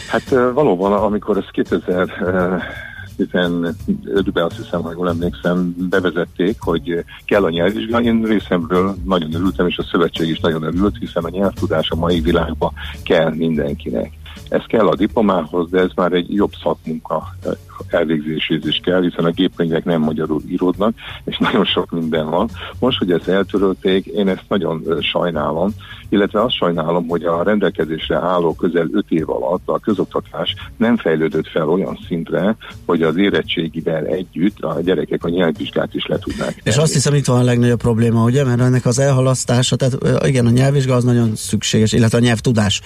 Hát 0.08 0.28
valóban, 0.54 0.92
amikor 0.92 1.36
ezt 1.36 1.50
2015-ben 1.52 4.44
azt 4.44 4.56
hiszem, 4.56 4.82
ha 4.82 4.92
jól 4.92 5.08
emlékszem, 5.08 5.74
bevezették, 5.90 6.56
hogy 6.60 7.04
kell 7.24 7.44
a 7.44 7.50
nyelvvizsga. 7.50 8.00
Én 8.00 8.22
részemről 8.22 8.96
nagyon 9.04 9.34
örültem, 9.34 9.66
és 9.66 9.78
a 9.78 9.86
szövetség 9.90 10.28
is 10.28 10.40
nagyon 10.40 10.62
örült, 10.62 10.96
hiszen 10.98 11.24
a 11.24 11.28
nyelvtudás 11.28 11.90
a 11.90 11.96
mai 11.96 12.20
világban 12.20 12.72
kell 13.02 13.34
mindenkinek. 13.34 14.18
Ez 14.48 14.62
kell 14.66 14.86
a 14.86 14.96
diplomához, 14.96 15.70
de 15.70 15.78
ez 15.78 15.90
már 15.94 16.12
egy 16.12 16.34
jobb 16.34 16.52
szakmunka 16.62 17.34
ö, 17.44 17.50
elvégzéséhez 17.88 18.66
is 18.66 18.80
kell, 18.82 19.02
hiszen 19.02 19.24
a 19.24 19.30
gépkönyvek 19.30 19.84
nem 19.84 20.00
magyarul 20.00 20.42
íródnak, 20.48 20.94
és 21.24 21.38
nagyon 21.50 21.64
sok 21.64 21.90
minden 21.90 22.30
van. 22.30 22.50
Most, 22.78 22.98
hogy 22.98 23.12
ezt 23.12 23.28
eltörölték, 23.28 24.06
én 24.06 24.28
ezt 24.28 24.44
nagyon 24.48 24.82
ö, 24.84 25.00
sajnálom, 25.00 25.74
illetve 26.08 26.42
azt 26.42 26.54
sajnálom, 26.54 27.08
hogy 27.08 27.24
a 27.24 27.42
rendelkezésre 27.42 28.16
álló 28.16 28.54
közel 28.54 28.88
5 28.92 29.04
év 29.08 29.30
alatt 29.30 29.62
a 29.64 29.78
közoktatás 29.78 30.54
nem 30.76 30.96
fejlődött 30.96 31.48
fel 31.48 31.68
olyan 31.68 31.98
szintre, 32.06 32.56
hogy 32.86 33.02
az 33.02 33.16
érettségivel 33.16 34.04
együtt 34.04 34.60
a 34.60 34.80
gyerekek 34.80 35.24
a 35.24 35.28
nyelvvizsgát 35.28 35.94
is 35.94 36.06
le 36.06 36.18
tudnák. 36.18 36.60
És 36.62 36.76
azt 36.76 36.92
hiszem 36.92 37.14
itt 37.14 37.26
van 37.26 37.40
a 37.40 37.42
legnagyobb 37.42 37.78
probléma, 37.78 38.24
ugye, 38.24 38.44
mert 38.44 38.60
ennek 38.60 38.86
az 38.86 38.98
elhalasztása, 38.98 39.76
tehát 39.76 40.26
igen, 40.26 40.46
a 40.46 40.50
nyelvvizsga 40.50 40.94
az 40.94 41.04
nagyon 41.04 41.36
szükséges, 41.36 41.92
illetve 41.92 42.18
a 42.18 42.20
nyelvtudás 42.20 42.80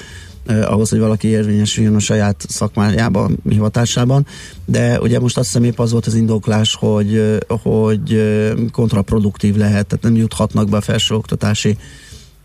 eh, 0.47 0.73
ahhoz, 0.73 0.91
hogy 0.91 0.99
valaki 0.99 1.29
érvényesüljön 1.29 1.95
a 1.95 1.99
saját 1.99 2.45
szakmájában, 2.49 3.39
hivatásában, 3.49 4.27
de 4.65 5.01
ugye 5.01 5.21
most 5.21 5.39
azt 5.39 5.47
hiszem 5.47 5.65
épp 5.65 5.79
az 5.79 5.93
volt 5.93 6.07
az 6.07 6.15
indoklás, 6.15 6.75
hogy, 6.75 7.15
ö, 7.15 7.37
hogy 7.49 8.13
ö, 8.13 8.53
kontraproduktív 8.73 9.57
lehet, 9.57 9.87
tehát 9.87 10.05
nem 10.05 10.17
juthatnak 10.17 10.69
be 10.69 10.77
a 10.77 10.81
felsőoktatási 10.81 11.77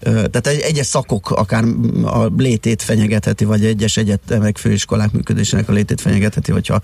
Ö, 0.01 0.09
Tehát 0.09 0.47
egy, 0.47 0.59
egyes 0.59 0.85
szakok 0.85 1.31
akár 1.31 1.63
a 2.03 2.25
létét 2.37 2.81
fenyegetheti, 2.81 3.45
vagy 3.45 3.65
egyes 3.65 3.97
egyetemek, 3.97 4.57
főiskolák 4.57 5.11
működésének 5.11 5.69
a 5.69 5.71
létét 5.71 6.01
fenyegetheti, 6.01 6.51
hogyha 6.51 6.81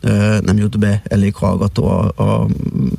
ö, 0.00 0.38
nem 0.42 0.56
jut 0.56 0.78
be 0.78 1.02
elég 1.04 1.34
hallgató 1.34 1.86
a, 1.86 2.22
a 2.22 2.46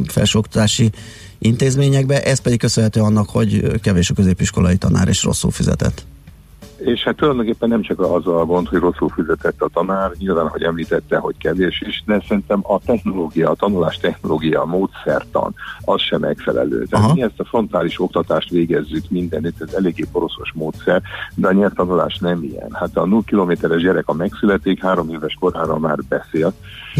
felsőoktatási 0.07 0.91
intézményekbe. 1.39 2.23
Ez 2.23 2.39
pedig 2.39 2.59
köszönhető 2.59 3.01
annak, 3.01 3.29
hogy 3.29 3.79
kevés 3.81 4.09
a 4.09 4.13
középiskolai 4.13 4.77
tanár 4.77 5.07
és 5.07 5.23
rosszul 5.23 5.51
fizetett. 5.51 6.05
És 6.77 7.03
hát 7.03 7.15
tulajdonképpen 7.15 7.69
nem 7.69 7.81
csak 7.81 7.99
az 7.99 8.27
a 8.27 8.45
gond, 8.45 8.67
hogy 8.67 8.79
rosszul 8.79 9.09
fizetett 9.09 9.61
a 9.61 9.69
tanár, 9.73 10.11
nyilván, 10.17 10.47
hogy 10.47 10.63
említette, 10.63 11.17
hogy 11.17 11.37
kevés 11.37 11.81
is, 11.87 12.03
de 12.05 12.23
szerintem 12.27 12.59
a 12.63 12.79
technológia, 12.79 13.49
a 13.49 13.55
tanulás 13.55 13.97
technológia, 13.97 14.61
a 14.61 14.65
módszertan, 14.65 15.55
az 15.81 16.01
sem 16.01 16.19
megfelelő. 16.19 16.85
Tehát 16.85 17.05
Aha. 17.05 17.13
mi 17.13 17.21
ezt 17.21 17.39
a 17.39 17.45
frontális 17.45 18.01
oktatást 18.01 18.49
végezzük 18.49 19.09
mindenütt, 19.09 19.61
ez 19.61 19.73
eléggé 19.73 20.05
poroszos 20.11 20.51
módszer, 20.53 21.01
de 21.35 21.47
a 21.47 21.51
nyelvtanulás 21.51 22.17
nem 22.17 22.43
ilyen. 22.43 22.69
Hát 22.73 22.97
a 22.97 23.05
0 23.05 23.21
kilométeres 23.25 23.81
gyerek 23.81 24.07
a 24.07 24.13
megszületik, 24.13 24.81
három 24.81 25.09
éves 25.09 25.37
korára 25.39 25.77
már 25.77 25.97
beszél, 26.09 26.53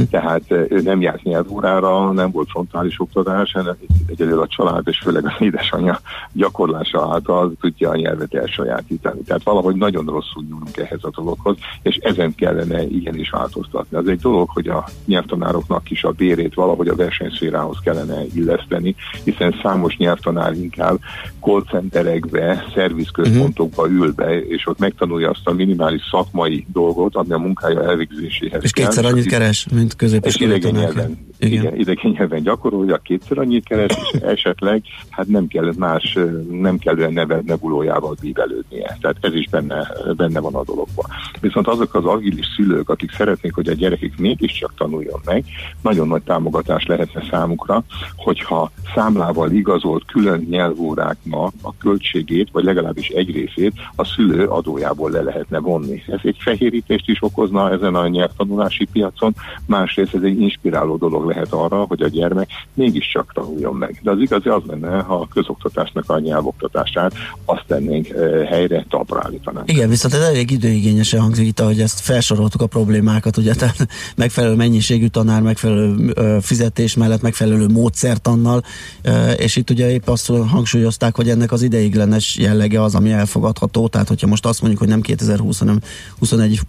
tehát 0.10 0.44
eh, 0.48 0.66
ő 0.70 0.82
nem 0.82 1.02
járt 1.02 1.24
nyelvórára, 1.24 2.12
nem 2.12 2.32
volt 2.32 2.50
frontális 2.50 3.00
oktatás, 3.00 3.52
hanem 3.52 3.76
egyedül 4.08 4.42
a 4.42 4.48
család 4.48 4.88
és 4.88 5.00
főleg 5.00 5.26
az 5.26 5.36
édesanyja 5.40 6.00
gyakorlása 6.32 7.08
által 7.12 7.54
tudja 7.60 7.90
a 7.90 7.96
nyelvet 7.96 8.34
elsajátítani. 8.34 9.22
Tehát 9.22 9.44
valahogy 9.68 9.94
nagyon 9.94 10.14
rosszul 10.14 10.44
nyúlunk 10.50 10.78
ehhez 10.78 11.00
a 11.02 11.10
dologhoz, 11.16 11.58
és 11.82 11.96
ezen 11.96 12.36
kellene 12.36 12.84
igenis 12.84 13.30
változtatni. 13.30 13.98
Az 13.98 14.08
egy 14.08 14.20
dolog, 14.20 14.50
hogy 14.50 14.68
a 14.68 14.86
nyelvtanároknak 15.06 15.92
is 15.92 16.04
a 16.04 16.12
bérét 16.12 16.54
valahogy 16.54 16.88
a 16.88 16.96
versenyszférához 16.96 17.78
kellene 17.84 18.24
illeszteni, 18.34 18.96
hiszen 19.24 19.56
számos 19.62 19.98
nyelvtanár 19.98 20.54
inkább 20.54 21.00
call 21.42 21.64
centerekbe, 21.70 22.66
szervizközpontokba 22.76 23.90
ül 23.90 24.14
be, 24.14 24.40
és 24.40 24.68
ott 24.68 24.80
megtanulja 24.80 25.30
azt 25.30 25.48
a 25.48 25.52
minimális 25.52 26.02
szakmai 26.12 26.66
dolgot, 26.74 27.16
ami 27.16 27.32
a 27.32 27.38
munkája 27.38 27.84
elvégzéséhez 27.84 28.64
És 28.64 28.72
kell. 28.72 28.86
kétszer 28.86 29.06
annyit 29.06 29.26
keres, 29.26 29.68
mint 29.74 29.90
És 29.90 29.96
középiskolai 29.96 30.56
idegen 30.56 30.82
nyelven, 30.82 31.18
igen. 31.40 31.76
idegen 31.76 32.12
nyelven 32.12 32.44
gyakorolja, 32.44 32.98
kétszer 32.98 33.38
annyit 33.38 33.66
keres, 33.66 33.92
és 34.12 34.20
esetleg 34.36 34.84
hát 35.10 35.28
nem 35.28 35.48
kell 35.48 35.74
más, 35.78 36.18
nem 36.50 36.78
kellően 36.78 37.14
neve, 37.14 37.42
nebulójával 37.46 38.16
bíbelődnie. 38.22 38.98
Tehát 39.02 39.18
ez 39.22 39.34
is 39.34 39.48
benne, 39.58 39.88
benne 40.16 40.40
van 40.40 40.56
a 40.56 40.64
dologban. 40.64 41.06
Viszont 41.40 41.68
azok 41.68 41.94
az 41.94 42.06
agilis 42.06 42.46
szülők, 42.56 42.90
akik 42.90 43.12
szeretnék, 43.12 43.54
hogy 43.54 43.68
a 43.68 43.74
gyerekük 43.74 44.18
mégiscsak 44.18 44.74
tanuljon 44.78 45.20
meg, 45.26 45.46
nagyon 45.82 46.08
nagy 46.08 46.22
támogatás 46.22 46.86
lehetne 46.86 47.24
számukra, 47.30 47.84
hogyha 48.16 48.72
számlával 48.96 49.52
igazolt 49.52 50.06
külön 50.06 50.48
nyelvóráknak 50.50 51.54
a 51.62 51.78
költségét, 51.78 52.50
vagy 52.52 52.64
legalábbis 52.64 53.08
egy 53.08 53.32
részét 53.32 53.74
a 53.96 54.06
szülő 54.06 54.46
adójából 54.46 55.12
le 55.12 55.22
lehetne 55.22 55.60
vonni. 55.60 56.04
Ez 56.08 56.20
egy 56.24 56.38
fehérítést 56.40 57.10
is 57.10 57.24
okozna 57.24 57.72
ezen 57.72 57.96
a 57.96 58.08
nyelvtanulási 58.08 58.86
piacon, 58.92 59.36
másrészt 59.66 60.16
ez 60.16 60.22
egy 60.22 60.42
inspiráló 60.42 60.96
dolog 60.96 61.28
lehet 61.28 61.52
arra, 61.52 61.86
hogy 61.88 62.02
a 62.02 62.08
gyermek 62.08 62.50
mégiscsak 62.74 63.34
tanuljon 63.34 63.76
meg. 63.76 64.00
De 64.02 64.12
az 64.12 64.20
igazi 64.20 64.50
az 64.50 64.62
lenne, 64.66 65.00
ha 65.00 65.16
a 65.16 65.28
közoktatásnak 65.28 66.10
a 66.10 66.20
nyelvoktatását 66.20 67.14
azt 67.46 67.64
tennénk 67.68 68.10
eh, 68.10 68.48
helyre, 68.48 68.86
talpra 68.90 69.20
állítanánk. 69.48 69.72
Igen, 69.72 69.90
viszont 69.90 70.14
ez 70.14 70.22
elég 70.22 70.52
időigényesen 70.52 71.20
hangzik 71.20 71.48
itt, 71.48 71.60
ahogy 71.60 71.82
ezt 71.82 72.00
felsoroltuk 72.00 72.62
a 72.62 72.68
problémákat, 72.68 73.38
ugye, 73.38 73.54
tehát 73.54 73.88
megfelelő 74.16 74.56
mennyiségű 74.56 75.08
tanár, 75.08 75.42
megfelelő 75.42 76.12
ö, 76.14 76.38
fizetés 76.42 76.96
mellett, 76.96 77.22
megfelelő 77.22 77.68
módszertannal, 77.68 78.64
ö, 79.02 79.32
és 79.32 79.56
itt 79.56 79.70
ugye 79.70 79.92
épp 79.92 80.08
azt 80.08 80.28
hangsúlyozták, 80.28 81.16
hogy 81.16 81.30
ennek 81.30 81.52
az 81.52 81.62
ideiglenes 81.62 82.38
jellege 82.38 82.82
az, 82.82 82.96
ami 82.96 83.12
elfogadható, 83.12 83.88
tehát 83.88 84.08
hogyha 84.08 84.28
most 84.28 84.46
azt 84.46 84.60
mondjuk, 84.60 84.82
hogy 84.82 84.90
nem 84.90 85.02
2020, 85.02 85.60
hanem 85.60 85.80
21, 86.20 86.60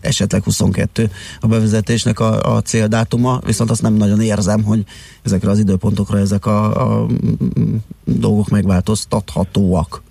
esetleg 0.00 0.42
22 0.42 1.10
a 1.40 1.46
bevezetésnek 1.46 2.20
a, 2.20 2.54
a 2.54 2.62
céldátuma, 2.62 3.40
viszont 3.44 3.70
azt 3.70 3.82
nem 3.82 3.94
nagyon 3.94 4.20
érzem, 4.20 4.62
hogy 4.62 4.84
ezekre 5.22 5.50
az 5.50 5.58
időpontokra 5.58 6.18
ezek 6.18 6.46
a, 6.46 7.00
a 7.02 7.06
dolgok 8.04 8.48
megváltoztathatóak. 8.48 10.02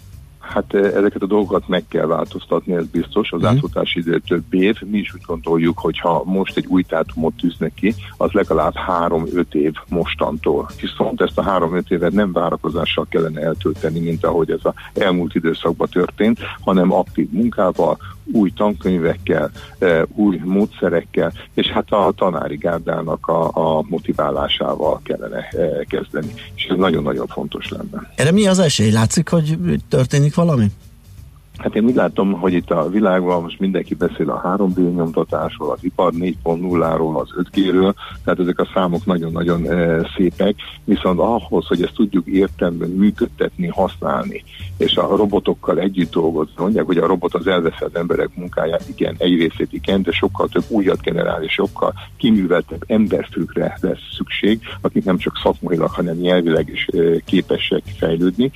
Hát 0.50 0.74
ezeket 0.74 1.22
a 1.22 1.26
dolgokat 1.26 1.68
meg 1.68 1.84
kell 1.88 2.06
változtatni, 2.06 2.74
ez 2.74 2.86
biztos. 2.86 3.32
Az 3.32 3.44
átfutási 3.44 4.00
idő 4.00 4.20
több 4.28 4.54
év. 4.54 4.76
Mi 4.82 4.98
is 4.98 5.14
úgy 5.14 5.22
gondoljuk, 5.26 5.80
hogy 5.80 6.00
ha 6.00 6.24
most 6.26 6.58
egy 6.58 6.66
új 6.68 6.84
dátumot 6.88 7.34
tűznek 7.34 7.74
ki, 7.74 7.96
az 8.18 8.32
legalább 8.32 8.76
három-öt 8.76 9.54
év 9.54 9.74
mostantól. 9.90 10.70
Viszont 10.82 11.22
ezt 11.22 11.38
a 11.38 11.44
három-öt 11.44 11.92
évet 11.92 12.12
nem 12.12 12.32
várakozással 12.32 13.06
kellene 13.10 13.42
eltölteni, 13.42 14.00
mint 14.00 14.26
ahogy 14.26 14.52
ez 14.52 14.60
az 14.64 14.74
elmúlt 14.94 15.36
időszakban 15.36 15.88
történt, 15.92 16.40
hanem 16.60 16.92
aktív 16.92 17.30
munkával, 17.32 17.98
új 18.34 18.52
tankönyvekkel, 18.52 19.52
eh, 19.80 20.02
új 20.16 20.42
módszerekkel, 20.44 21.34
és 21.54 21.68
hát 21.68 21.92
a 21.92 22.14
tanári 22.16 22.56
gárdának 22.56 23.28
a, 23.28 23.50
a 23.54 23.84
motiválásával 23.90 25.00
kellene 25.04 25.38
eh, 25.38 25.70
kezdeni. 25.88 26.34
És 26.56 26.64
ez 26.64 26.78
nagyon-nagyon 26.78 27.28
fontos 27.28 27.70
lenne. 27.70 28.12
Erre 28.16 28.32
mi 28.32 28.48
az 28.48 28.60
esély? 28.60 28.92
Látszik, 28.92 29.30
hogy 29.30 29.58
történik 29.90 30.36
valami? 30.36 30.66
Hát 31.58 31.76
én 31.76 31.86
úgy 31.86 31.96
látom, 31.96 32.32
hogy 32.32 32.54
itt 32.54 32.72
a 32.72 32.90
világban 32.90 33.42
most 33.42 33.60
mindenki 33.60 33.96
beszél 33.96 34.30
a 34.30 34.58
3D 34.58 34.96
nyomtatásról, 34.96 35.72
az 35.72 35.84
ipar 35.84 36.14
4.0-ról, 36.14 37.16
az 37.16 37.30
5G-ről, 37.38 37.94
tehát 38.24 38.40
ezek 38.40 38.60
a 38.60 38.70
számok 38.74 39.06
nagyon-nagyon 39.06 39.72
e, 39.72 40.10
szépek, 40.16 40.56
viszont 40.84 41.20
ahhoz, 41.20 41.68
hogy 41.68 41.84
ezt 41.84 41.94
tudjuk 41.94 42.28
értelmben 42.28 42.90
működtetni, 42.90 43.68
használni, 43.68 44.44
és 44.78 44.96
a 44.96 45.16
robotokkal 45.16 45.80
együtt 45.80 46.12
dolgozni, 46.12 46.54
mondják, 46.58 46.86
hogy 46.86 46.98
a 46.98 47.08
robot 47.08 47.34
az 47.34 47.48
elveszi 47.48 47.84
az 47.84 47.96
emberek 47.96 48.30
munkáját, 48.36 48.90
igen, 48.90 49.16
egy 49.18 49.38
részét 49.38 49.74
igen, 49.74 50.02
de 50.02 50.12
sokkal 50.12 50.48
több 50.48 50.66
újat 50.68 51.02
generál, 51.02 51.44
és 51.44 51.52
sokkal 51.52 51.94
kiműveltebb 52.18 52.84
emberfőkre 52.88 53.78
lesz 53.82 54.14
szükség, 54.18 54.60
akik 54.82 55.04
nem 55.04 55.18
csak 55.18 55.40
szakmailag, 55.44 55.90
hanem 55.90 56.16
nyelvileg 56.16 56.70
is 56.70 56.88
e, 56.88 57.20
képesek 57.26 57.84
fejlődni. 57.98 58.52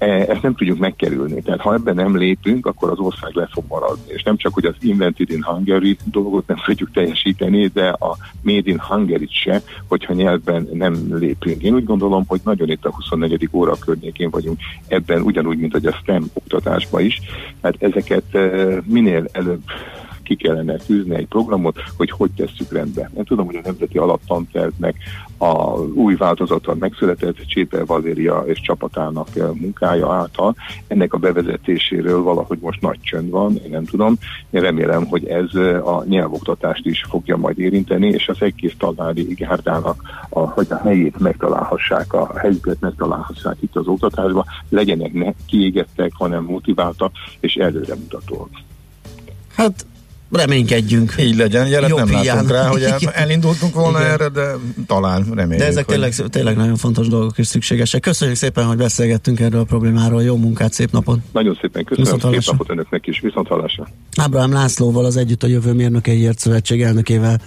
E, 0.00 0.06
ezt 0.06 0.42
nem 0.42 0.54
tudjuk 0.54 0.78
megkerülni. 0.78 1.42
Tehát 1.42 1.60
ha 1.60 1.74
ebben 1.74 1.94
nem 1.94 2.16
lépünk, 2.16 2.66
akkor 2.66 2.90
az 2.90 2.98
ország 2.98 3.34
le 3.34 3.48
fog 3.52 3.64
maradni. 3.68 4.12
És 4.12 4.22
nem 4.22 4.36
csak, 4.36 4.54
hogy 4.54 4.64
az 4.64 4.74
Invented 4.80 5.30
in 5.30 5.42
Hungary 5.42 5.96
dolgot 6.04 6.46
nem 6.46 6.56
tudjuk 6.64 6.90
teljesíteni, 6.92 7.66
de 7.66 7.88
a 7.88 8.16
Made 8.42 8.70
in 8.70 8.80
Hungary 8.80 9.28
se, 9.30 9.62
hogyha 9.88 10.12
nyelvben 10.12 10.68
nem 10.72 11.16
lépünk. 11.16 11.62
Én 11.62 11.74
úgy 11.74 11.84
gondolom, 11.84 12.24
hogy 12.26 12.40
nagyon 12.44 12.70
itt 12.70 12.84
a 12.84 12.94
24. 12.94 13.48
óra 13.52 13.74
környékén 13.74 14.30
vagyunk 14.30 14.58
ebben, 14.86 15.22
ugyanúgy, 15.22 15.58
mint 15.58 15.72
hogy 15.72 15.86
a 15.86 15.92
STEM 15.92 16.30
oktatásban 16.32 17.04
is. 17.04 17.20
Hát 17.62 17.74
ezeket 17.78 18.34
e, 18.34 18.50
minél 18.84 19.28
előbb 19.32 19.60
ki 20.30 20.36
kellene 20.36 20.76
tűzni 20.76 21.14
egy 21.14 21.26
programot, 21.26 21.78
hogy 21.96 22.10
hogy 22.10 22.30
tesszük 22.30 22.72
rendbe. 22.72 23.10
Én 23.16 23.24
tudom, 23.24 23.46
hogy 23.46 23.56
a 23.56 23.60
Nemzeti 23.64 23.98
Alaptantervnek 23.98 24.96
a 25.38 25.78
új 25.78 26.14
változata 26.14 26.74
megszületett 26.74 27.36
Cséper 27.46 27.86
Valéria 27.86 28.42
és 28.46 28.60
csapatának 28.60 29.36
eh, 29.36 29.48
munkája 29.54 30.12
által. 30.12 30.54
Ennek 30.86 31.14
a 31.14 31.18
bevezetéséről 31.18 32.22
valahogy 32.22 32.58
most 32.60 32.80
nagy 32.80 33.00
csönd 33.00 33.30
van, 33.30 33.56
én 33.64 33.70
nem 33.70 33.84
tudom. 33.84 34.16
Én 34.50 34.60
remélem, 34.60 35.06
hogy 35.06 35.26
ez 35.26 35.54
eh, 35.54 35.88
a 35.88 36.04
nyelvoktatást 36.04 36.86
is 36.86 37.04
fogja 37.08 37.36
majd 37.36 37.58
érinteni, 37.58 38.06
és 38.06 38.28
az 38.28 38.42
egész 38.42 38.74
tanári 38.78 39.22
gárdának, 39.22 40.02
a, 40.28 40.40
hogy 40.40 40.66
a 40.70 40.76
helyét 40.76 41.18
megtalálhassák, 41.18 42.12
a 42.12 42.38
helyüket 42.38 42.80
megtalálhassák 42.80 43.56
itt 43.60 43.76
az 43.76 43.86
oktatásban, 43.86 44.44
legyenek 44.68 45.12
ne 45.12 45.32
kiégettek, 45.46 46.12
hanem 46.14 46.44
motiváltak 46.44 47.12
és 47.40 47.54
előremutatóak. 47.54 48.50
Hát 49.56 49.86
reménykedjünk. 50.32 51.14
Így 51.18 51.36
legyen, 51.36 51.66
jelet 51.68 51.94
nem 51.94 52.08
hiány. 52.08 52.24
látunk 52.24 52.50
rá, 52.50 52.66
hogy 52.68 52.82
el, 52.82 52.98
elindultunk 53.14 53.74
volna 53.74 53.98
Igen. 53.98 54.10
erre, 54.10 54.28
de 54.28 54.52
talán 54.86 55.24
reméljük. 55.34 55.58
De 55.58 55.66
ezek 55.66 55.84
hogy- 55.84 55.94
tényleg, 55.94 56.14
tényleg 56.30 56.56
nagyon 56.56 56.76
fontos 56.76 57.08
dolgok 57.08 57.38
és 57.38 57.46
szükségesek. 57.46 58.00
Köszönjük 58.00 58.36
szépen, 58.36 58.64
hogy 58.64 58.76
beszélgettünk 58.76 59.40
erről 59.40 59.60
a 59.60 59.64
problémáról. 59.64 60.22
Jó 60.22 60.36
munkát, 60.36 60.72
szép 60.72 60.92
napot! 60.92 61.18
Nagyon 61.32 61.58
szépen 61.60 61.84
köszönöm, 61.84 62.20
szép 62.20 62.44
napot 62.46 62.70
önöknek 62.70 63.06
is, 63.06 63.20
viszont 63.20 63.48
hallásra. 63.48 63.88
Ábrahám 64.16 64.52
Lászlóval, 64.52 65.04
az 65.04 65.16
Együtt 65.16 65.42
a 65.42 65.46
Jövő 65.46 65.72
Mérnökeiért 65.72 66.38
Szövetség 66.38 66.82
elnökével 66.82 67.40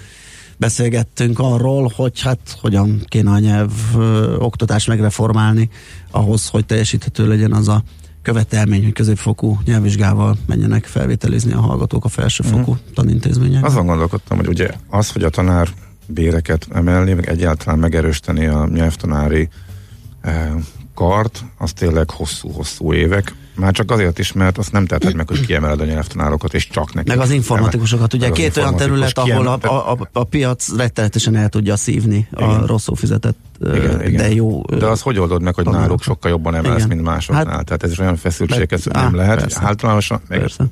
beszélgettünk 0.57 1.39
arról, 1.39 1.91
hogy 1.95 2.21
hát 2.21 2.39
hogyan 2.61 3.01
kéne 3.07 3.31
a 3.31 3.39
nyelv 3.39 3.71
ö, 3.97 4.35
oktatást 4.35 4.87
megreformálni 4.87 5.69
ahhoz, 6.11 6.47
hogy 6.47 6.65
teljesíthető 6.65 7.27
legyen 7.27 7.53
az 7.53 7.67
a 7.67 7.83
követelmény, 8.23 8.83
hogy 8.83 8.93
középfokú 8.93 9.59
nyelvvizsgával 9.65 10.37
menjenek 10.45 10.85
felvételizni 10.85 11.53
a 11.53 11.59
hallgatók 11.59 12.05
a 12.05 12.07
felsőfokú 12.07 12.59
uh-huh. 12.59 12.77
tanintézményekben. 12.93 13.71
Azon 13.71 13.85
gondolkodtam, 13.85 14.37
hogy 14.37 14.47
ugye 14.47 14.69
az, 14.89 15.11
hogy 15.11 15.23
a 15.23 15.29
tanár 15.29 15.69
béreket 16.07 16.67
emelni, 16.71 17.13
meg 17.13 17.29
egyáltalán 17.29 17.79
megerősíteni 17.79 18.45
a 18.45 18.67
nyelvtanári 18.67 19.49
eh, 20.21 20.51
kart, 20.93 21.43
az 21.57 21.73
tényleg 21.73 22.09
hosszú-hosszú 22.09 22.93
évek. 22.93 23.35
Már 23.55 23.71
csak 23.71 23.91
azért 23.91 24.19
is, 24.19 24.31
mert 24.31 24.57
azt 24.57 24.71
nem 24.71 24.85
teheted 24.85 25.15
meg, 25.15 25.27
hogy 25.27 25.45
kiemeled 25.45 25.79
a 25.81 25.85
nyelvtanárokat, 25.85 26.53
és 26.53 26.67
csak 26.67 26.93
neki. 26.93 27.09
Meg 27.09 27.19
az 27.19 27.29
informatikusokat, 27.31 28.13
ugye 28.13 28.25
Meg 28.27 28.35
két 28.37 28.57
olyan 28.57 28.75
terület, 28.75 29.17
ahol 29.17 29.47
a, 29.47 29.57
a, 29.61 29.91
a, 29.91 30.09
a 30.11 30.23
piac 30.23 30.75
rettenetesen 30.75 31.35
el 31.35 31.49
tudja 31.49 31.75
szívni 31.75 32.27
a 32.31 32.43
Igen. 32.43 32.65
rosszul 32.65 32.95
fizetett, 32.95 33.37
Igen, 33.61 34.01
igen. 34.01 34.15
de 34.15 34.33
jó 34.33 34.61
De 34.61 34.85
az 34.85 35.01
hogy 35.01 35.17
oldod 35.19 35.41
meg, 35.41 35.53
hogy 35.55 35.63
tanárokat. 35.63 35.87
náluk 35.89 36.03
sokkal 36.03 36.31
jobban 36.31 36.55
emelsz, 36.55 36.75
Igen. 36.75 36.87
mint 36.87 37.01
másoknál? 37.01 37.45
Hát- 37.45 37.65
Tehát 37.65 37.83
ez 37.83 37.99
olyan 37.99 38.15
feszültség, 38.15 38.73
ez 38.73 38.83
Á, 38.91 39.01
nem 39.03 39.15
lehet. 39.15 39.39
persze. 39.39 39.59
Általánosan, 39.63 40.21
meg 40.27 40.39
Persze. 40.39 40.65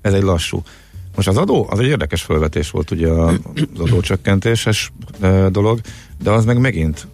ez 0.00 0.12
egy 0.12 0.22
lassú. 0.22 0.62
Most 1.16 1.28
az 1.28 1.36
adó, 1.36 1.66
az 1.70 1.78
egy 1.78 1.86
érdekes 1.86 2.22
felvetés 2.22 2.70
volt 2.70 2.90
ugye 2.90 3.08
a- 3.08 3.28
az 3.28 3.80
adócsökkentéses 3.80 4.92
dolog, 5.50 5.80
de 6.22 6.30
az 6.30 6.44
meg 6.44 6.58
megint 6.58 7.06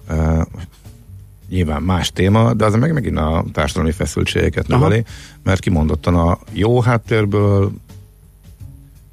nyilván 1.49 1.83
más 1.83 2.13
téma, 2.13 2.55
de 2.55 2.65
az 2.65 2.75
meg 2.75 2.93
megint 2.93 3.19
a 3.19 3.45
társadalmi 3.53 3.93
feszültségeket 3.93 4.71
Aha. 4.71 4.83
növeli, 4.83 5.05
mert 5.43 5.61
kimondottan 5.61 6.15
a 6.15 6.39
jó 6.53 6.81
háttérből 6.81 7.73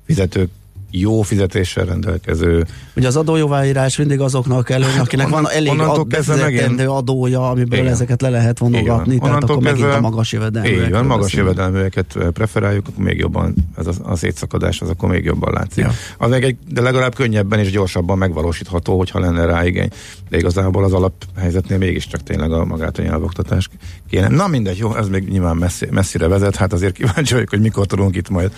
fizetők 0.06 0.50
jó 0.96 1.22
fizetéssel 1.22 1.86
rendelkező 1.86 2.66
Ugye 2.96 3.08
az 3.08 3.16
adójóváírás 3.16 3.98
mindig 3.98 4.20
azoknak 4.20 4.70
előny, 4.70 4.98
akinek 5.00 5.28
van 5.28 5.50
elég 5.50 5.82
befizetendő 6.08 6.88
adója, 6.88 7.50
amiből 7.50 7.80
Igen. 7.80 7.92
ezeket 7.92 8.22
le 8.22 8.30
lehet 8.30 8.60
vonogatni, 8.60 9.14
Igen. 9.14 9.26
tehát 9.26 9.44
akkor 9.44 9.62
megint 9.62 9.94
a 9.94 10.00
magas 10.00 10.32
jövedelműek. 10.32 10.86
Így 10.86 10.92
van, 10.92 11.06
magas 11.06 11.34
jövedelműeket 11.34 12.18
preferáljuk, 12.34 12.88
akkor 12.88 13.04
még 13.04 13.18
jobban 13.18 13.56
ez 13.78 13.88
a, 13.88 13.92
a 14.04 14.16
szétszakadás, 14.16 14.82
az 14.82 14.90
akkor 14.90 15.10
még 15.10 15.24
jobban 15.24 15.54
látszik. 15.54 15.84
Ja. 15.84 15.92
Az 16.18 16.30
meg 16.30 16.44
egy, 16.44 16.58
de 16.70 16.82
legalább 16.82 17.16
könnyebben 17.16 17.60
és 17.60 17.72
gyorsabban 17.72 18.18
megvalósítható, 18.18 18.98
hogyha 18.98 19.20
lenne 19.20 19.46
rá 19.46 19.66
igény. 19.66 19.90
De 20.30 20.38
igazából 20.38 20.84
az 20.84 20.94
alaphelyzetnél 20.94 21.78
mégiscsak 21.78 22.24
tényleg 22.24 22.52
a 22.52 22.66
magát 22.66 22.98
a 22.98 23.02
nyelvoktatás 23.02 23.70
kéne. 24.10 24.28
Na 24.28 24.48
mindegy, 24.48 24.78
jó, 24.78 24.96
ez 24.96 25.08
még 25.08 25.28
nyilván 25.28 25.58
messzi, 25.58 25.88
messzire 25.92 26.28
vezet, 26.28 26.56
hát 26.56 26.74
azért 26.74 26.94
kíváncsi 26.94 27.34
vagyok, 27.34 27.50
hogy 27.50 27.62
mikor 27.62 27.86
tudunk 27.86 28.16
itt 28.16 28.30
majd 28.30 28.52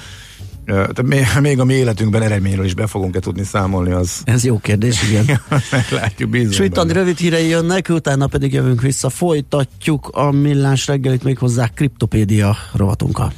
még, 1.04 1.26
még 1.42 1.60
a 1.60 1.64
mi 1.64 1.74
életünkben 1.74 2.22
eredményről 2.22 2.66
is 2.66 2.74
be 2.74 2.88
fogunk-e 2.88 3.20
tudni 3.20 3.44
számolni, 3.44 3.92
az 3.92 4.22
Ez 4.24 4.44
jó 4.44 4.58
kérdés, 4.58 5.04
igen. 5.10 5.26
meglátjuk, 5.72 6.30
bízunk 6.30 6.74
benne. 6.74 6.94
rövid 6.94 7.18
hírei 7.18 7.48
jönnek, 7.48 7.90
utána 7.90 8.28
pedig 8.28 8.54
jövünk 8.54 8.82
vissza, 8.82 9.10
folytatjuk 9.10 10.08
a 10.08 10.32
millás 10.32 10.88
reggelit 10.88 11.24
még 11.24 11.38
hozzá 11.38 11.68
kriptopédia 11.68 12.58
rovatunkkal. 12.74 13.34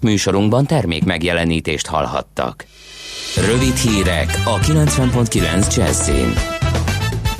Műsorunkban 0.00 0.66
termék 0.66 1.04
megjelenítést 1.04 1.86
hallhattak. 1.86 2.66
Rövid 3.46 3.76
hírek 3.76 4.42
a 4.44 4.58
90.9 4.58 5.76
Jazzin. 5.76 6.32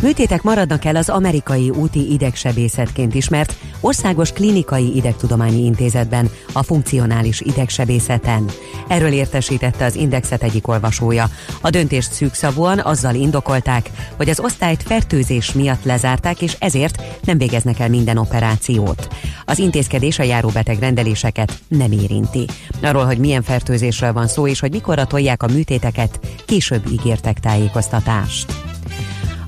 Műtétek 0.03 0.43
maradnak 0.43 0.85
el 0.85 0.97
az 0.97 1.09
amerikai 1.09 1.71
úti 1.71 2.13
idegsebészetként 2.13 3.15
ismert 3.15 3.55
Országos 3.81 4.33
Klinikai 4.33 4.97
Idegtudományi 4.97 5.65
Intézetben, 5.65 6.31
a 6.53 6.63
funkcionális 6.63 7.41
idegsebészeten. 7.41 8.51
Erről 8.89 9.13
értesítette 9.13 9.85
az 9.85 9.97
Indexet 9.97 10.43
egyik 10.43 10.69
olvasója. 10.69 11.29
A 11.61 11.71
döntést 11.71 12.13
szűkszavúan 12.13 12.79
azzal 12.79 13.15
indokolták, 13.15 13.91
hogy 14.17 14.29
az 14.29 14.41
osztályt 14.41 14.83
fertőzés 14.83 15.53
miatt 15.53 15.85
lezárták, 15.85 16.43
és 16.43 16.57
ezért 16.59 17.03
nem 17.25 17.39
végeznek 17.39 17.79
el 17.79 17.89
minden 17.89 18.17
operációt. 18.17 19.09
Az 19.45 19.59
intézkedés 19.59 20.19
a 20.19 20.23
járóbeteg 20.23 20.79
rendeléseket 20.79 21.59
nem 21.69 21.93
érinti. 21.93 22.47
Arról, 22.83 23.05
hogy 23.05 23.19
milyen 23.19 23.43
fertőzésről 23.43 24.13
van 24.13 24.27
szó, 24.27 24.47
és 24.47 24.61
hogy 24.61 24.71
mikorra 24.71 25.05
tolják 25.05 25.43
a 25.43 25.53
műtéteket, 25.53 26.21
később 26.47 26.91
ígértek 26.91 27.41
tájékoztatást. 27.41 28.72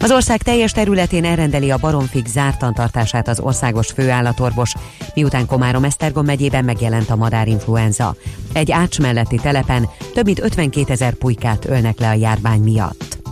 Az 0.05 0.13
ország 0.13 0.43
teljes 0.43 0.73
területén 0.73 1.25
elrendeli 1.25 1.71
a 1.71 1.77
baromfig 1.77 2.27
zártantartását 2.27 3.29
az 3.29 3.41
országos 3.41 3.87
főállatorvos, 3.87 4.73
miután 5.15 5.47
Komárom-Esztergom 5.47 6.25
megyében 6.25 6.65
megjelent 6.65 7.11
a 7.11 7.17
madárinfluenza. 7.17 8.15
Egy 8.53 8.73
ács 8.73 9.01
melletti 9.01 9.37
telepen 9.37 9.89
több 10.15 10.25
mint 10.25 10.43
52 10.43 10.93
ezer 10.93 11.15
pulykát 11.15 11.65
ölnek 11.65 11.99
le 11.99 12.09
a 12.09 12.13
járvány 12.13 12.61
miatt. 12.61 13.24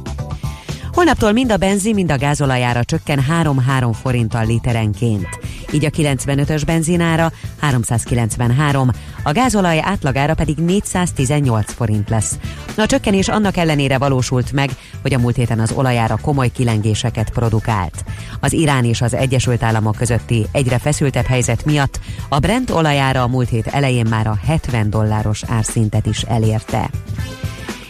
Holnaptól 0.92 1.32
mind 1.32 1.52
a 1.52 1.56
benzin, 1.56 1.94
mind 1.94 2.10
a 2.10 2.18
gázolajára 2.18 2.84
csökken 2.84 3.24
3-3 3.42 3.94
forinttal 4.02 4.46
literenként. 4.46 5.28
Így 5.72 5.84
a 5.84 5.90
95-ös 5.90 6.62
benzinára 6.66 7.32
393, 7.60 8.90
a 9.22 9.32
gázolaj 9.32 9.80
átlagára 9.80 10.34
pedig 10.34 10.56
418 10.56 11.72
forint 11.72 12.08
lesz. 12.08 12.38
A 12.76 12.86
csökkenés 12.86 13.28
annak 13.28 13.56
ellenére 13.56 13.98
valósult 13.98 14.52
meg, 14.52 14.70
hogy 15.02 15.14
a 15.14 15.18
múlt 15.18 15.36
héten 15.36 15.60
az 15.60 15.72
olajára 15.72 16.18
komoly 16.22 16.48
kilengéseket 16.48 17.30
produkált. 17.30 18.04
Az 18.40 18.52
Irán 18.52 18.84
és 18.84 19.00
az 19.00 19.14
Egyesült 19.14 19.62
Államok 19.62 19.96
közötti 19.96 20.46
egyre 20.52 20.78
feszültebb 20.78 21.26
helyzet 21.26 21.64
miatt 21.64 22.00
a 22.28 22.38
Brent 22.38 22.70
olajára 22.70 23.22
a 23.22 23.28
múlt 23.28 23.48
hét 23.48 23.66
elején 23.66 24.06
már 24.10 24.26
a 24.26 24.38
70 24.46 24.90
dolláros 24.90 25.42
árszintet 25.46 26.06
is 26.06 26.22
elérte. 26.22 26.90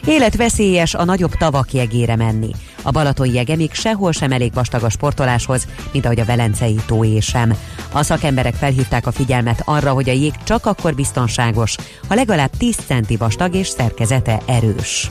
Életveszélyes 0.07 0.95
a 0.95 1.05
nagyobb 1.05 1.35
tavak 1.35 1.73
jegére 1.73 2.17
menni. 2.17 2.51
A 2.83 2.91
Balaton 2.91 3.27
jege 3.27 3.57
még 3.57 3.73
sehol 3.73 4.13
sem 4.13 4.33
elég 4.33 4.55
vastag 4.55 4.83
a 4.83 4.89
sportoláshoz, 4.89 5.67
mint 5.93 6.05
ahogy 6.05 6.21
a 6.21 6.25
Velencei 6.25 6.77
tóé 6.87 7.21
sem. 7.21 7.55
A 7.93 8.03
szakemberek 8.03 8.55
felhívták 8.55 9.07
a 9.07 9.13
figyelmet 9.13 9.63
arra, 9.65 9.93
hogy 9.93 10.09
a 10.09 10.13
jég 10.13 10.33
csak 10.45 10.67
akkor 10.67 10.95
biztonságos, 10.95 11.77
ha 12.09 12.15
legalább 12.15 12.51
10 12.59 12.77
centi 12.87 13.17
vastag 13.17 13.55
és 13.55 13.69
szerkezete 13.69 14.41
erős. 14.47 15.11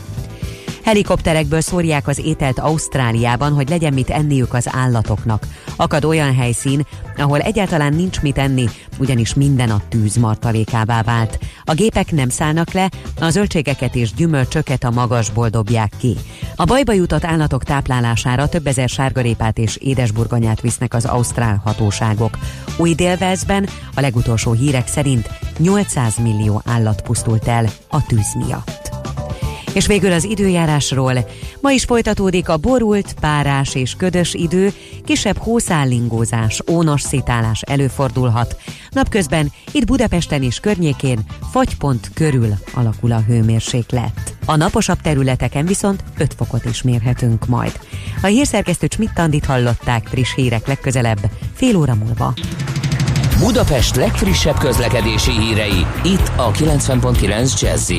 Helikopterekből 0.83 1.61
szórják 1.61 2.07
az 2.07 2.19
ételt 2.19 2.59
Ausztráliában, 2.59 3.53
hogy 3.53 3.69
legyen 3.69 3.93
mit 3.93 4.09
enniük 4.09 4.53
az 4.53 4.67
állatoknak. 4.71 5.47
Akad 5.75 6.05
olyan 6.05 6.35
helyszín, 6.35 6.85
ahol 7.17 7.39
egyáltalán 7.39 7.93
nincs 7.93 8.21
mit 8.21 8.37
enni, 8.37 8.65
ugyanis 8.97 9.33
minden 9.33 9.69
a 9.69 9.81
tűz 9.89 10.15
martalékává 10.15 11.01
vált. 11.01 11.39
A 11.63 11.73
gépek 11.73 12.11
nem 12.11 12.29
szállnak 12.29 12.71
le, 12.71 12.89
a 13.19 13.29
zöldségeket 13.29 13.95
és 13.95 14.13
gyümölcsöket 14.13 14.83
a 14.83 14.91
magasból 14.91 15.49
dobják 15.49 15.93
ki. 15.97 16.15
A 16.55 16.65
bajba 16.65 16.93
jutott 16.93 17.25
állatok 17.25 17.63
táplálására 17.63 18.49
több 18.49 18.67
ezer 18.67 18.89
sárgarépát 18.89 19.57
és 19.57 19.75
édesburgonyát 19.75 20.61
visznek 20.61 20.93
az 20.93 21.05
ausztrál 21.05 21.61
hatóságok. 21.63 22.37
Új 22.77 22.93
délvezben 22.93 23.69
a 23.95 24.01
legutolsó 24.01 24.51
hírek 24.51 24.87
szerint 24.87 25.29
800 25.57 26.17
millió 26.17 26.61
állat 26.65 27.01
pusztult 27.01 27.47
el 27.47 27.65
a 27.89 28.05
tűz 28.05 28.35
miatt. 28.45 28.80
És 29.73 29.87
végül 29.87 30.11
az 30.11 30.23
időjárásról. 30.23 31.13
Ma 31.61 31.71
is 31.71 31.83
folytatódik 31.83 32.49
a 32.49 32.57
borult, 32.57 33.13
párás 33.19 33.75
és 33.75 33.95
ködös 33.97 34.33
idő, 34.33 34.73
kisebb 35.05 35.37
hószállingózás, 35.37 36.61
ónos 36.71 37.01
szétálás 37.01 37.61
előfordulhat. 37.61 38.55
Napközben 38.89 39.51
itt 39.71 39.85
Budapesten 39.85 40.43
és 40.43 40.59
környékén 40.59 41.19
fagypont 41.51 42.11
körül 42.13 42.53
alakul 42.73 43.11
a 43.11 43.23
hőmérséklet. 43.27 44.35
A 44.45 44.55
naposabb 44.55 45.01
területeken 45.01 45.65
viszont 45.65 46.03
5 46.17 46.33
fokot 46.33 46.65
is 46.65 46.81
mérhetünk 46.81 47.47
majd. 47.47 47.79
A 48.21 48.25
hírszerkesztő 48.27 48.87
Csmittandit 48.87 49.45
hallották 49.45 50.07
friss 50.07 50.35
hírek 50.35 50.67
legközelebb, 50.67 51.19
fél 51.53 51.75
óra 51.75 51.95
múlva. 51.95 52.33
Budapest 53.39 53.95
legfrissebb 53.95 54.57
közlekedési 54.57 55.31
hírei, 55.31 55.85
itt 56.03 56.31
a 56.35 56.51
90.9 56.51 57.61
jazz 57.61 57.91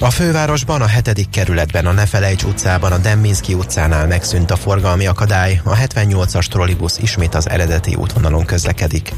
a 0.00 0.10
fővárosban, 0.10 0.82
a 0.82 0.86
hetedik 0.86 1.30
kerületben, 1.30 1.86
a 1.86 1.92
Nefelejts 1.92 2.42
utcában, 2.42 2.92
a 2.92 2.98
Demminski 2.98 3.54
utcánál 3.54 4.06
megszűnt 4.06 4.50
a 4.50 4.56
forgalmi 4.56 5.06
akadály, 5.06 5.60
a 5.64 5.74
78-as 5.74 6.46
trollibusz 6.46 6.98
ismét 6.98 7.34
az 7.34 7.48
eredeti 7.48 7.94
útvonalon 7.94 8.44
közlekedik. 8.44 9.12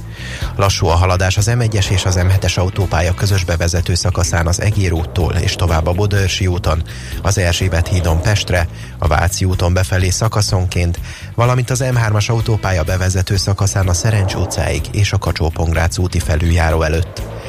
Lassú 0.57 0.87
a 0.87 0.95
haladás 0.95 1.37
az 1.37 1.51
M1-es 1.55 1.91
és 1.91 2.05
az 2.05 2.19
M7-es 2.19 2.59
autópálya 2.59 3.15
közös 3.15 3.45
bevezető 3.45 3.95
szakaszán 3.95 4.47
az 4.47 4.61
Egér 4.61 4.93
úttól 4.93 5.35
és 5.35 5.55
tovább 5.55 5.87
a 5.87 5.93
Bodörsi 5.93 6.47
úton, 6.47 6.83
az 7.23 7.39
Erzsébet 7.39 7.89
hídon 7.89 8.23
Pestre, 8.23 8.69
a 8.99 9.07
Váci 9.07 9.45
úton 9.45 9.73
befelé 9.73 10.11
szakaszonként, 10.11 11.01
valamint 11.35 11.71
az 11.71 11.85
M3-as 11.85 12.31
autópálya 12.31 12.83
bevezető 12.83 13.37
szakaszán 13.37 13.89
a 13.89 13.95
Szerencs 13.95 14.35
utcáig 14.35 14.83
és 14.93 15.13
a 15.13 15.19
kacsó 15.19 15.53
úti 15.97 16.19
felüljáró 16.19 16.83
előtt. 16.83 17.40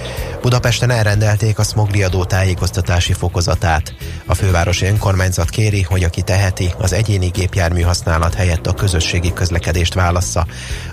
Budapesten 0.41 0.89
elrendelték 0.89 1.59
a 1.59 1.63
smogriadó 1.63 2.23
tájékoztatási 2.23 3.13
fokozatát. 3.13 3.93
A 4.25 4.33
fővárosi 4.33 4.85
önkormányzat 4.85 5.49
kéri, 5.49 5.81
hogy 5.81 6.03
aki 6.03 6.21
teheti, 6.21 6.73
az 6.77 6.93
egyéni 6.93 7.27
gépjármű 7.27 7.81
használat 7.81 8.33
helyett 8.33 8.67
a 8.67 8.73
közösségi 8.73 9.33
közlekedést 9.33 9.93
válassza, 9.93 10.45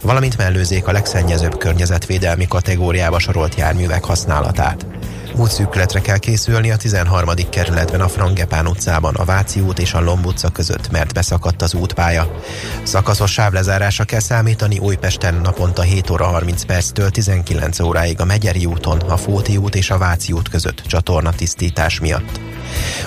valamint 0.03 0.37
mellőzék 0.37 0.87
a 0.87 0.93
legszennyezőbb 0.93 1.59
környezetvédelmi 1.59 2.47
kategóriába 2.47 3.19
sorolt 3.19 3.55
járművek 3.55 4.05
használatát. 4.05 4.87
Útszűkületre 5.39 6.01
kell 6.01 6.19
készülni 6.19 6.71
a 6.71 6.77
13. 6.77 7.31
kerületben 7.51 8.01
a 8.01 8.09
Frangepán 8.09 8.67
utcában, 8.67 9.15
a 9.15 9.25
Váci 9.25 9.61
út 9.61 9.79
és 9.79 9.93
a 9.93 10.01
Lomb 10.01 10.27
utca 10.27 10.49
között, 10.49 10.91
mert 10.91 11.15
beszakadt 11.15 11.63
az 11.63 11.75
útpálya. 11.75 12.41
Szakaszos 12.83 13.33
sávlezárásra 13.33 14.05
kell 14.05 14.21
számítani 14.21 14.79
Újpesten 14.79 15.35
naponta 15.35 15.83
7 15.83 16.11
óra 16.11 16.25
30 16.25 16.65
perctől 16.65 17.11
19 17.11 17.81
óráig 17.81 18.21
a 18.21 18.25
Megyeri 18.25 18.65
úton, 18.65 18.99
a 19.01 19.17
Fóti 19.17 19.57
út 19.57 19.75
és 19.75 19.91
a 19.91 19.99
Váci 19.99 20.33
út 20.33 20.49
között 20.49 20.83
csatorna 20.87 21.33
tisztítás 21.33 22.01
miatt. 22.01 22.41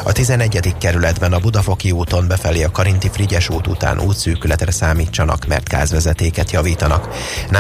A 0.04 0.12
11. 0.12 0.76
kerületben 0.78 1.34
a 1.34 1.40
Budafoki 1.40 1.92
úton 1.92 2.28
befelé 2.28 2.64
a 2.64 2.72
Karinti 2.72 3.10
Frigyes 3.10 3.50
út 3.50 3.68
után 3.68 4.00
útszűkületre 4.00 4.72
számítsanak, 4.72 5.48
mert 5.48 5.70
gázvezetéket 5.70 6.52
javítanak. 6.52 7.08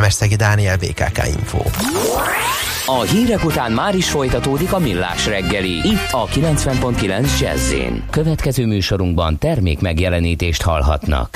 Szegi 0.09 0.35
Dániel, 0.35 0.77
BKK 0.77 1.27
Info. 1.27 1.59
A 2.85 3.01
hírek 3.01 3.45
után 3.45 3.71
már 3.71 3.95
is 3.95 4.09
folytatódik 4.09 4.60
a 4.69 4.79
millás 4.79 5.27
reggeli. 5.27 5.71
Itt 5.71 6.07
a 6.11 6.25
90.9 6.25 7.39
jazz 7.39 7.73
Következő 8.09 8.65
műsorunkban 8.65 9.37
termék 9.37 9.79
megjelenítést 9.79 10.61
hallhatnak. 10.61 11.29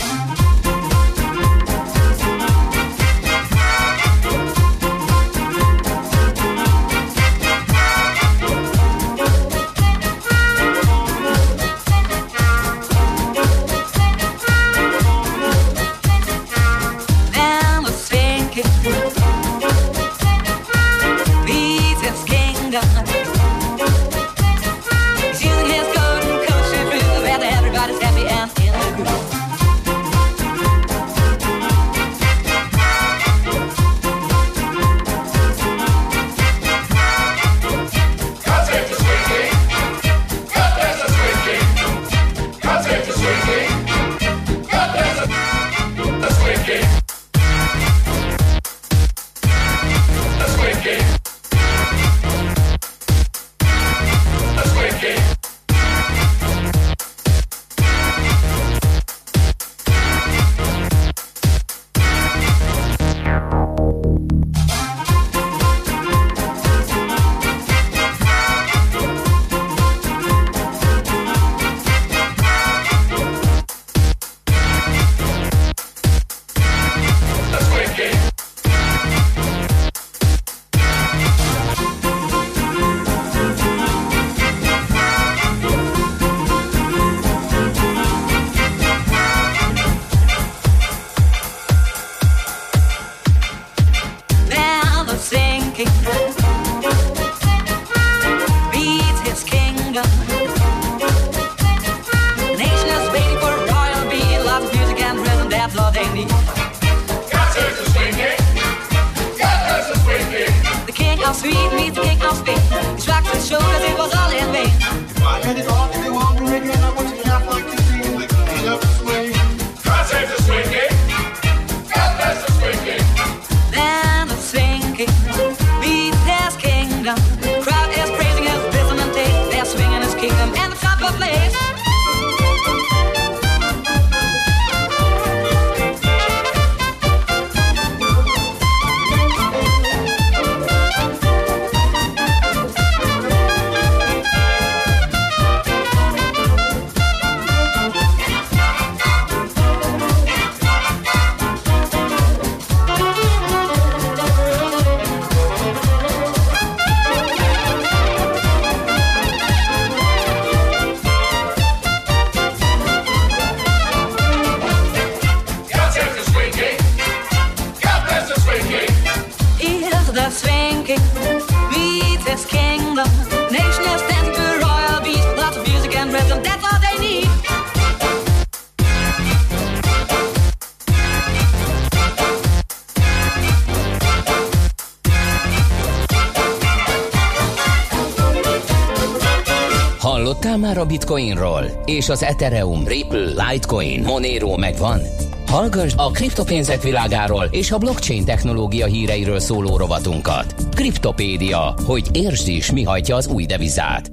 Hallottál 190.25 190.57
már 190.57 190.77
a 190.77 190.85
Bitcoinról? 190.85 191.83
És 191.85 192.09
az 192.09 192.23
Ethereum, 192.23 192.87
Ripple, 192.87 193.49
Litecoin, 193.49 194.03
Monero 194.03 194.57
megvan? 194.57 194.99
Hallgass 195.47 195.93
a 195.95 196.11
kriptopénzek 196.11 196.81
világáról 196.81 197.47
és 197.51 197.71
a 197.71 197.77
blockchain 197.77 198.25
technológia 198.25 198.85
híreiről 198.85 199.39
szóló 199.39 199.77
rovatunkat. 199.77 200.55
Kriptopédia, 200.75 201.73
hogy 201.85 202.09
értsd 202.11 202.47
is, 202.47 202.71
mi 202.71 202.83
hajtja 202.83 203.15
az 203.15 203.27
új 203.27 203.45
devizát. 203.45 204.11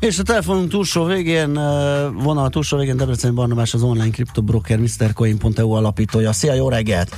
És 0.00 0.18
a 0.18 0.22
telefonunk 0.22 0.70
túlsó 0.70 1.04
végén, 1.04 1.52
vonal 2.22 2.50
túlsó 2.50 2.76
végén 2.76 2.96
Debrecen 2.96 3.34
Barnabás 3.34 3.74
az 3.74 3.82
online 3.82 4.10
kriptobroker 4.10 4.78
MrCoin.eu 4.78 5.70
alapítója. 5.70 6.32
Szia, 6.32 6.54
jó 6.54 6.68
reggelt! 6.68 7.16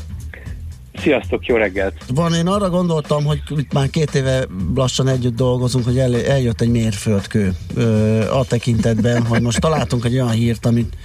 Sziasztok, 0.99 1.47
jó 1.47 1.57
reggelt! 1.57 1.95
Van, 2.15 2.35
én 2.35 2.47
arra 2.47 2.71
gondoltam, 2.71 3.25
hogy 3.25 3.41
itt 3.57 3.73
már 3.73 3.91
két 3.91 4.15
éve 4.15 4.47
lassan 4.75 5.09
együtt 5.09 5.37
dolgozunk, 5.37 5.85
hogy 5.85 5.99
el, 5.99 6.17
eljött 6.25 6.61
egy 6.61 6.71
mérföldkő 6.71 7.53
ö, 7.75 8.21
a 8.31 8.45
tekintetben, 8.45 9.27
hogy 9.27 9.43
most 9.43 9.61
találtunk 9.61 10.05
egy 10.05 10.15
olyan 10.15 10.31
hírt, 10.31 10.67
amit 10.67 10.97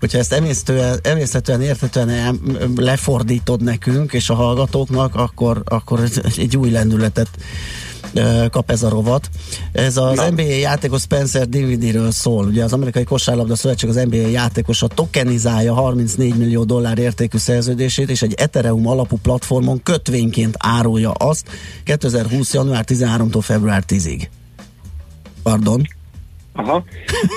hogyha 0.00 0.18
ezt 0.18 0.32
emésztően, 0.32 0.98
emészhetően, 1.02 1.62
érthetően 1.62 2.40
lefordítod 2.76 3.62
nekünk 3.62 4.12
és 4.12 4.30
a 4.30 4.34
hallgatóknak, 4.34 5.14
akkor, 5.14 5.62
akkor 5.64 6.00
egy 6.36 6.56
új 6.56 6.70
lendületet 6.70 7.28
kap 8.50 8.70
ez 8.70 8.82
a 8.82 8.88
rovat. 8.88 9.28
Ez 9.72 9.96
az 9.96 10.16
Na. 10.16 10.30
NBA 10.30 10.42
játékos 10.42 11.00
Spencer 11.00 11.48
Dinwiddie-ről 11.48 12.10
szól. 12.10 12.46
Ugye 12.46 12.64
az 12.64 12.72
amerikai 12.72 13.04
kosárlabda 13.04 13.56
szövetség 13.56 13.88
az 13.88 13.94
NBA 13.94 14.16
játékosa 14.16 14.86
tokenizálja 14.86 15.74
34 15.74 16.36
millió 16.36 16.64
dollár 16.64 16.98
értékű 16.98 17.38
szerződését, 17.38 18.10
és 18.10 18.22
egy 18.22 18.34
Ethereum 18.36 18.86
alapú 18.86 19.16
platformon 19.22 19.82
kötvényként 19.82 20.54
árulja 20.58 21.10
azt 21.10 21.48
2020. 21.84 22.54
január 22.54 22.84
13-tól 22.88 23.40
február 23.42 23.82
10-ig. 23.88 24.22
Pardon? 25.42 25.82
Aha. 26.52 26.84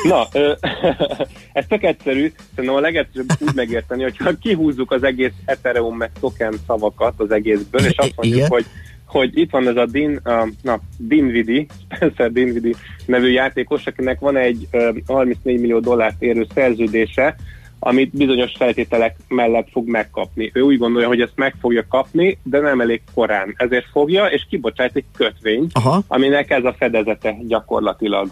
Na, 0.04 0.28
ö, 0.32 0.54
ez 1.54 1.66
tök 1.68 1.84
egyszerű, 1.84 2.32
szerintem 2.56 2.76
a 2.76 2.80
legegyszerűbb 2.80 3.30
úgy 3.40 3.56
megérteni, 3.56 4.04
hogyha 4.04 4.38
kihúzzuk 4.42 4.92
az 4.92 5.04
egész 5.04 5.32
Ethereum 5.46 5.98
meg 5.98 6.12
token 6.20 6.60
szavakat 6.68 7.14
az 7.18 7.32
egészből, 7.32 7.86
és 7.86 7.98
azt 7.98 8.14
mondjuk, 8.16 8.38
Igen. 8.38 8.50
hogy 8.50 8.66
hogy 9.14 9.38
itt 9.38 9.52
van 9.52 9.68
ez 9.68 9.76
a 9.76 9.86
Din, 9.86 10.20
uh, 10.26 10.48
na, 10.62 10.80
Dinwiddie, 10.98 11.66
Spencer 11.96 12.32
Dinwiddie 12.32 12.76
nevű 13.06 13.28
játékos, 13.28 13.86
akinek 13.86 14.20
van 14.20 14.38
egy 14.38 14.68
uh, 14.72 14.98
34 15.06 15.60
millió 15.60 15.80
dollárt 15.80 16.22
érő 16.22 16.48
szerződése, 16.54 17.36
amit 17.80 18.18
bizonyos 18.18 18.52
feltételek 18.58 19.16
mellett 19.28 19.68
fog 19.72 19.88
megkapni. 19.88 20.52
Ő 20.54 20.62
úgy 20.62 20.78
gondolja, 20.78 21.08
hogy 21.08 21.22
ezt 21.22 21.36
meg 21.36 21.56
fogja 21.60 21.86
kapni, 21.90 22.38
de 22.44 22.60
nem 22.60 22.82
elég 22.82 23.02
korán. 23.14 23.54
Ezért 23.58 23.86
fogja, 23.92 24.26
és 24.26 24.46
kibocsát 24.50 24.96
egy 24.96 25.06
kötvényt, 25.16 25.72
Aha. 25.74 26.02
aminek 26.08 26.50
ez 26.50 26.64
a 26.64 26.76
fedezete 26.78 27.38
gyakorlatilag. 27.48 28.30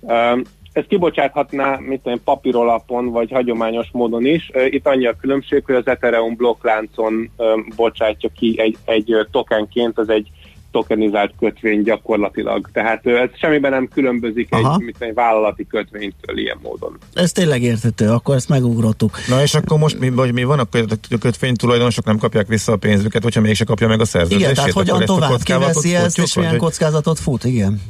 Um, 0.00 0.42
ezt 0.72 0.86
kibocsáthatná, 0.86 1.78
mit 1.78 2.00
tudom, 2.00 2.22
papírolapon, 2.24 3.10
vagy 3.10 3.30
hagyományos 3.30 3.88
módon 3.92 4.26
is. 4.26 4.50
Itt 4.70 4.86
annyi 4.86 5.06
a 5.06 5.16
különbség, 5.20 5.64
hogy 5.64 5.74
az 5.74 5.86
Ethereum 5.86 6.36
blokkláncon 6.36 7.30
bocsátja 7.76 8.30
ki 8.38 8.54
egy, 8.60 8.76
egy 8.84 9.14
tokenként, 9.30 9.98
az 9.98 10.08
egy 10.08 10.30
tokenizált 10.70 11.32
kötvény 11.38 11.82
gyakorlatilag. 11.82 12.70
Tehát 12.72 13.06
ez 13.06 13.28
semmiben 13.34 13.70
nem 13.70 13.88
különbözik 13.88 14.48
Aha. 14.50 14.74
egy, 14.74 14.84
mit 14.84 14.96
én, 15.00 15.14
vállalati 15.14 15.66
kötvénytől 15.66 16.38
ilyen 16.38 16.58
módon. 16.62 16.98
Ez 17.14 17.32
tényleg 17.32 17.62
érthető, 17.62 18.08
akkor 18.08 18.34
ezt 18.34 18.48
megugrottuk. 18.48 19.18
Na 19.28 19.42
és 19.42 19.54
akkor 19.54 19.78
most 19.78 19.98
mi, 19.98 20.10
vagy 20.10 20.32
mi 20.32 20.44
van, 20.44 20.58
akkor 20.58 20.84
a 21.10 21.18
kötvény 21.18 21.54
tulajdonosok 21.54 22.04
nem 22.04 22.18
kapják 22.18 22.46
vissza 22.46 22.72
a 22.72 22.76
pénzüket, 22.76 23.22
hogyha 23.22 23.40
mégse 23.40 23.64
kapja 23.64 23.88
meg 23.88 24.00
a 24.00 24.04
szerződését. 24.04 24.42
Igen, 24.42 24.54
tehát 24.54 24.70
hogyan 24.70 25.04
tovább 25.04 25.42
kiveszi 25.42 25.94
ezt, 25.94 26.18
és 26.18 26.34
milyen 26.34 26.56
kockázatot 26.56 27.18
fut, 27.18 27.44
igen. 27.44 27.80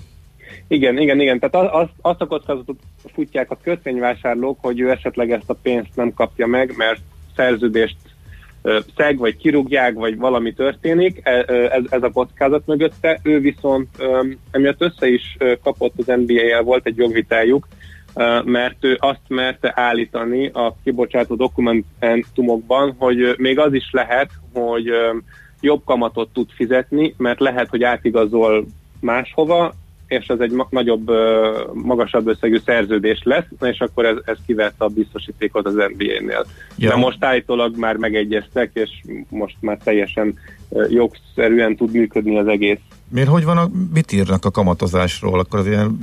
Igen, 0.71 0.99
igen, 0.99 1.21
igen. 1.21 1.39
Tehát 1.39 1.75
az, 1.75 1.89
azt 2.01 2.21
a 2.21 2.27
kockázatot 2.27 2.81
futják 3.13 3.51
a 3.51 3.59
kötvényvásárlók, 3.63 4.59
hogy 4.61 4.81
ő 4.81 4.91
esetleg 4.91 5.31
ezt 5.31 5.51
a 5.51 5.59
pénzt 5.63 5.97
nem 5.97 6.15
kapja 6.15 6.47
meg, 6.47 6.75
mert 6.77 7.01
szerződést 7.37 7.97
szeg, 8.97 9.19
vagy 9.19 9.37
kirúgják, 9.37 9.95
vagy 9.95 10.17
valami 10.17 10.53
történik, 10.53 11.21
E- 11.23 11.45
ez, 11.49 11.83
ez 11.89 12.03
a 12.03 12.11
kockázat 12.11 12.67
mögötte. 12.67 13.21
Ő 13.23 13.41
viszont 13.41 13.89
emiatt 14.51 14.83
össze 14.83 15.09
is 15.09 15.37
kapott 15.63 15.95
az 15.97 16.07
NBA-jel, 16.07 16.63
volt 16.63 16.87
egy 16.87 16.97
jogvitájuk, 16.97 17.69
mert 18.45 18.85
ő 18.85 18.97
azt 19.01 19.29
merte 19.29 19.73
állítani 19.77 20.49
a 20.49 20.77
kibocsátó 20.85 21.35
dokumentumokban, 21.35 22.95
hogy 22.99 23.35
még 23.39 23.59
az 23.59 23.73
is 23.73 23.89
lehet, 23.93 24.31
hogy 24.53 24.91
jobb 25.61 25.85
kamatot 25.85 26.33
tud 26.33 26.49
fizetni, 26.51 27.15
mert 27.17 27.41
lehet, 27.41 27.69
hogy 27.69 27.83
átigazol 27.83 28.67
máshova, 29.01 29.75
és 30.11 30.27
ez 30.27 30.41
egy 30.41 30.53
nagyobb, 30.71 31.11
magasabb 31.73 32.27
összegű 32.27 32.59
szerződés 32.65 33.21
lesz, 33.25 33.45
és 33.61 33.79
akkor 33.81 34.05
ez, 34.05 34.17
ez 34.25 34.37
kivette 34.47 34.85
a 34.85 34.89
biztosítékot 34.89 35.67
az 35.67 35.75
NBA-nél. 35.75 36.47
Ja. 36.77 36.89
De 36.89 36.97
most 36.97 37.25
állítólag 37.25 37.77
már 37.77 37.97
megegyeztek, 37.97 38.71
és 38.73 38.91
most 39.29 39.57
már 39.61 39.79
teljesen 39.85 40.39
jogszerűen 40.89 41.77
tud 41.77 41.93
működni 41.93 42.39
az 42.39 42.47
egész. 42.47 42.79
Miért 43.09 43.29
hogy 43.29 43.45
van, 43.45 43.57
a, 43.57 43.71
mit 43.93 44.13
írnak 44.13 44.45
a 44.45 44.51
kamatozásról? 44.51 45.39
Akkor 45.39 45.59
az 45.59 45.67
ilyen, 45.67 45.99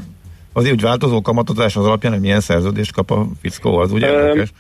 azért 0.54 0.74
úgy 0.74 0.82
változó 0.82 1.22
kamatozás 1.22 1.76
az 1.76 1.86
alapján, 1.86 2.14
hogy 2.14 2.22
milyen 2.22 2.42
szerződést 2.42 2.94
kap 2.94 3.12
a 3.12 3.28
fickó, 3.42 3.78
az 3.78 3.92
ugye 3.92 4.10
Öm, 4.10 4.16
érdekes? 4.16 4.52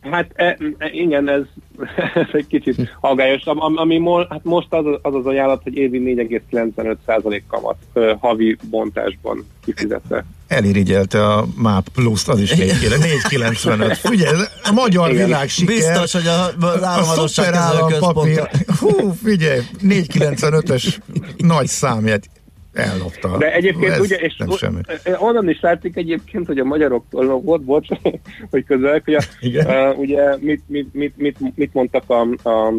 Hát 0.00 0.30
e, 0.34 0.56
e, 0.78 0.90
igen, 0.92 1.28
ez, 1.28 1.42
ez 2.14 2.26
egy 2.32 2.46
kicsit 2.46 2.96
aggályos. 3.00 3.44
Am- 3.44 3.76
Ami 3.76 3.98
mo, 3.98 4.16
hát 4.28 4.40
most 4.44 4.66
az, 4.70 4.84
az 5.02 5.14
az 5.14 5.26
ajánlat, 5.26 5.62
hogy 5.62 5.76
évi 5.76 6.28
4,95% 6.30 7.42
kamat 7.48 7.76
ö, 7.92 8.12
havi 8.20 8.56
bontásban 8.70 9.46
kifizetve. 9.64 10.24
Elirigyelte 10.48 11.26
a 11.26 11.46
MAP 11.54 11.88
plusz 11.88 12.28
az 12.28 12.40
is 12.40 12.50
4,95. 12.52 13.98
Figyelj, 14.02 14.34
ez 14.34 14.50
a 14.62 14.72
magyar 14.72 15.10
Igen. 15.10 15.24
világ 15.24 15.48
siker. 15.48 15.74
Biztos, 15.74 16.12
hogy 16.12 16.26
a, 16.26 16.66
az 16.66 16.82
államadosság 16.82 17.44
szuperállam 17.44 17.88
központja. 17.88 18.48
Hú, 18.78 19.12
figyelj, 19.24 19.60
4,95-ös 19.82 20.96
nagy 21.36 21.66
számját 21.66 22.30
ellopta. 22.72 23.36
De 23.38 23.52
egyébként 23.52 23.92
Ez 23.92 24.00
ugye, 24.00 24.16
és 24.16 24.36
nem 24.36 24.50
semmi. 24.50 24.80
o- 25.04 25.20
onnan 25.20 25.48
is 25.48 25.60
látszik 25.60 25.96
egyébként, 25.96 26.46
hogy 26.46 26.58
a 26.58 26.64
magyaroktól 26.64 27.40
volt, 27.40 27.62
bocs, 27.62 27.88
hogy 28.50 28.64
közel, 28.64 29.00
hogy 29.04 29.14
a, 29.14 29.20
Igen. 29.40 29.66
uh, 29.66 29.98
ugye 29.98 30.36
mit, 30.40 30.62
mit, 30.66 30.94
mit, 30.94 31.16
mit, 31.16 31.36
mit 31.56 31.74
mondtak 31.74 32.10
a, 32.10 32.20
a 32.48 32.72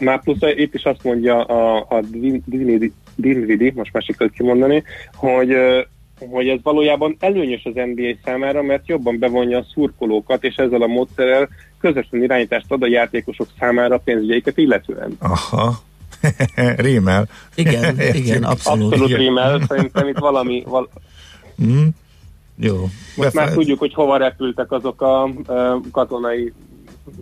már 0.00 0.20
plusz 0.22 0.38
itt 0.56 0.74
is 0.74 0.82
azt 0.84 1.04
mondja 1.04 1.44
a, 1.44 1.86
a 1.88 2.00
Din- 2.10 2.42
Dinwiddie, 2.46 2.90
Dinwiddie, 3.14 3.72
most 3.74 3.92
már 3.92 4.02
sikerült 4.02 4.34
kimondani, 4.36 4.82
hogy 5.14 5.50
ö, 5.50 5.80
hogy 6.30 6.48
ez 6.48 6.58
valójában 6.62 7.16
előnyös 7.20 7.64
az 7.64 7.72
NBA 7.74 8.16
számára, 8.24 8.62
mert 8.62 8.88
jobban 8.88 9.18
bevonja 9.18 9.58
a 9.58 9.66
szurkolókat, 9.74 10.44
és 10.44 10.54
ezzel 10.56 10.82
a 10.82 10.86
módszerrel 10.86 11.48
közvetlen 11.80 12.22
irányítást 12.22 12.72
ad 12.72 12.82
a 12.82 12.86
játékosok 12.86 13.46
számára 13.58 13.98
pénzügyeiket 13.98 14.58
illetően. 14.58 15.16
Aha. 15.18 15.78
Rímel. 16.76 17.28
Igen, 17.54 18.00
igen, 18.20 18.44
abszolút. 18.44 18.84
Abszolút 18.92 19.08
Igen. 19.08 19.20
rímel, 19.20 19.64
szerintem 19.68 20.08
itt 20.08 20.18
valami, 20.18 20.62
val, 20.66 20.88
Mm. 21.64 21.86
Jó. 22.56 22.88
most 23.16 23.32
már 23.32 23.44
Befe- 23.44 23.54
tudjuk, 23.58 23.78
hogy 23.78 23.94
hova 23.94 24.16
repültek 24.16 24.72
azok 24.72 25.02
a 25.02 25.30
ö, 25.46 25.76
katonai 25.92 26.52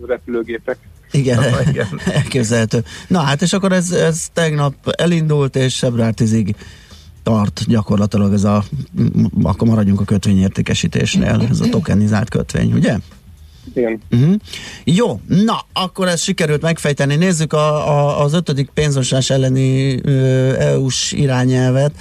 repülőgépek. 0.07 0.77
Igen, 1.11 1.39
Na, 1.39 1.69
igen. 1.69 1.87
elképzelhető. 2.13 2.83
Na 3.07 3.19
hát, 3.19 3.41
és 3.41 3.53
akkor 3.53 3.71
ez, 3.71 3.91
ez 3.91 4.27
tegnap 4.33 4.73
elindult, 4.97 5.55
és 5.55 5.77
február 5.77 6.13
10-ig 6.17 6.53
tart 7.23 7.63
gyakorlatilag 7.67 8.33
ez 8.33 8.43
a, 8.43 8.63
akkor 9.43 9.67
maradjunk 9.67 10.01
a 10.01 10.03
kötvényértékesítésnél, 10.03 11.47
ez 11.49 11.59
a 11.59 11.69
tokenizált 11.69 12.29
kötvény, 12.29 12.73
ugye? 12.73 12.97
Igen. 13.73 14.01
Uh-huh. 14.11 14.35
Jó, 14.83 15.19
na, 15.27 15.59
akkor 15.73 16.07
ezt 16.07 16.23
sikerült 16.23 16.61
megfejteni. 16.61 17.15
Nézzük 17.15 17.53
a, 17.53 17.89
a, 17.89 18.23
az 18.23 18.33
ötödik 18.33 18.69
pénzmosás 18.73 19.29
elleni 19.29 19.99
EU-s 20.59 21.11
irányelvet, 21.11 21.91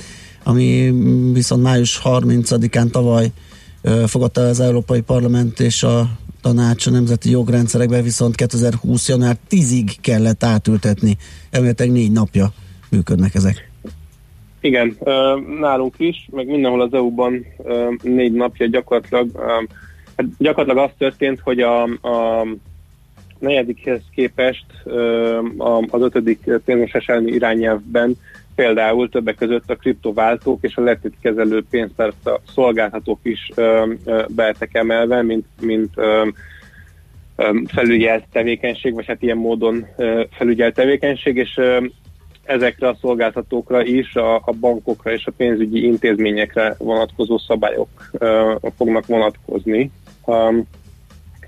ami 0.45 0.93
viszont 1.33 1.63
május 1.63 2.01
30-án 2.05 2.91
tavaly 2.91 3.27
ö, 3.83 4.05
fogadta 4.07 4.41
az 4.41 4.61
Európai 4.61 5.01
Parlament 5.01 5.61
és 5.61 5.83
a 5.83 6.09
tanács 6.43 6.87
a 6.87 6.91
nemzeti 6.91 7.31
jogrendszerekbe, 7.31 8.03
viszont 8.03 8.35
2020. 8.35 9.09
január 9.09 9.37
10-ig 9.51 9.95
kellett 10.01 10.45
átültetni. 10.45 11.17
Elméletileg 11.51 11.93
négy 11.93 12.13
napja 12.13 12.53
működnek 12.91 13.35
ezek. 13.35 13.71
Igen, 14.61 14.97
nálunk 15.61 15.95
is, 15.99 16.29
meg 16.31 16.47
mindenhol 16.47 16.81
az 16.81 16.93
EU-ban 16.93 17.47
négy 18.03 18.33
napja 18.33 18.67
gyakorlatilag, 18.67 19.31
hát 20.23 20.37
gyakorlatilag 20.39 20.89
az 20.89 20.97
történt, 20.99 21.41
hogy 21.41 21.61
a, 21.61 21.83
a 21.83 22.47
negyedikhez 23.39 24.01
képest 24.15 24.67
ö, 24.85 25.39
az 25.89 26.03
ötödik 26.03 26.51
pénzmosás 26.65 27.07
elleni 27.09 27.31
irányelvben 27.31 28.15
például 28.55 29.09
többek 29.09 29.35
között 29.35 29.71
a 29.71 29.77
kriptováltók 29.77 30.59
és 30.61 30.77
a 30.77 30.83
letétkezelő 30.83 31.65
pénztárca 31.71 32.41
szolgáltatók 32.55 33.19
is 33.23 33.51
ö, 33.55 33.93
ö, 34.05 34.25
belettek 34.29 34.75
emelve, 34.75 35.23
mint, 35.23 35.47
mint 35.61 35.91
ö, 35.95 36.29
ö, 37.37 37.59
felügyelt 37.67 38.25
tevékenység, 38.33 38.95
vagy 38.95 39.07
hát 39.07 39.23
ilyen 39.23 39.37
módon 39.37 39.87
ö, 39.97 40.23
felügyelt 40.31 40.75
tevékenység, 40.75 41.37
és 41.37 41.57
ö, 41.57 41.79
ezekre 42.45 42.89
a 42.89 42.97
szolgáltatókra 43.01 43.85
is 43.85 44.15
a, 44.15 44.35
a 44.35 44.53
bankokra 44.61 45.13
és 45.13 45.27
a 45.27 45.33
pénzügyi 45.37 45.85
intézményekre 45.85 46.75
vonatkozó 46.79 47.39
szabályok 47.39 47.89
uh, 48.13 48.71
fognak 48.77 49.07
vonatkozni. 49.07 49.91
Um, 50.25 50.63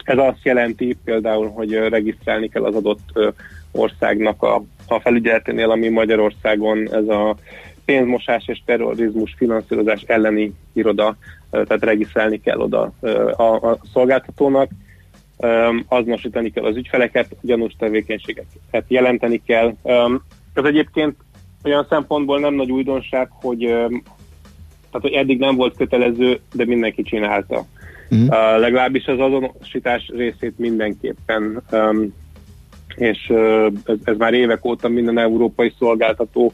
ez 0.05 0.19
azt 0.19 0.45
jelenti 0.45 0.97
például, 1.05 1.49
hogy 1.49 1.73
regisztrálni 1.73 2.49
kell 2.49 2.65
az 2.65 2.75
adott 2.75 3.35
országnak 3.73 4.43
a, 4.43 4.63
a 4.87 5.01
felügyeleténél, 5.01 5.71
ami 5.71 5.89
Magyarországon 5.89 6.95
ez 6.95 7.09
a 7.09 7.37
pénzmosás 7.85 8.45
és 8.47 8.63
terrorizmus 8.65 9.35
finanszírozás 9.37 10.03
elleni 10.03 10.53
iroda, 10.73 11.17
tehát 11.51 11.85
regisztrálni 11.85 12.41
kell 12.41 12.59
oda 12.59 12.93
a, 13.37 13.43
a 13.43 13.79
szolgáltatónak, 13.93 14.71
um, 15.37 15.85
azonosítani 15.89 16.51
kell 16.51 16.65
az 16.65 16.77
ügyfeleket, 16.77 17.37
gyanús 17.41 17.73
tevékenységeket 17.79 18.85
jelenteni 18.89 19.43
kell. 19.47 19.75
Um, 19.83 20.23
ez 20.55 20.65
egyébként 20.65 21.17
olyan 21.65 21.87
szempontból 21.89 22.41
nem 22.41 22.55
nagy 22.55 22.71
újdonság, 22.71 23.29
hogy, 23.31 23.59
tehát, 23.61 25.01
hogy 25.01 25.13
eddig 25.13 25.39
nem 25.39 25.57
volt 25.57 25.77
kötelező, 25.77 26.41
de 26.53 26.65
mindenki 26.65 27.03
csinálta. 27.03 27.65
Mm. 28.15 28.23
Uh, 28.23 28.59
legalábbis 28.59 29.07
az 29.07 29.19
azonosítás 29.19 30.11
részét 30.15 30.59
mindenképpen, 30.59 31.63
um, 31.73 32.15
és 32.97 33.27
uh, 33.29 33.67
ez, 33.85 33.97
ez 34.05 34.17
már 34.17 34.35
évek 34.35 34.65
óta 34.65 34.89
minden 34.89 35.19
európai 35.19 35.73
szolgáltató 35.79 36.53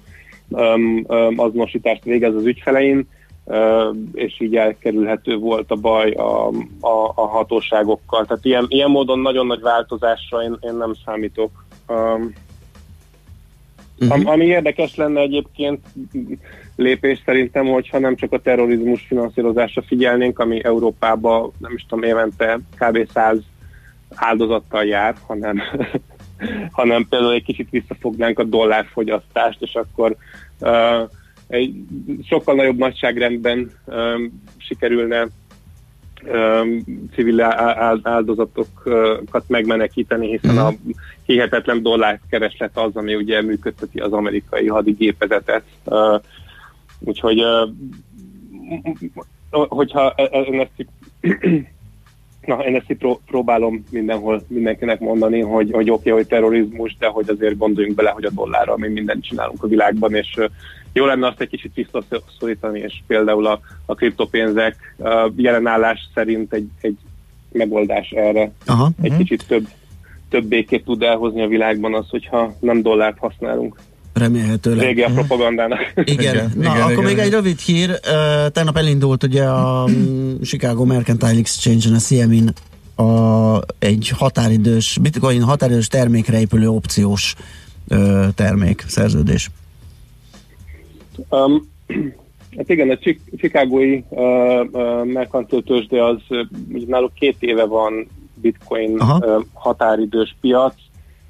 um, 0.49 1.05
um, 1.09 1.39
azonosítást 1.39 2.05
végez 2.05 2.35
az 2.35 2.47
ügyfelein, 2.47 3.09
uh, 3.45 3.97
és 4.13 4.41
így 4.41 4.57
elkerülhető 4.57 5.37
volt 5.37 5.71
a 5.71 5.77
baj 5.77 6.11
a, 6.11 6.49
a, 6.81 7.13
a 7.15 7.27
hatóságokkal. 7.27 8.25
Tehát 8.25 8.45
ilyen, 8.45 8.67
ilyen 8.69 8.91
módon 8.91 9.19
nagyon 9.19 9.47
nagy 9.47 9.61
változásra 9.61 10.43
én, 10.43 10.57
én 10.61 10.75
nem 10.75 10.93
számítok. 11.05 11.65
Um, 11.89 12.33
Uh-huh. 14.09 14.31
Ami 14.31 14.45
érdekes 14.45 14.95
lenne 14.97 15.21
egyébként 15.21 15.81
lépés 16.81 17.23
szerintem, 17.25 17.67
hogyha 17.67 17.99
nem 17.99 18.17
csak 18.17 18.33
a 18.33 18.41
terrorizmus 18.41 19.05
finanszírozásra 19.09 19.83
figyelnénk, 19.83 20.39
ami 20.39 20.65
Európában 20.65 21.53
nem 21.59 21.73
is 21.75 21.87
tudom, 21.89 22.05
évente 22.05 22.59
kb. 22.79 23.09
100 23.13 23.39
áldozattal 24.15 24.85
jár, 24.85 25.15
hanem, 25.27 25.63
hanem 26.79 27.07
például 27.09 27.33
egy 27.33 27.45
kicsit 27.45 27.71
visszafognánk 27.71 28.39
a 28.39 28.45
dollárfogyasztást, 28.45 29.63
és 29.63 29.75
akkor 29.75 30.17
uh, 30.61 31.11
egy 31.49 31.75
sokkal 32.29 32.55
nagyobb 32.55 32.79
nagyságrendben 32.79 33.71
um, 33.85 34.43
sikerülne 34.57 35.29
um, 36.33 36.83
civil 37.15 37.41
áldozatokat 38.03 39.45
megmenekíteni, 39.47 40.31
hiszen 40.31 40.59
a 40.59 40.73
hihetetlen 41.27 41.83
dollárkereslet 41.83 42.79
az, 42.79 42.97
ami 42.97 43.15
ugye 43.15 43.43
működteti 43.43 43.99
az 43.99 44.13
amerikai 44.13 44.67
hadigépezetet. 44.67 45.63
Uh, 45.85 46.21
úgyhogy 47.01 47.43
hogyha 49.51 50.13
e, 50.17 50.23
e, 50.23 50.61
ezt 50.61 50.87
Na, 52.47 52.57
én 52.65 52.75
ezt 52.75 52.99
pró- 52.99 53.21
próbálom 53.27 53.85
mindenhol 53.91 54.43
mindenkinek 54.49 55.01
mondani, 55.01 55.41
hogy, 55.41 55.71
hogy 55.71 55.91
oké, 55.91 56.11
okay, 56.11 56.13
hogy 56.13 56.27
terrorizmus, 56.27 56.97
de 56.99 57.07
hogy 57.07 57.29
azért 57.29 57.57
gondoljunk 57.57 57.97
bele, 57.97 58.11
hogy 58.11 58.25
a 58.25 58.31
dollárral 58.31 58.77
mi 58.77 58.89
mindent 58.89 59.25
csinálunk 59.25 59.63
a 59.63 59.69
világban, 59.69 60.15
és 60.15 60.37
jó 60.93 61.05
lenne 61.05 61.27
azt 61.27 61.41
egy 61.41 61.49
kicsit 61.49 61.75
visszaszorítani, 61.75 62.81
és 62.81 63.03
például 63.07 63.47
a, 63.47 63.61
a 63.87 63.95
kriptopénzek 63.95 64.95
uh, 64.97 65.33
jelenállás 65.37 66.09
szerint 66.15 66.53
egy, 66.53 66.69
egy 66.81 66.97
megoldás 67.53 68.11
erre. 68.11 68.51
Aha, 68.67 68.91
egy 69.03 69.11
uh-huh. 69.11 69.19
kicsit 69.19 69.47
több, 69.47 69.69
több 70.29 70.45
békét 70.45 70.85
tud 70.85 71.03
elhozni 71.03 71.43
a 71.43 71.49
világban 71.49 71.95
az, 71.95 72.09
hogyha 72.09 72.55
nem 72.61 72.83
dollárt 72.83 73.19
használunk. 73.19 73.81
Remélhetőleg. 74.13 74.87
Régi 74.87 75.03
a 75.03 75.11
propagandának. 75.11 75.93
Igen. 75.95 76.19
igen 76.19 76.53
Na, 76.57 76.63
igen, 76.63 76.81
akkor 76.81 76.93
igen. 76.93 77.05
még 77.05 77.19
egy 77.19 77.31
rövid 77.31 77.59
hír. 77.59 78.01
Tegnap 78.53 78.77
elindult 78.77 79.23
ugye 79.23 79.45
a 79.45 79.89
Chicago 80.43 80.85
Mercantile 80.85 81.39
Exchange-en, 81.39 81.95
a 81.95 81.99
CME-n 81.99 82.55
a, 83.01 83.61
egy 83.79 84.13
határidős, 84.17 84.99
bitcoin 85.03 85.43
határidős 85.43 85.89
termékre 85.89 86.41
épülő 86.41 86.69
opciós 86.69 87.35
termék, 88.35 88.85
szerződés. 88.87 89.51
Um, 91.29 91.71
hát 92.57 92.69
igen, 92.69 92.91
a 92.91 92.99
Chicagói 93.37 94.03
uh, 94.09 94.23
uh, 94.73 95.05
Mercantile 95.05 95.63
tőzsde 95.63 96.05
az 96.05 96.19
náluk 96.87 97.15
két 97.15 97.37
éve 97.39 97.65
van 97.65 98.09
bitcoin 98.35 98.91
uh, 98.91 99.45
határidős 99.53 100.37
piac, 100.41 100.75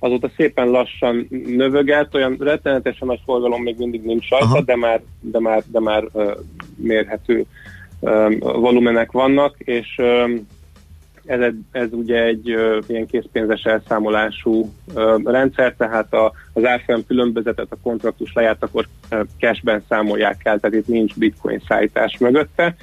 azóta 0.00 0.30
szépen 0.36 0.68
lassan 0.68 1.26
növöget, 1.46 2.14
olyan 2.14 2.36
rettenetesen 2.38 3.06
nagy 3.06 3.20
forgalom 3.24 3.62
még 3.62 3.76
mindig 3.78 4.02
nincs 4.02 4.28
rajta, 4.28 4.62
de 4.62 4.76
már, 4.76 5.00
de 5.20 5.40
már, 5.40 5.62
de 5.66 5.80
már 5.80 6.04
uh, 6.12 6.36
mérhető 6.76 7.44
um, 8.00 8.38
volumenek 8.38 9.12
vannak, 9.12 9.54
és 9.58 9.98
um, 9.98 10.46
ez, 11.24 11.52
ez 11.70 11.88
ugye 11.92 12.22
egy 12.24 12.54
uh, 12.54 12.76
ilyen 12.86 13.06
készpénzes 13.06 13.62
elszámolású 13.62 14.72
uh, 14.94 15.22
rendszer, 15.24 15.74
tehát 15.78 16.14
a, 16.14 16.32
az 16.52 16.64
árfolyam 16.64 17.06
különbözetet 17.06 17.66
a 17.70 17.78
kontraktus 17.82 18.32
lejárt, 18.32 18.62
akkor 18.62 18.86
uh, 19.10 19.20
cashben 19.38 19.84
számolják 19.88 20.40
el, 20.42 20.58
tehát 20.58 20.76
itt 20.76 20.86
nincs 20.86 21.14
bitcoin 21.14 21.62
szállítás 21.68 22.18
mögötte. 22.18 22.76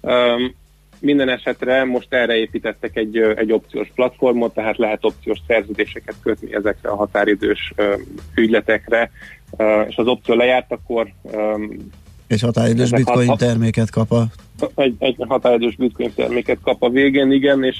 Um, 0.00 0.54
minden 1.02 1.28
esetre 1.28 1.84
most 1.84 2.14
erre 2.14 2.36
építettek 2.36 2.96
egy, 2.96 3.16
egy 3.18 3.52
opciós 3.52 3.90
platformot, 3.94 4.54
tehát 4.54 4.76
lehet 4.76 5.04
opciós 5.04 5.38
szerződéseket 5.46 6.14
kötni 6.22 6.54
ezekre 6.54 6.88
a 6.88 6.96
határidős 6.96 7.72
ügyletekre, 8.34 9.10
és 9.88 9.96
az 9.96 10.06
opció 10.06 10.34
lejárt, 10.34 10.72
akkor 10.72 11.12
egy 12.26 12.40
határidős 12.40 12.90
bitcoin 12.90 13.28
hat, 13.28 13.38
terméket 13.38 13.90
kap 13.90 14.12
a... 14.12 14.26
Egy, 14.74 14.94
egy 14.98 15.16
határidős 15.18 15.76
bitcoin 15.76 16.12
terméket 16.14 16.58
kap 16.62 16.82
a 16.82 16.88
végén, 16.88 17.32
igen, 17.32 17.64
és 17.64 17.78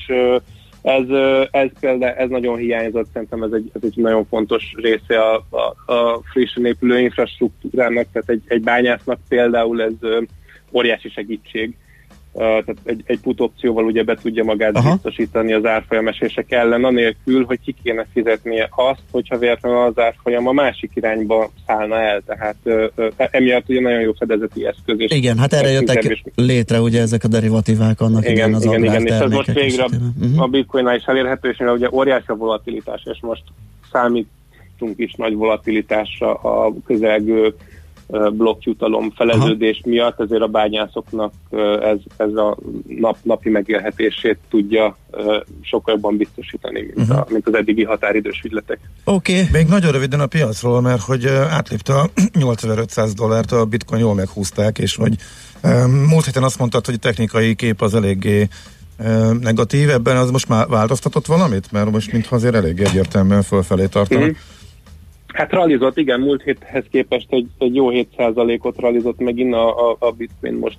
ez, 0.83 1.05
ez 1.51 1.69
például 1.81 2.17
ez 2.17 2.29
nagyon 2.29 2.57
hiányzott, 2.57 3.09
szerintem 3.13 3.43
ez 3.43 3.53
egy, 3.53 3.71
ez 3.75 3.81
egy 3.85 3.97
nagyon 3.97 4.27
fontos 4.27 4.73
része 4.77 5.21
a, 5.21 5.47
a, 5.51 5.93
a 5.93 6.21
frissen 6.33 6.67
épülő 6.67 7.01
infrastruktúrának, 7.01 8.07
tehát 8.13 8.29
egy, 8.29 8.43
egy 8.47 8.63
bányásznak 8.63 9.19
például 9.29 9.83
ez 9.83 9.93
óriási 10.73 11.09
segítség, 11.09 11.77
tehát 12.33 12.77
egy, 12.85 13.03
egy 13.07 13.21
put 13.21 13.41
opcióval 13.41 13.85
ugye 13.85 14.03
be 14.03 14.15
tudja 14.15 14.45
magát 14.45 14.77
Aha. 14.77 14.93
biztosítani 14.93 15.53
az 15.53 15.65
árfolyamesések 15.65 16.53
ellen, 16.53 16.85
anélkül, 16.85 17.45
hogy 17.45 17.61
ki 17.65 17.75
kéne 17.83 18.07
fizetnie 18.13 18.69
azt, 18.71 19.01
hogyha 19.11 19.39
véletlenül 19.39 19.79
az 19.79 19.99
árfolyam 19.99 20.47
a 20.47 20.53
másik 20.53 20.91
irányba 20.95 21.51
szállna 21.67 22.01
el, 22.01 22.23
tehát 22.27 22.57
ö, 22.63 22.87
ö, 22.95 23.09
emiatt 23.17 23.69
ugye 23.69 23.81
nagyon 23.81 24.01
jó 24.01 24.13
fedezeti 24.13 24.67
eszköz. 24.67 25.01
És 25.01 25.11
igen, 25.11 25.39
hát 25.39 25.53
erre 25.53 25.69
jöttek 25.69 26.05
és... 26.05 26.23
létre 26.35 26.81
ugye 26.81 27.01
ezek 27.01 27.25
a 27.25 27.29
derivatívák 27.29 28.01
annak 28.01 28.23
igen, 28.23 28.35
igen 28.35 28.55
az 28.55 28.65
igen, 28.65 28.85
igen, 28.85 29.07
és 29.07 29.13
ez 29.13 29.31
most 29.31 29.53
végre 29.53 29.85
uh-huh. 29.85 30.43
a 30.43 30.47
bitcoinnál 30.47 30.97
is 30.97 31.05
elérhető, 31.05 31.49
és 31.49 31.59
ugye 31.59 31.89
óriási 31.93 32.27
a 32.27 32.35
volatilitás, 32.35 33.03
és 33.05 33.19
most 33.21 33.43
számítunk 33.93 34.95
is 34.97 35.15
nagy 35.15 35.35
volatilitásra 35.35 36.35
a 36.35 36.73
közelgő 36.87 37.55
blokkjutalom 38.33 39.11
feleződés 39.11 39.81
Aha. 39.83 39.91
miatt, 39.91 40.21
ezért 40.21 40.43
a 40.43 40.47
bányászoknak 40.47 41.33
ez, 41.83 41.99
ez 42.17 42.35
a 42.35 42.57
nap, 42.87 43.17
napi 43.23 43.51
megélhetését 43.51 44.39
tudja 44.51 44.97
sokkal 45.61 45.95
jobban 45.95 46.17
biztosítani, 46.17 46.81
mint, 46.81 47.09
uh-huh. 47.09 47.19
a, 47.19 47.27
mint 47.29 47.47
az 47.47 47.55
eddigi 47.55 47.85
határidős 47.85 48.43
ügyletek. 48.45 48.79
Oké. 49.05 49.33
Okay. 49.33 49.49
Még 49.53 49.67
nagyon 49.67 49.93
röviden 49.93 50.21
a 50.21 50.27
piacról, 50.27 50.81
mert 50.81 51.03
hogy 51.03 51.27
átlépte 51.27 51.95
a 51.95 52.11
8500 52.39 53.15
dollárt, 53.15 53.53
a 53.53 53.65
bitcoin 53.65 54.01
jól 54.01 54.15
meghúzták, 54.15 54.79
és 54.79 54.97
hogy 54.97 55.17
múlt 56.09 56.25
héten 56.25 56.43
azt 56.43 56.59
mondtad, 56.59 56.87
hogy 56.87 56.95
a 56.95 56.99
technikai 56.99 57.55
kép 57.55 57.83
az 57.83 57.95
eléggé 57.95 58.49
negatív, 59.41 59.91
ebben 59.91 60.17
az 60.17 60.31
most 60.31 60.49
már 60.49 60.67
változtatott 60.67 61.27
valamit? 61.27 61.73
Mert 61.73 61.91
most 61.91 62.13
mintha 62.13 62.35
azért 62.35 62.55
elég 62.55 62.81
egyértelműen 62.81 63.43
fölfelé 63.43 63.87
tartanak. 63.87 64.23
Uh-huh. 64.23 64.37
Hát 65.33 65.53
ralizott, 65.53 65.99
igen, 65.99 66.21
múlt 66.21 66.43
héthez 66.43 66.85
képest 66.91 67.27
egy, 67.31 67.47
egy 67.59 67.75
jó 67.75 67.89
7%-ot 67.91 68.79
ralizott 68.79 69.19
megint 69.19 69.55
a, 69.55 69.91
a, 69.91 69.97
a 69.99 70.11
bitcoin 70.11 70.55
most 70.55 70.79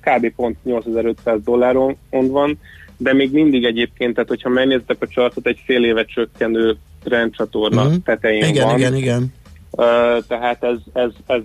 kb. 0.00 0.34
pont 0.36 0.56
8500 0.64 1.42
dolláron 1.44 1.96
van, 2.10 2.58
de 2.96 3.12
még 3.12 3.32
mindig 3.32 3.64
egyébként, 3.64 4.14
tehát 4.14 4.28
hogyha 4.28 4.48
megnéztek 4.48 4.96
a 5.00 5.06
csartot, 5.06 5.46
egy 5.46 5.62
fél 5.64 5.84
éve 5.84 6.04
csökkenő 6.04 6.76
rendcsatorna 7.04 7.82
uh-huh. 7.82 8.02
tetején 8.04 8.44
igen, 8.44 8.66
van. 8.66 8.78
Igen, 8.78 8.94
igen, 8.94 9.32
uh, 9.70 9.84
tehát 10.28 10.64
ez, 10.64 10.78
ez, 10.92 11.10
ez, 11.26 11.40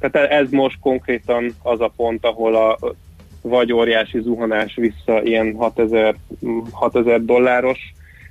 tehát 0.00 0.30
ez 0.30 0.50
most 0.50 0.78
konkrétan 0.80 1.54
az 1.62 1.80
a 1.80 1.92
pont, 1.96 2.24
ahol 2.24 2.56
a 2.56 2.78
vagy 3.40 3.72
óriási 3.72 4.20
zuhanás 4.20 4.74
vissza 4.74 5.22
ilyen 5.22 5.54
6000, 5.54 6.16
6000 6.70 7.24
dolláros 7.24 7.78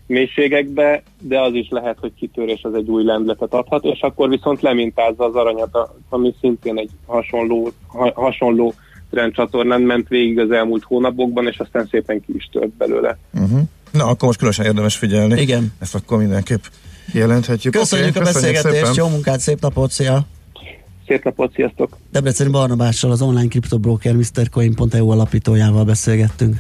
mélységekbe, 0.07 1.03
de 1.21 1.41
az 1.41 1.53
is 1.53 1.67
lehet, 1.69 1.97
hogy 1.99 2.11
kitörés 2.19 2.61
az 2.63 2.73
egy 2.73 2.89
új 2.89 3.03
lendletet 3.03 3.53
adhat, 3.53 3.83
és 3.83 3.99
akkor 3.99 4.29
viszont 4.29 4.61
lemintázza 4.61 5.23
az 5.25 5.35
aranyat, 5.35 5.77
ami 6.09 6.35
szintén 6.39 6.77
egy 6.77 6.89
hasonló, 7.05 7.71
ha, 7.87 8.11
hasonló 8.15 8.73
trendcsatornán 9.09 9.81
ment 9.81 10.07
végig 10.07 10.39
az 10.39 10.51
elmúlt 10.51 10.83
hónapokban, 10.83 11.47
és 11.47 11.57
aztán 11.57 11.87
szépen 11.91 12.21
ki 12.21 12.33
is 12.35 12.49
tört 12.51 12.69
belőle. 12.69 13.17
Uh-huh. 13.33 13.59
Na, 13.91 14.05
akkor 14.05 14.27
most 14.27 14.37
különösen 14.37 14.65
érdemes 14.65 14.95
figyelni. 14.95 15.41
Igen. 15.41 15.73
Ezt 15.79 15.95
akkor 15.95 16.17
mindenképp 16.17 16.63
Jelenthetjük. 17.13 17.73
Köszönjük 17.73 18.09
Oké, 18.09 18.19
a 18.19 18.23
beszélgetést, 18.23 18.75
szépen. 18.75 18.93
jó 18.95 19.07
munkát, 19.07 19.39
szép 19.39 19.61
napot, 19.61 19.91
szia! 19.91 20.25
Szép 21.07 21.23
napot, 21.23 21.53
sziasztok! 21.53 21.97
Debreceni 22.11 22.49
Barnabással, 22.49 23.11
az 23.11 23.21
online 23.21 23.47
kriptobroker 23.47 24.13
MrCoin.eu 24.13 25.09
alapítójával 25.09 25.83
beszélgettünk. 25.83 26.55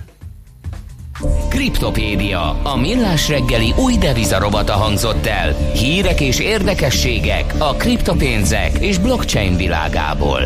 Kriptopédia, 1.49 2.61
a 2.63 2.77
millás 2.77 3.29
reggeli 3.29 3.73
új 3.77 3.97
devizarobata 3.97 4.73
hangzott 4.73 5.25
el. 5.25 5.55
Hírek 5.73 6.21
és 6.21 6.39
érdekességek 6.39 7.53
a 7.57 7.73
kriptopénzek 7.73 8.77
és 8.77 8.97
blockchain 8.97 9.55
világából. 9.55 10.41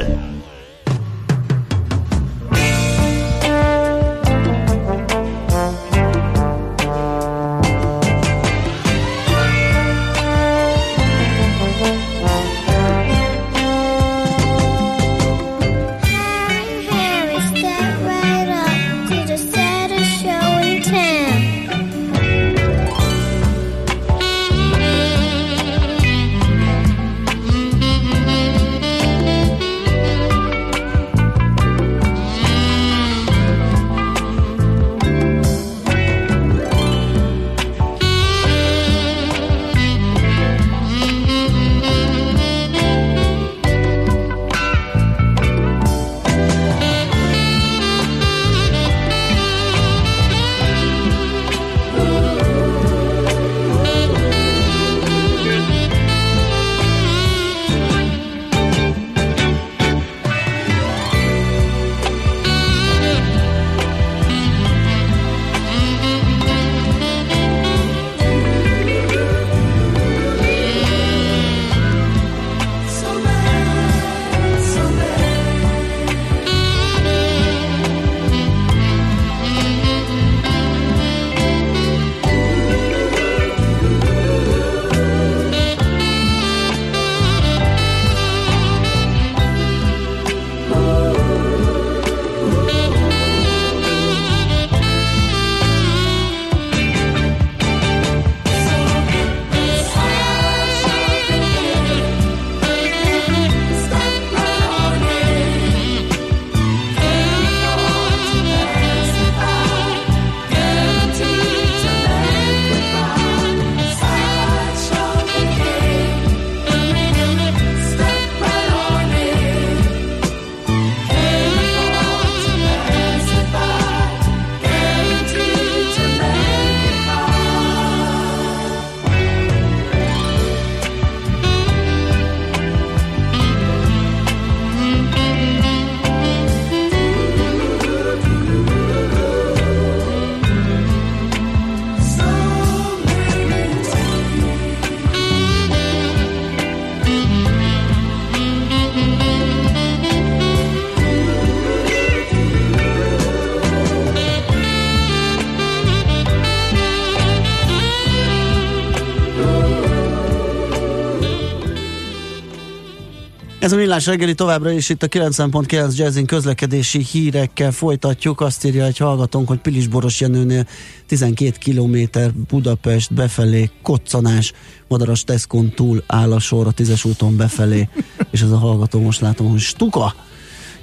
Millás 163.89 164.07
reggeli 164.07 164.33
továbbra 164.35 164.71
is 164.71 164.89
itt 164.89 165.03
a 165.03 165.07
90.9 165.07 165.97
Jazzin 165.97 166.25
közlekedési 166.25 167.03
hírekkel 167.11 167.71
folytatjuk. 167.71 168.41
Azt 168.41 168.65
írja 168.65 168.85
egy 168.85 168.97
hallgatónk, 168.97 169.47
hogy 169.47 169.59
Pilisboros 169.59 170.21
Jenőnél 170.21 170.67
12 171.07 171.51
km 171.63 172.19
Budapest 172.47 173.13
befelé 173.13 173.69
koccanás, 173.81 174.53
Madaras 174.87 175.23
Teszkon 175.23 175.69
túl 175.69 176.03
áll 176.07 176.31
a 176.31 176.39
sor 176.39 176.67
a 176.67 176.71
tízes 176.71 177.05
úton 177.05 177.37
befelé, 177.37 177.89
és 178.31 178.41
ez 178.41 178.51
a 178.51 178.57
hallgató 178.57 178.99
most 179.01 179.21
látom, 179.21 179.49
hogy 179.49 179.59
stuka. 179.59 180.15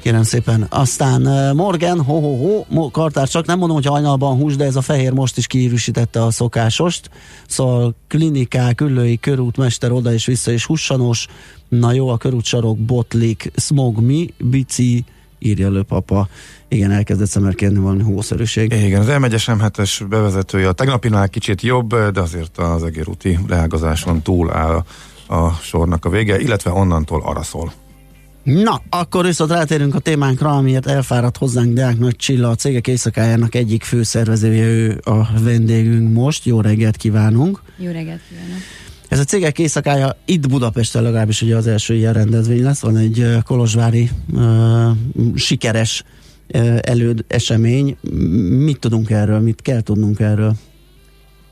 Kérem 0.07 0.23
szépen. 0.23 0.67
Aztán 0.71 1.55
Morgan, 1.57 2.03
ho-ho-ho, 2.03 2.65
mo- 2.69 2.93
kartár 2.93 3.29
csak 3.29 3.47
nem 3.47 3.59
mondom, 3.59 3.77
hogy 3.77 3.87
hajnalban 3.87 4.37
hús, 4.37 4.57
de 4.57 4.65
ez 4.65 4.77
a 4.77 4.81
fehér 4.81 5.13
most 5.13 5.37
is 5.37 5.47
kiírűsítette 5.47 6.23
a 6.23 6.31
szokásost. 6.31 7.11
Szóval 7.47 7.95
klinikák, 8.09 8.81
ülői, 8.81 9.19
körútmester 9.19 9.93
oda 9.93 10.13
és 10.13 10.27
vissza 10.27 10.51
és 10.51 10.65
hussanos. 10.65 11.27
Na 11.69 11.93
jó, 11.93 12.09
a 12.09 12.17
körútsarok 12.17 12.79
botlik, 12.79 13.53
smog 13.57 14.01
mi, 14.01 14.35
bici, 14.39 15.05
írja 15.39 15.67
elő 15.67 15.83
papa. 15.83 16.29
Igen, 16.69 16.91
elkezdett 16.91 17.29
szemerkedni 17.29 17.79
valami 17.79 18.03
hószerűség. 18.03 18.73
Igen, 18.73 19.01
az 19.01 19.07
M1-es 19.09 19.59
M7-es 19.59 20.07
bevezetője 20.09 20.69
a 20.69 20.73
tegnapinál 20.73 21.29
kicsit 21.29 21.63
jobb, 21.63 21.95
de 21.95 22.21
azért 22.21 22.59
az 22.59 22.85
egérúti 22.85 23.39
leágazáson 23.49 24.23
túl 24.23 24.53
áll 24.53 24.85
a 25.29 25.51
sornak 25.51 26.05
a 26.05 26.09
vége, 26.09 26.41
illetve 26.41 26.71
onnantól 26.71 27.23
arra 27.25 27.43
szól. 27.43 27.73
Na, 28.47 28.83
akkor 28.89 29.25
viszont 29.25 29.51
rátérünk 29.51 29.95
a 29.95 29.99
témánkra, 29.99 30.57
amiért 30.57 30.87
elfáradt 30.87 31.37
hozzánk 31.37 31.73
Deák 31.73 31.99
Nagy 31.99 32.17
Csilla, 32.17 32.49
a 32.49 32.55
cégek 32.55 32.87
éjszakájának 32.87 33.55
egyik 33.55 33.83
főszervezője, 33.83 34.65
ő 34.65 35.01
a 35.05 35.41
vendégünk 35.41 36.13
most. 36.13 36.45
Jó 36.45 36.61
reggelt 36.61 36.97
kívánunk! 36.97 37.63
Jó 37.77 37.91
reggelt 37.91 38.21
kívánok! 38.29 38.59
Ez 39.09 39.19
a 39.19 39.25
cégek 39.25 39.59
éjszakája 39.59 40.17
itt 40.25 40.49
Budapesten 40.49 41.03
legalábbis 41.03 41.43
ugye 41.43 41.57
az 41.57 41.67
első 41.67 41.95
ilyen 41.95 42.13
rendezvény 42.13 42.63
lesz, 42.63 42.81
van 42.81 42.97
egy 42.97 43.27
kolozsvári 43.45 44.11
uh, 44.33 44.43
sikeres 45.35 46.03
uh, 46.55 46.79
előd 46.83 47.25
esemény. 47.29 47.97
Mit 48.49 48.79
tudunk 48.79 49.11
erről, 49.11 49.41
mit 49.41 49.63
kell 49.63 49.81
tudnunk 49.81 50.21
erről? 50.21 50.55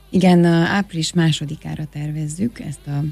Igen, 0.09 0.45
április 0.45 1.13
másodikára 1.13 1.85
tervezzük 1.91 2.59
ezt 2.59 2.87
a 2.87 3.03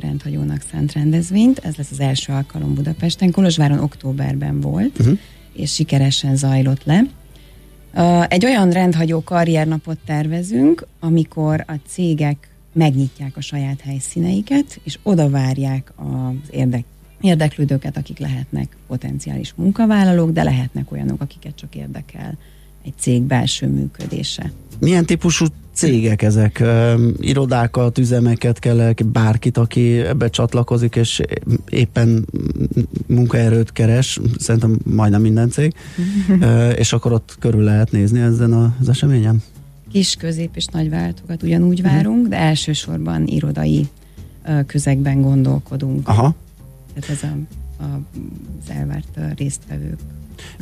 rendhagyónak 0.00 0.62
szánt 0.70 0.92
rendezvényt. 0.92 1.58
Ez 1.58 1.76
lesz 1.76 1.90
az 1.90 2.00
első 2.00 2.32
alkalom 2.32 2.74
Budapesten. 2.74 3.30
Kolozsváron 3.30 3.78
októberben 3.78 4.60
volt, 4.60 4.98
uh-huh. 4.98 5.18
és 5.52 5.74
sikeresen 5.74 6.36
zajlott 6.36 6.84
le. 6.84 7.02
Egy 8.28 8.44
olyan 8.44 8.70
rendhagyó 8.70 9.22
karriernapot 9.22 9.98
tervezünk, 10.04 10.86
amikor 11.00 11.64
a 11.66 11.74
cégek 11.86 12.48
megnyitják 12.72 13.36
a 13.36 13.40
saját 13.40 13.80
helyszíneiket, 13.80 14.80
és 14.82 14.98
oda 15.02 15.30
várják 15.30 15.92
az 15.96 16.50
érdek, 16.50 16.84
érdeklődőket, 17.20 17.96
akik 17.96 18.18
lehetnek 18.18 18.76
potenciális 18.86 19.52
munkavállalók, 19.56 20.30
de 20.30 20.42
lehetnek 20.42 20.92
olyanok, 20.92 21.20
akiket 21.20 21.54
csak 21.54 21.74
érdekel 21.74 22.38
egy 22.84 22.92
cég 22.98 23.22
belső 23.22 23.66
működése. 23.66 24.52
Milyen 24.78 25.06
típusú 25.06 25.46
cégek 25.76 26.22
ezek? 26.22 26.64
Irodákat, 27.20 27.98
üzemeket 27.98 28.58
kell 28.58 28.80
el, 28.80 28.94
bárkit, 29.04 29.56
aki 29.56 29.98
ebbe 29.98 30.28
csatlakozik, 30.28 30.96
és 30.96 31.20
éppen 31.68 32.26
munkaerőt 33.06 33.72
keres, 33.72 34.20
szerintem 34.38 34.78
majdnem 34.84 35.20
minden 35.20 35.50
cég, 35.50 35.74
uh, 36.28 36.72
és 36.78 36.92
akkor 36.92 37.12
ott 37.12 37.36
körül 37.38 37.62
lehet 37.62 37.90
nézni 37.90 38.20
ezen 38.20 38.52
az 38.52 38.88
eseményen? 38.88 39.42
Kis, 39.92 40.14
közép 40.14 40.50
és 40.54 40.66
nagy 40.66 40.90
váltokat 40.90 41.42
ugyanúgy 41.42 41.82
várunk, 41.82 42.28
de 42.28 42.36
elsősorban 42.36 43.26
irodai 43.26 43.88
közegben 44.66 45.20
gondolkodunk. 45.20 46.08
Aha. 46.08 46.34
Tehát 46.94 47.10
ez 47.10 47.30
a, 47.30 47.36
a, 47.82 48.00
az 48.62 48.70
elvárt 48.70 49.18
résztvevők. 49.36 49.98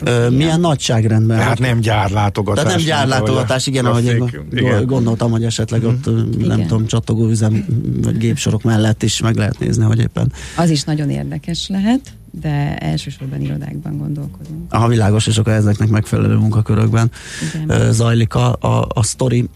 Ö, 0.04 0.28
milyen 0.30 0.60
nagyságrendben? 0.60 1.38
Tehát 1.38 1.58
nem 1.58 1.80
gyárlátogatás. 1.80 2.62
Tehát 2.62 2.78
nem 2.78 2.86
gyárlátogatás, 2.86 3.66
igen, 3.66 3.86
ahogy 3.86 4.04
én 4.04 4.24
igen. 4.52 4.86
gondoltam, 4.86 5.30
hogy 5.30 5.44
esetleg 5.44 5.84
ott, 5.84 6.06
ö, 6.06 6.12
nem 6.22 6.58
Igen. 6.58 6.66
tudom, 6.66 6.86
csatogó 6.86 7.28
üzem 7.28 7.66
vagy 8.02 8.18
gépsorok 8.18 8.62
mellett 8.62 9.02
is 9.02 9.20
meg 9.20 9.36
lehet 9.36 9.58
nézni, 9.58 9.84
hogy 9.84 9.98
éppen 9.98 10.32
Az 10.56 10.70
is 10.70 10.82
nagyon 10.82 11.10
érdekes 11.10 11.68
lehet, 11.68 12.00
de 12.40 12.76
elsősorban 12.78 13.40
irodákban 13.40 13.98
gondolkodunk. 13.98 14.72
a 14.72 14.88
világos, 14.88 15.26
és 15.26 15.38
akkor 15.38 15.52
ezeknek 15.52 15.88
megfelelő 15.88 16.36
munkakörökben 16.36 17.10
Igen. 17.54 17.92
zajlik 17.92 18.34
a, 18.34 18.56
a, 18.60 18.86
a 18.88 19.02
sztori. 19.02 19.48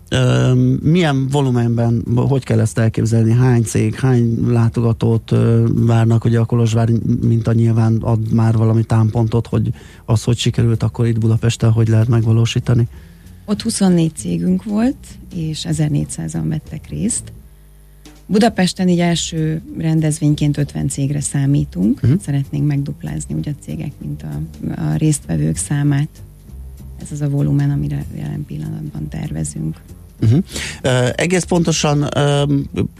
Milyen 0.80 1.28
volumenben, 1.28 2.04
hogy 2.14 2.44
kell 2.44 2.60
ezt 2.60 2.78
elképzelni? 2.78 3.32
Hány 3.32 3.62
cég, 3.62 3.94
hány 3.94 4.38
látogatót 4.46 5.34
várnak? 5.72 6.24
Ugye 6.24 6.38
a 6.38 6.44
Kolozsvár 6.44 6.88
minta 7.20 7.52
nyilván 7.52 7.96
ad 7.96 8.32
már 8.32 8.56
valami 8.56 8.84
támpontot, 8.84 9.46
hogy 9.46 9.70
az, 10.04 10.22
hogy 10.24 10.36
sikerült 10.36 10.82
akkor 10.82 11.06
itt 11.06 11.18
Budapesten, 11.18 11.70
hogy 11.70 11.88
lehet 11.88 12.08
megvalósítani? 12.08 12.88
Ott 13.44 13.62
24 13.62 14.12
cégünk 14.16 14.64
volt, 14.64 14.96
és 15.34 15.66
1400-an 15.68 16.44
vettek 16.48 16.88
részt. 16.88 17.32
Budapesten 18.30 18.88
így 18.88 19.00
első 19.00 19.62
rendezvényként 19.78 20.58
50 20.58 20.88
cégre 20.88 21.20
számítunk. 21.20 22.00
Mhm. 22.00 22.12
Szeretnénk 22.24 22.66
megduplázni 22.66 23.34
ugye 23.34 23.50
a 23.50 23.62
cégek, 23.64 23.92
mint 23.98 24.22
a, 24.22 24.40
a 24.80 24.96
résztvevők 24.96 25.56
számát. 25.56 26.08
Ez 27.02 27.12
az 27.12 27.20
a 27.20 27.28
volumen, 27.28 27.70
amire 27.70 28.04
jelen 28.16 28.44
pillanatban 28.46 29.08
tervezünk. 29.08 29.76
Uh-huh. 30.22 30.38
Uh, 30.84 31.08
egész 31.14 31.44
pontosan 31.44 32.02
uh, 32.02 32.50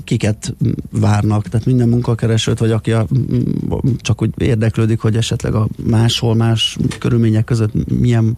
kiket 0.05 0.55
várnak? 0.90 1.48
Tehát 1.48 1.66
minden 1.66 1.88
munkakeresőt, 1.88 2.59
vagy 2.59 2.70
aki 2.70 2.92
a, 2.92 3.06
m- 3.10 4.00
csak 4.00 4.22
úgy 4.22 4.30
érdeklődik, 4.36 5.00
hogy 5.00 5.16
esetleg 5.16 5.55
a 5.55 5.68
máshol, 5.84 6.34
más 6.34 6.76
körülmények 6.98 7.44
között 7.44 7.98
milyen 8.00 8.34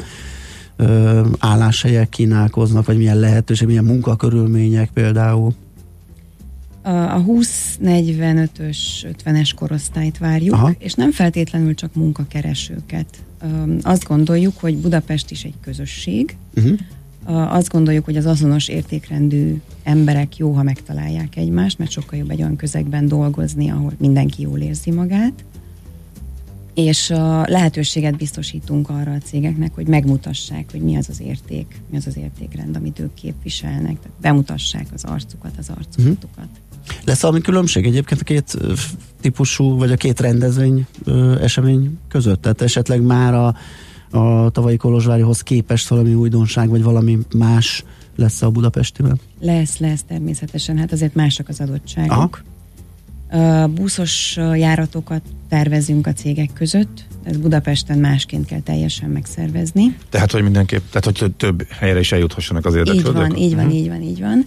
uh, 0.79 1.27
álláshelyek 1.39 2.09
kínálkoznak, 2.09 2.87
vagy 2.87 2.97
milyen 2.97 3.19
lehetőség, 3.19 3.67
milyen 3.67 3.85
munkakörülmények 3.85 4.91
például? 4.91 5.55
A, 6.83 6.91
a 6.91 7.25
20-45-ös, 7.27 8.79
50-es 9.25 9.51
korosztályt 9.57 10.19
várjuk, 10.19 10.55
Aha. 10.55 10.75
És 10.79 10.95
nem 10.95 11.13
feltétlenül 11.13 11.75
csak 11.75 11.95
munkakeresőket. 11.95 13.23
Azt 13.83 14.05
gondoljuk, 14.05 14.59
hogy 14.61 14.77
Budapest 14.77 15.31
is 15.31 15.45
egy 15.45 15.55
közösség, 15.61 16.37
Uh-huh. 16.57 16.79
Azt 17.55 17.69
gondoljuk, 17.69 18.05
hogy 18.05 18.17
az 18.17 18.27
azonos 18.27 18.69
értékrendű 18.69 19.61
emberek 19.83 20.37
jó, 20.37 20.53
ha 20.53 20.63
megtalálják 20.63 21.37
egymást, 21.37 21.79
mert 21.79 21.91
sokkal 21.91 22.19
jobb 22.19 22.31
egy 22.31 22.41
olyan 22.41 22.57
közegben 22.57 23.09
dolgozni, 23.09 23.71
ahol 23.71 23.93
mindenki 23.99 24.43
jól 24.43 24.59
érzi 24.59 24.91
magát. 24.91 25.33
És 26.75 27.11
a 27.11 27.45
lehetőséget 27.49 28.17
biztosítunk 28.17 28.89
arra 28.89 29.13
a 29.13 29.19
cégeknek, 29.19 29.75
hogy 29.75 29.87
megmutassák, 29.87 30.71
hogy 30.71 30.81
mi 30.81 30.97
az 30.97 31.09
az 31.09 31.21
érték, 31.21 31.81
mi 31.91 31.97
az 31.97 32.07
az 32.07 32.17
értékrend, 32.17 32.77
amit 32.77 32.99
ők 32.99 33.15
képviselnek. 33.15 34.01
Tehát 34.01 34.19
bemutassák 34.21 34.87
az 34.95 35.05
arcukat, 35.05 35.53
az 35.59 35.71
arculatukat. 35.79 36.49
Lesz 37.05 37.21
valami 37.21 37.41
különbség 37.41 37.87
egyébként 37.87 38.21
a 38.21 38.25
két 38.25 38.57
típusú, 39.21 39.77
vagy 39.77 39.93
a 39.93 39.97
két 39.97 40.21
rendezvény 40.21 40.87
ö, 41.05 41.41
esemény 41.43 41.99
között? 42.09 42.43
Tehát 42.43 42.61
esetleg 42.61 43.03
már 43.03 43.35
a, 43.35 43.55
a 44.19 44.51
tavalyi 44.51 44.77
Kolozsvárihoz 44.77 45.41
képest 45.41 45.89
valami 45.89 46.15
újdonság, 46.15 46.69
vagy 46.69 46.83
valami 46.83 47.19
más 47.35 47.85
lesz 48.17 48.43
a 48.43 48.51
Budapestiben? 48.51 49.21
Lesz, 49.41 49.79
lesz 49.79 50.03
természetesen, 50.03 50.79
hát 50.79 50.93
azért 50.93 51.15
mások 51.15 51.49
az 51.49 51.61
adottságok. 51.61 52.13
Aha. 52.13 52.31
Buszos 53.75 54.37
járatokat 54.55 55.23
tervezünk 55.49 56.07
a 56.07 56.13
cégek 56.13 56.51
között, 56.53 57.05
ez 57.23 57.37
Budapesten 57.37 57.99
másként 57.99 58.47
kell 58.47 58.61
teljesen 58.61 59.11
megszervezni. 59.11 59.97
Tehát, 60.09 60.31
hogy 60.31 60.43
mindenképp, 60.43 60.83
tehát, 60.91 61.19
hogy 61.19 61.33
több- 61.37 61.67
helyre 61.71 61.99
is 61.99 62.13
eljuthassanak 62.13 62.67
az 62.67 62.73
Így 62.73 62.79
érdeklődők. 62.79 63.15
van, 63.15 63.37
így 63.37 63.55
van, 63.55 63.65
Mhm. 63.65 63.75
így 63.75 63.89
van, 63.89 64.03
így 64.03 64.21
van. 64.21 64.45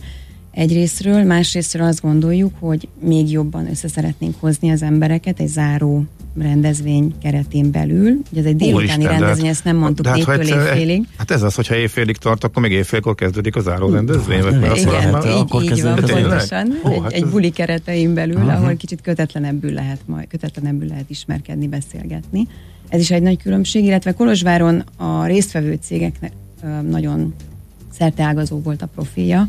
Egyrésztről, 0.51 1.23
másrésztről 1.23 1.87
azt 1.87 2.01
gondoljuk, 2.01 2.53
hogy 2.59 2.87
még 3.01 3.31
jobban 3.31 3.69
össze 3.69 3.87
szeretnénk 3.87 4.35
hozni 4.39 4.69
az 4.71 4.81
embereket 4.81 5.39
egy 5.39 5.47
záró 5.47 6.03
rendezvény 6.37 7.13
keretén 7.21 7.71
belül. 7.71 8.17
Ugye 8.31 8.39
ez 8.41 8.45
egy 8.45 8.55
délutáni 8.55 8.73
Úristen, 8.73 8.99
de 8.99 9.07
rendezvény, 9.07 9.45
hát- 9.45 9.53
ezt 9.53 9.63
nem 9.63 9.75
mondtuk 9.75 10.05
hát, 10.07 10.15
négytől 10.15 10.39
egyszer- 10.39 10.75
éjfélig. 10.75 11.07
Hát 11.17 11.31
ez 11.31 11.41
az, 11.41 11.55
hogyha 11.55 11.75
éjfélig 11.75 12.17
tart, 12.17 12.43
akkor 12.43 12.61
még 12.61 12.71
éjfélkor 12.71 13.15
kezdődik 13.15 13.55
a 13.55 13.59
záró 13.59 13.89
rendezvény. 13.89 14.43
mert 14.43 14.77
Igen, 14.77 15.09
már- 15.11 15.25
így, 15.25 15.31
akkor 15.31 15.63
így 15.63 15.69
kezdődik 15.69 16.11
van, 16.11 16.21
pontosan. 16.21 16.79
Ó, 16.85 17.01
hát 17.01 17.11
egy 17.11 17.25
buli 17.25 17.49
keretein 17.49 18.13
belül, 18.13 18.37
Aha. 18.37 18.51
ahol 18.51 18.75
kicsit 18.75 19.01
kötetlenebbül 19.01 19.71
lehet 19.73 19.99
majd, 20.05 20.27
kötetlenebbül 20.27 20.87
lehet 20.87 21.09
ismerkedni, 21.09 21.67
beszélgetni. 21.67 22.47
Ez 22.89 22.99
is 22.99 23.11
egy 23.11 23.21
nagy 23.21 23.37
különbség, 23.37 23.83
illetve 23.85 24.11
Kolozsváron 24.11 24.83
a 24.97 25.25
résztvevő 25.25 25.77
cégeknek 25.81 26.31
nagyon 26.89 27.33
szerteágazó 27.97 28.59
volt 28.61 28.81
a 28.81 28.87
profilja. 28.95 29.47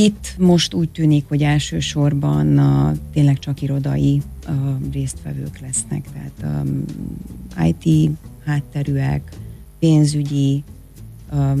Itt 0.00 0.34
most 0.38 0.74
úgy 0.74 0.88
tűnik, 0.90 1.24
hogy 1.28 1.42
elsősorban 1.42 2.58
a, 2.58 2.94
tényleg 3.12 3.38
csak 3.38 3.62
irodai 3.62 4.22
a, 4.46 4.50
résztvevők 4.92 5.58
lesznek, 5.58 6.04
tehát 6.12 6.64
um, 6.64 6.84
IT 7.66 8.10
hátterűek, 8.44 9.32
pénzügyi, 9.78 10.54
a 10.56 10.77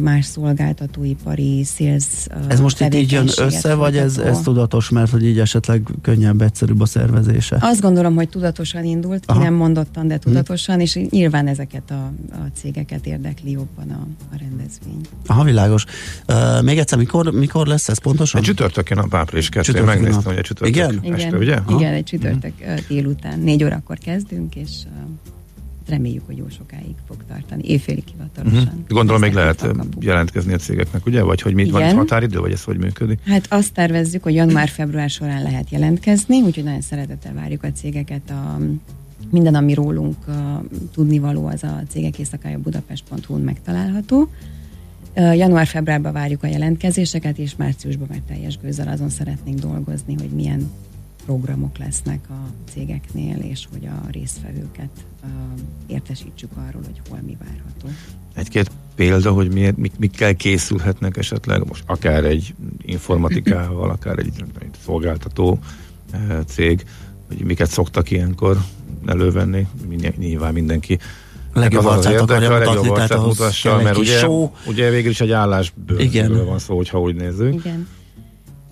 más 0.02 0.24
szolgáltatóipari, 0.24 1.64
sales 1.64 2.04
Ez 2.48 2.60
most 2.60 2.80
itt 2.80 2.94
így 2.94 3.12
jön 3.12 3.28
össze, 3.36 3.74
vagy 3.74 3.96
ez, 3.96 4.18
ez 4.18 4.40
tudatos, 4.40 4.88
mert 4.88 5.10
hogy 5.10 5.24
így 5.24 5.38
esetleg 5.38 5.82
könnyebb, 6.02 6.40
egyszerűbb 6.40 6.80
a 6.80 6.86
szervezése? 6.86 7.56
Azt 7.60 7.80
gondolom, 7.80 8.14
hogy 8.14 8.28
tudatosan 8.28 8.84
indult, 8.84 9.20
ki 9.20 9.32
Aha. 9.32 9.42
nem 9.42 9.54
mondottan, 9.54 10.06
de 10.06 10.18
tudatosan, 10.18 10.80
és 10.80 10.98
nyilván 11.10 11.46
ezeket 11.46 11.90
a, 11.90 12.12
a 12.30 12.46
cégeket 12.54 13.06
érdekli 13.06 13.50
jobban 13.50 13.90
a, 13.90 14.06
a 14.32 14.38
rendezvény. 14.38 15.00
Aha, 15.26 15.44
világos. 15.44 15.84
Uh, 16.28 16.62
még 16.62 16.78
egyszer, 16.78 16.98
mikor, 16.98 17.32
mikor 17.32 17.66
lesz 17.66 17.88
ez 17.88 17.98
pontosan? 17.98 18.40
Egy 18.40 18.46
csütörtökön 18.46 18.96
nap 18.96 19.14
április 19.14 19.48
2 19.48 19.58
Én 19.58 19.64
Csütörtökön 19.64 20.02
megnéztem, 20.02 20.30
hogy 20.30 20.38
egy 20.38 20.44
csütörtök 20.44 20.76
Igen? 20.76 21.14
este, 21.14 21.26
Igen, 21.26 21.38
ugye? 21.38 21.54
Aha. 21.54 21.78
igen 21.78 21.92
egy 21.92 22.04
csütörtök 22.04 22.52
ö, 22.66 22.74
délután, 22.88 23.40
négy 23.40 23.64
órakor 23.64 23.98
kezdünk, 23.98 24.56
és 24.56 24.70
uh, 24.84 25.36
reméljük, 25.88 26.22
hogy 26.26 26.36
jó 26.36 26.48
sokáig 26.48 26.94
fog 27.06 27.16
tartani, 27.28 27.62
évfélig 27.64 28.04
hivatalosan. 28.12 28.74
Mhm. 28.74 28.94
Gondolom 28.94 29.20
még 29.20 29.32
lehet 29.32 29.60
kapuk. 29.60 30.04
jelentkezni 30.04 30.52
a 30.52 30.56
cégeknek, 30.56 31.06
ugye? 31.06 31.22
Vagy 31.22 31.42
hogy 31.42 31.70
van 31.70 31.80
Igen. 31.80 31.96
határidő, 31.96 32.38
vagy 32.38 32.52
ez 32.52 32.62
hogy 32.62 32.78
működik? 32.78 33.18
Hát 33.26 33.46
azt 33.48 33.72
tervezzük, 33.72 34.22
hogy 34.22 34.34
január-február 34.34 35.10
során 35.10 35.42
lehet 35.42 35.70
jelentkezni, 35.70 36.40
úgyhogy 36.40 36.64
nagyon 36.64 36.80
szeretettel 36.80 37.34
várjuk 37.34 37.62
a 37.62 37.72
cégeket. 37.72 38.30
A, 38.30 38.58
minden, 39.30 39.54
ami 39.54 39.74
rólunk 39.74 40.16
uh, 40.26 40.34
tudnivaló, 40.92 41.46
az 41.46 41.62
a 41.62 41.82
cégek 41.88 42.18
éjszakája 42.18 42.58
budapest.hu-n 42.58 43.40
megtalálható. 43.40 44.28
Uh, 45.16 45.36
Január-februárban 45.36 46.12
várjuk 46.12 46.42
a 46.42 46.46
jelentkezéseket, 46.46 47.38
és 47.38 47.56
márciusban 47.56 48.08
már 48.10 48.20
teljes 48.26 48.58
gőzzel 48.58 48.88
azon 48.88 49.08
szeretnénk 49.08 49.58
dolgozni, 49.58 50.14
hogy 50.14 50.30
milyen 50.30 50.70
programok 51.28 51.78
lesznek 51.78 52.20
a 52.28 52.70
cégeknél, 52.70 53.36
és 53.38 53.68
hogy 53.72 53.86
a 53.86 54.10
résztvevőket 54.10 54.88
értesítsük 55.86 56.50
arról, 56.54 56.82
hogy 56.84 57.00
hol 57.08 57.18
mi 57.26 57.36
várható. 57.44 57.88
Egy-két 58.34 58.70
példa, 58.94 59.32
hogy 59.32 59.52
miért, 59.52 59.76
mik, 59.76 59.92
mikkel 59.98 60.36
készülhetnek 60.36 61.16
esetleg, 61.16 61.66
most 61.66 61.82
akár 61.86 62.24
egy 62.24 62.54
informatikával, 62.82 63.90
akár 63.90 64.18
egy, 64.18 64.32
egy 64.60 64.70
szolgáltató 64.84 65.58
cég, 66.46 66.84
hogy 67.26 67.44
miket 67.44 67.70
szoktak 67.70 68.10
ilyenkor 68.10 68.58
elővenni, 69.06 69.66
nyilván 70.16 70.52
mindenki 70.52 70.98
A 71.52 71.58
legjobb 71.58 71.84
az 71.84 71.96
az 71.96 72.06
arcát 72.06 72.20
akarja 72.20 72.54
a 72.54 72.58
legjobb 72.58 72.74
mutatni, 72.74 72.94
tehát 72.94 73.10
ahhoz 73.10 73.38
mutassa, 73.38 73.68
kell 73.68 73.78
egy 73.78 73.84
mert 73.84 73.96
ugye, 73.96 74.18
show. 74.18 74.50
ugye 74.66 74.90
végül 74.90 75.10
is 75.10 75.20
egy 75.20 75.32
állásből 75.32 75.98
Igen. 76.00 76.44
van 76.44 76.58
szó, 76.58 76.76
hogyha 76.76 77.00
úgy 77.00 77.14
nézzük. 77.14 77.54
Igen. 77.54 77.88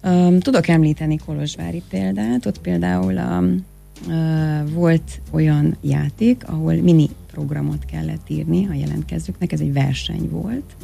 Um, 0.06 0.40
tudok 0.40 0.68
említeni 0.68 1.16
Kolozsvári 1.16 1.82
példát, 1.90 2.46
ott 2.46 2.58
például 2.60 3.14
um, 3.14 3.64
uh, 4.08 4.70
volt 4.72 5.20
olyan 5.30 5.76
játék, 5.80 6.48
ahol 6.48 6.74
mini 6.74 7.08
programot 7.32 7.84
kellett 7.84 8.30
írni 8.30 8.66
a 8.70 8.74
jelentkezőknek, 8.74 9.52
ez 9.52 9.60
egy 9.60 9.72
verseny 9.72 10.28
volt. 10.30 10.76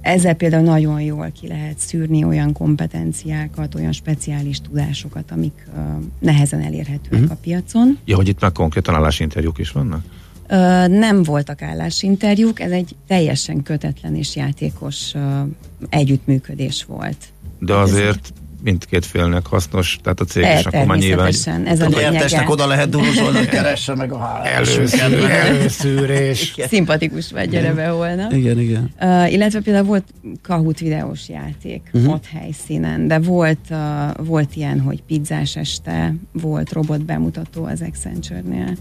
Ezzel 0.00 0.34
például 0.34 0.62
nagyon 0.64 1.00
jól 1.00 1.30
ki 1.40 1.48
lehet 1.48 1.78
szűrni 1.78 2.24
olyan 2.24 2.52
kompetenciákat, 2.52 3.74
olyan 3.74 3.92
speciális 3.92 4.60
tudásokat, 4.60 5.30
amik 5.30 5.66
uh, 5.76 5.82
nehezen 6.18 6.60
elérhetőek 6.60 7.22
Mhm. 7.22 7.30
a 7.30 7.36
piacon. 7.42 7.98
Ja, 8.04 8.16
hogy 8.16 8.28
itt 8.28 8.40
már 8.40 8.52
konkrétan 8.52 8.94
állásinterjúk 8.94 9.58
is 9.58 9.70
vannak? 9.70 10.04
Ö, 10.48 10.86
nem 10.88 11.22
voltak 11.22 11.62
állásinterjúk, 11.62 12.60
ez 12.60 12.70
egy 12.70 12.94
teljesen 13.06 13.62
kötetlen 13.62 14.16
és 14.16 14.36
játékos 14.36 15.14
ö, 15.14 15.40
együttműködés 15.88 16.84
volt. 16.84 17.16
De 17.58 17.74
azért 17.74 18.32
mindkét 18.66 19.06
félnek 19.06 19.46
hasznos, 19.46 19.98
tehát 20.02 20.20
a 20.20 20.24
cég 20.24 20.42
E, 20.42 20.58
is 20.58 20.66
akkor 20.66 20.84
már 20.84 20.98
nyilván... 20.98 21.32
ez 21.64 21.80
a 21.80 21.88
nyertesnek 21.88 22.50
oda 22.50 22.66
lehet 22.66 22.88
dúzsolni, 22.88 23.38
hogy 23.38 23.48
keresse 23.58 23.94
meg 23.94 24.12
a 24.12 24.40
Előszűr, 24.44 25.30
előszűrés. 25.30 26.54
Szimpatikus 26.68 27.30
vagy, 27.30 27.48
gyere 27.48 27.72
be 27.72 27.86
holnap. 27.86 28.32
Igen, 28.32 28.60
igen. 28.60 28.90
Uh, 29.00 29.32
illetve 29.32 29.60
például 29.60 29.86
volt 29.86 30.04
Kahoot 30.42 30.78
videós 30.78 31.28
játék 31.28 31.90
uh-huh. 31.92 32.12
ott 32.12 32.26
helyszínen, 32.26 33.06
de 33.06 33.18
volt, 33.18 33.70
uh, 33.70 34.26
volt 34.26 34.56
ilyen, 34.56 34.80
hogy 34.80 35.02
pizzás 35.02 35.56
este, 35.56 36.14
volt 36.32 36.72
robot 36.72 37.04
bemutató 37.04 37.64
az 37.64 37.82
Accenture-nél. 37.82 38.76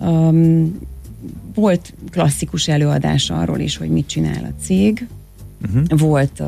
Um, 0.00 0.78
volt 1.54 1.94
klasszikus 2.10 2.68
előadás 2.68 3.30
arról 3.30 3.58
is, 3.58 3.76
hogy 3.76 3.88
mit 3.88 4.06
csinál 4.06 4.44
a 4.44 4.62
cég, 4.62 5.06
Mhm. 5.68 5.96
volt 5.96 6.40
uh, 6.40 6.46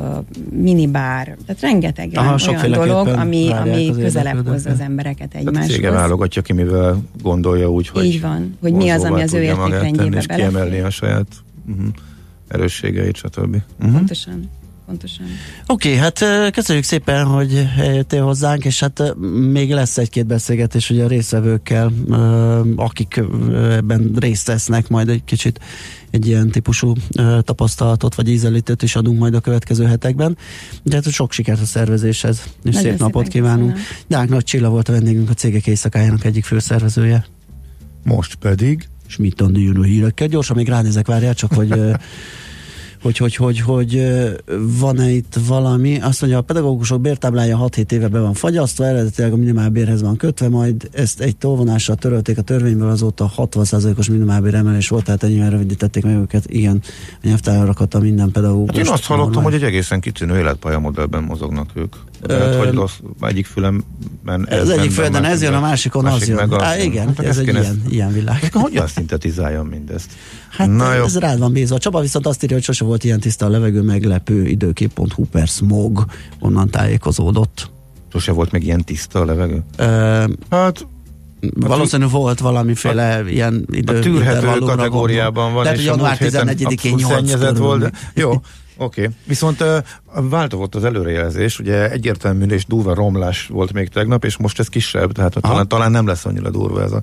minibár, 0.51 1.37
tehát 1.45 1.61
rengeteg 1.61 2.11
Aha, 2.13 2.35
olyan 2.47 2.71
dolog, 2.71 3.07
ami, 3.07 3.49
ami 3.51 3.91
közelebb 3.99 4.47
hozza 4.47 4.69
az 4.69 4.79
embereket 4.79 5.29
Tehát 5.29 5.45
a 5.45 5.49
egymáshoz. 5.49 5.81
válogatja 5.81 6.41
ki, 6.41 6.53
mivel 6.53 7.01
gondolja 7.21 7.71
úgy, 7.71 7.87
hogy 7.87 8.05
Így 8.05 8.21
van, 8.21 8.57
hogy 8.61 8.73
mi 8.73 8.89
az, 8.89 9.03
ami 9.03 9.21
az 9.21 9.33
ő 9.33 9.41
értékrendjébe 9.41 9.95
tenni, 9.95 10.15
és 10.15 10.25
belefér. 10.25 10.49
kiemelni 10.49 10.79
a 10.79 10.89
saját 10.89 11.27
uh-huh, 11.69 11.87
erősségeit, 12.47 13.15
stb. 13.15 13.55
Uh-huh. 13.79 13.95
Pontosan, 13.95 14.49
pontosan. 14.93 15.25
Oké, 15.67 15.87
okay, 15.87 15.99
hát 15.99 16.51
köszönjük 16.51 16.85
szépen, 16.85 17.25
hogy 17.25 17.67
eljöttél 17.77 18.23
hozzánk, 18.23 18.65
és 18.65 18.79
hát 18.79 19.15
még 19.51 19.71
lesz 19.71 19.97
egy-két 19.97 20.25
beszélgetés 20.25 20.89
ugye 20.89 21.03
a 21.03 21.07
részvevőkkel, 21.07 21.91
akik 22.75 23.21
ebben 23.53 24.11
részt 24.15 24.47
vesznek, 24.47 24.87
majd 24.87 25.09
egy 25.09 25.23
kicsit 25.23 25.59
egy 26.11 26.27
ilyen 26.27 26.49
típusú 26.49 26.93
tapasztalatot 27.41 28.15
vagy 28.15 28.29
ízelítőt 28.29 28.81
is 28.81 28.95
adunk 28.95 29.19
majd 29.19 29.33
a 29.33 29.39
következő 29.39 29.85
hetekben. 29.85 30.37
De 30.83 30.95
hát 30.95 31.11
sok 31.11 31.31
sikert 31.31 31.61
a 31.61 31.65
szervezéshez, 31.65 32.43
és 32.63 32.73
Nagyon 32.73 32.81
szép 32.91 32.99
napot 32.99 33.27
kívánunk. 33.27 33.71
köszönöm. 33.71 33.95
Deák 34.07 34.29
Nagy 34.29 34.43
Csilla 34.43 34.69
volt 34.69 34.89
a 34.89 34.91
vendégünk, 34.91 35.29
a 35.29 35.33
cégek 35.33 35.67
éjszakájának 35.67 36.25
egyik 36.25 36.45
főszervezője. 36.45 37.25
Most 38.03 38.35
pedig 38.35 38.87
Schmidt 39.07 39.41
Andi 39.41 39.63
jönő 39.63 39.83
hírekkel. 39.83 40.27
Gyorsan 40.27 40.55
még 40.55 40.67
ránézek, 40.67 41.07
várjál 41.07 41.33
csak, 41.33 41.53
hogy 41.53 41.73
hogy, 43.03 43.17
hogy, 43.17 43.35
hogy, 43.35 43.59
hogy 43.59 44.03
van-e 44.79 45.09
itt 45.09 45.35
valami. 45.47 45.99
Azt 46.01 46.21
mondja, 46.21 46.39
a 46.39 46.41
pedagógusok 46.41 47.01
bértáblája 47.01 47.67
6-7 47.69 47.91
éve 47.91 48.07
be 48.07 48.19
van 48.19 48.33
fagyasztva, 48.33 48.85
eredetileg 48.85 49.33
a 49.33 49.35
minimálbérhez 49.35 50.01
van 50.01 50.17
kötve, 50.17 50.49
majd 50.49 50.89
ezt 50.91 51.19
egy 51.19 51.37
tolvonással 51.37 51.95
törölték 51.95 52.37
a 52.37 52.41
törvényből, 52.41 52.89
azóta 52.89 53.31
60%-os 53.37 54.09
minimálbér 54.09 54.53
emelés 54.53 54.87
volt, 54.87 55.03
tehát 55.03 55.23
ennyivel 55.23 55.49
rövidítették 55.49 56.03
meg 56.03 56.15
őket. 56.15 56.45
Igen, 56.49 56.81
a 57.11 57.27
nyelvtára 57.27 57.65
rakata 57.65 57.99
minden 57.99 58.31
pedagógus. 58.31 58.75
Hát 58.77 58.85
én 58.85 58.91
azt 58.91 59.05
hallottam, 59.05 59.43
hogy 59.43 59.53
egy 59.53 59.63
egészen 59.63 59.99
kitűnő 59.99 60.37
életpálya 60.37 60.79
modellben 60.79 61.23
mozognak 61.23 61.69
ők. 61.73 61.95
Lehet, 62.27 62.55
hogy 62.65 62.73
rossz, 62.73 62.93
egyik 63.21 63.45
fülemben 63.45 64.47
Ez 64.47 64.69
egyik 64.69 64.91
földön 64.91 65.23
ez 65.23 65.41
jön, 65.41 65.53
a 65.53 65.59
másikon 65.59 66.05
az 66.05 66.27
jön. 66.27 66.35
meg 66.35 66.61
Á, 66.61 66.77
igen, 66.77 67.07
Hát 67.07 67.19
ez 67.19 67.25
ezt 67.25 67.39
egy 67.39 67.47
ilyen, 67.47 67.81
ilyen 67.89 68.13
világ. 68.13 68.39
Hát 68.39 68.53
Hogyan 68.53 68.87
szintetizáljam 68.87 69.67
mindezt? 69.67 70.11
Hát 70.49 70.67
Na 70.67 70.93
jó. 70.93 71.03
ez 71.03 71.17
rád 71.17 71.39
van 71.39 71.51
bízva. 71.51 71.77
Csaba 71.77 71.99
viszont 72.01 72.27
azt 72.27 72.43
írja, 72.43 72.55
hogy 72.55 72.65
sose 72.65 72.83
volt 72.85 73.03
ilyen 73.03 73.19
tiszta 73.19 73.45
a 73.45 73.49
levegő, 73.49 73.81
meglepő 73.81 74.45
időkép.hu 74.45 75.25
per 75.25 75.47
smog, 75.47 76.05
onnan 76.39 76.69
tájékozódott. 76.69 77.69
Sose 78.11 78.31
volt 78.31 78.51
még 78.51 78.63
ilyen 78.63 78.83
tiszta 78.83 79.19
a 79.19 79.25
levegő? 79.25 79.63
Ö, 79.77 80.23
hát 80.49 80.87
valószínű 81.55 82.05
volt 82.07 82.39
valamiféle 82.39 83.15
a, 83.15 83.27
ilyen 83.29 83.65
idő 83.71 83.97
a 83.97 83.99
tűrhető 83.99 84.57
kategóriában 84.59 85.53
van, 85.53 85.63
Lehet, 85.63 85.77
hogy 85.77 85.87
január 85.87 86.17
múlt 86.19 86.31
héten 86.31 86.47
11-én 86.47 86.65
abszolút 86.67 86.99
8 86.99 87.13
szennyezett 87.13 87.47
körül. 87.53 87.63
volt, 87.65 87.79
de 87.81 87.91
jó, 88.13 88.41
oké. 88.77 89.01
Okay. 89.01 89.13
Viszont 89.27 89.61
uh, 89.61 89.77
változott 90.29 90.75
az 90.75 90.83
előrejelzés, 90.83 91.59
ugye 91.59 91.91
egyértelmű 91.91 92.45
és 92.45 92.65
durva 92.65 92.93
romlás 92.93 93.47
volt 93.47 93.73
még 93.73 93.89
tegnap, 93.89 94.25
és 94.25 94.37
most 94.37 94.59
ez 94.59 94.67
kisebb, 94.67 95.11
tehát 95.11 95.35
talán, 95.41 95.67
talán 95.67 95.91
nem 95.91 96.07
lesz 96.07 96.25
annyira 96.25 96.49
durva 96.49 96.81
ez 96.81 96.91
a, 96.91 97.01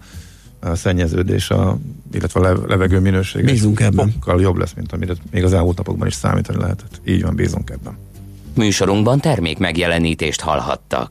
a 0.60 0.74
szennyeződés, 0.74 1.50
a, 1.50 1.78
illetve 2.12 2.40
a 2.40 2.42
lev- 2.42 2.68
levegő 2.68 3.00
minőség. 3.00 3.44
Bízunk 3.44 3.80
ebben. 3.80 4.10
Sokkal 4.10 4.40
jobb 4.40 4.56
lesz, 4.56 4.72
mint 4.76 4.92
amire 4.92 5.14
még 5.30 5.44
az 5.44 5.52
elmúlt 5.52 5.76
napokban 5.76 6.06
is 6.06 6.14
számítani 6.14 6.58
lehetett. 6.58 7.00
Így 7.04 7.22
van, 7.22 7.34
bízunk 7.34 7.70
ebben. 7.70 7.98
Műsorunkban 8.54 9.20
termék 9.20 9.58
megjelenítést 9.58 10.40
hallhattak. 10.40 11.08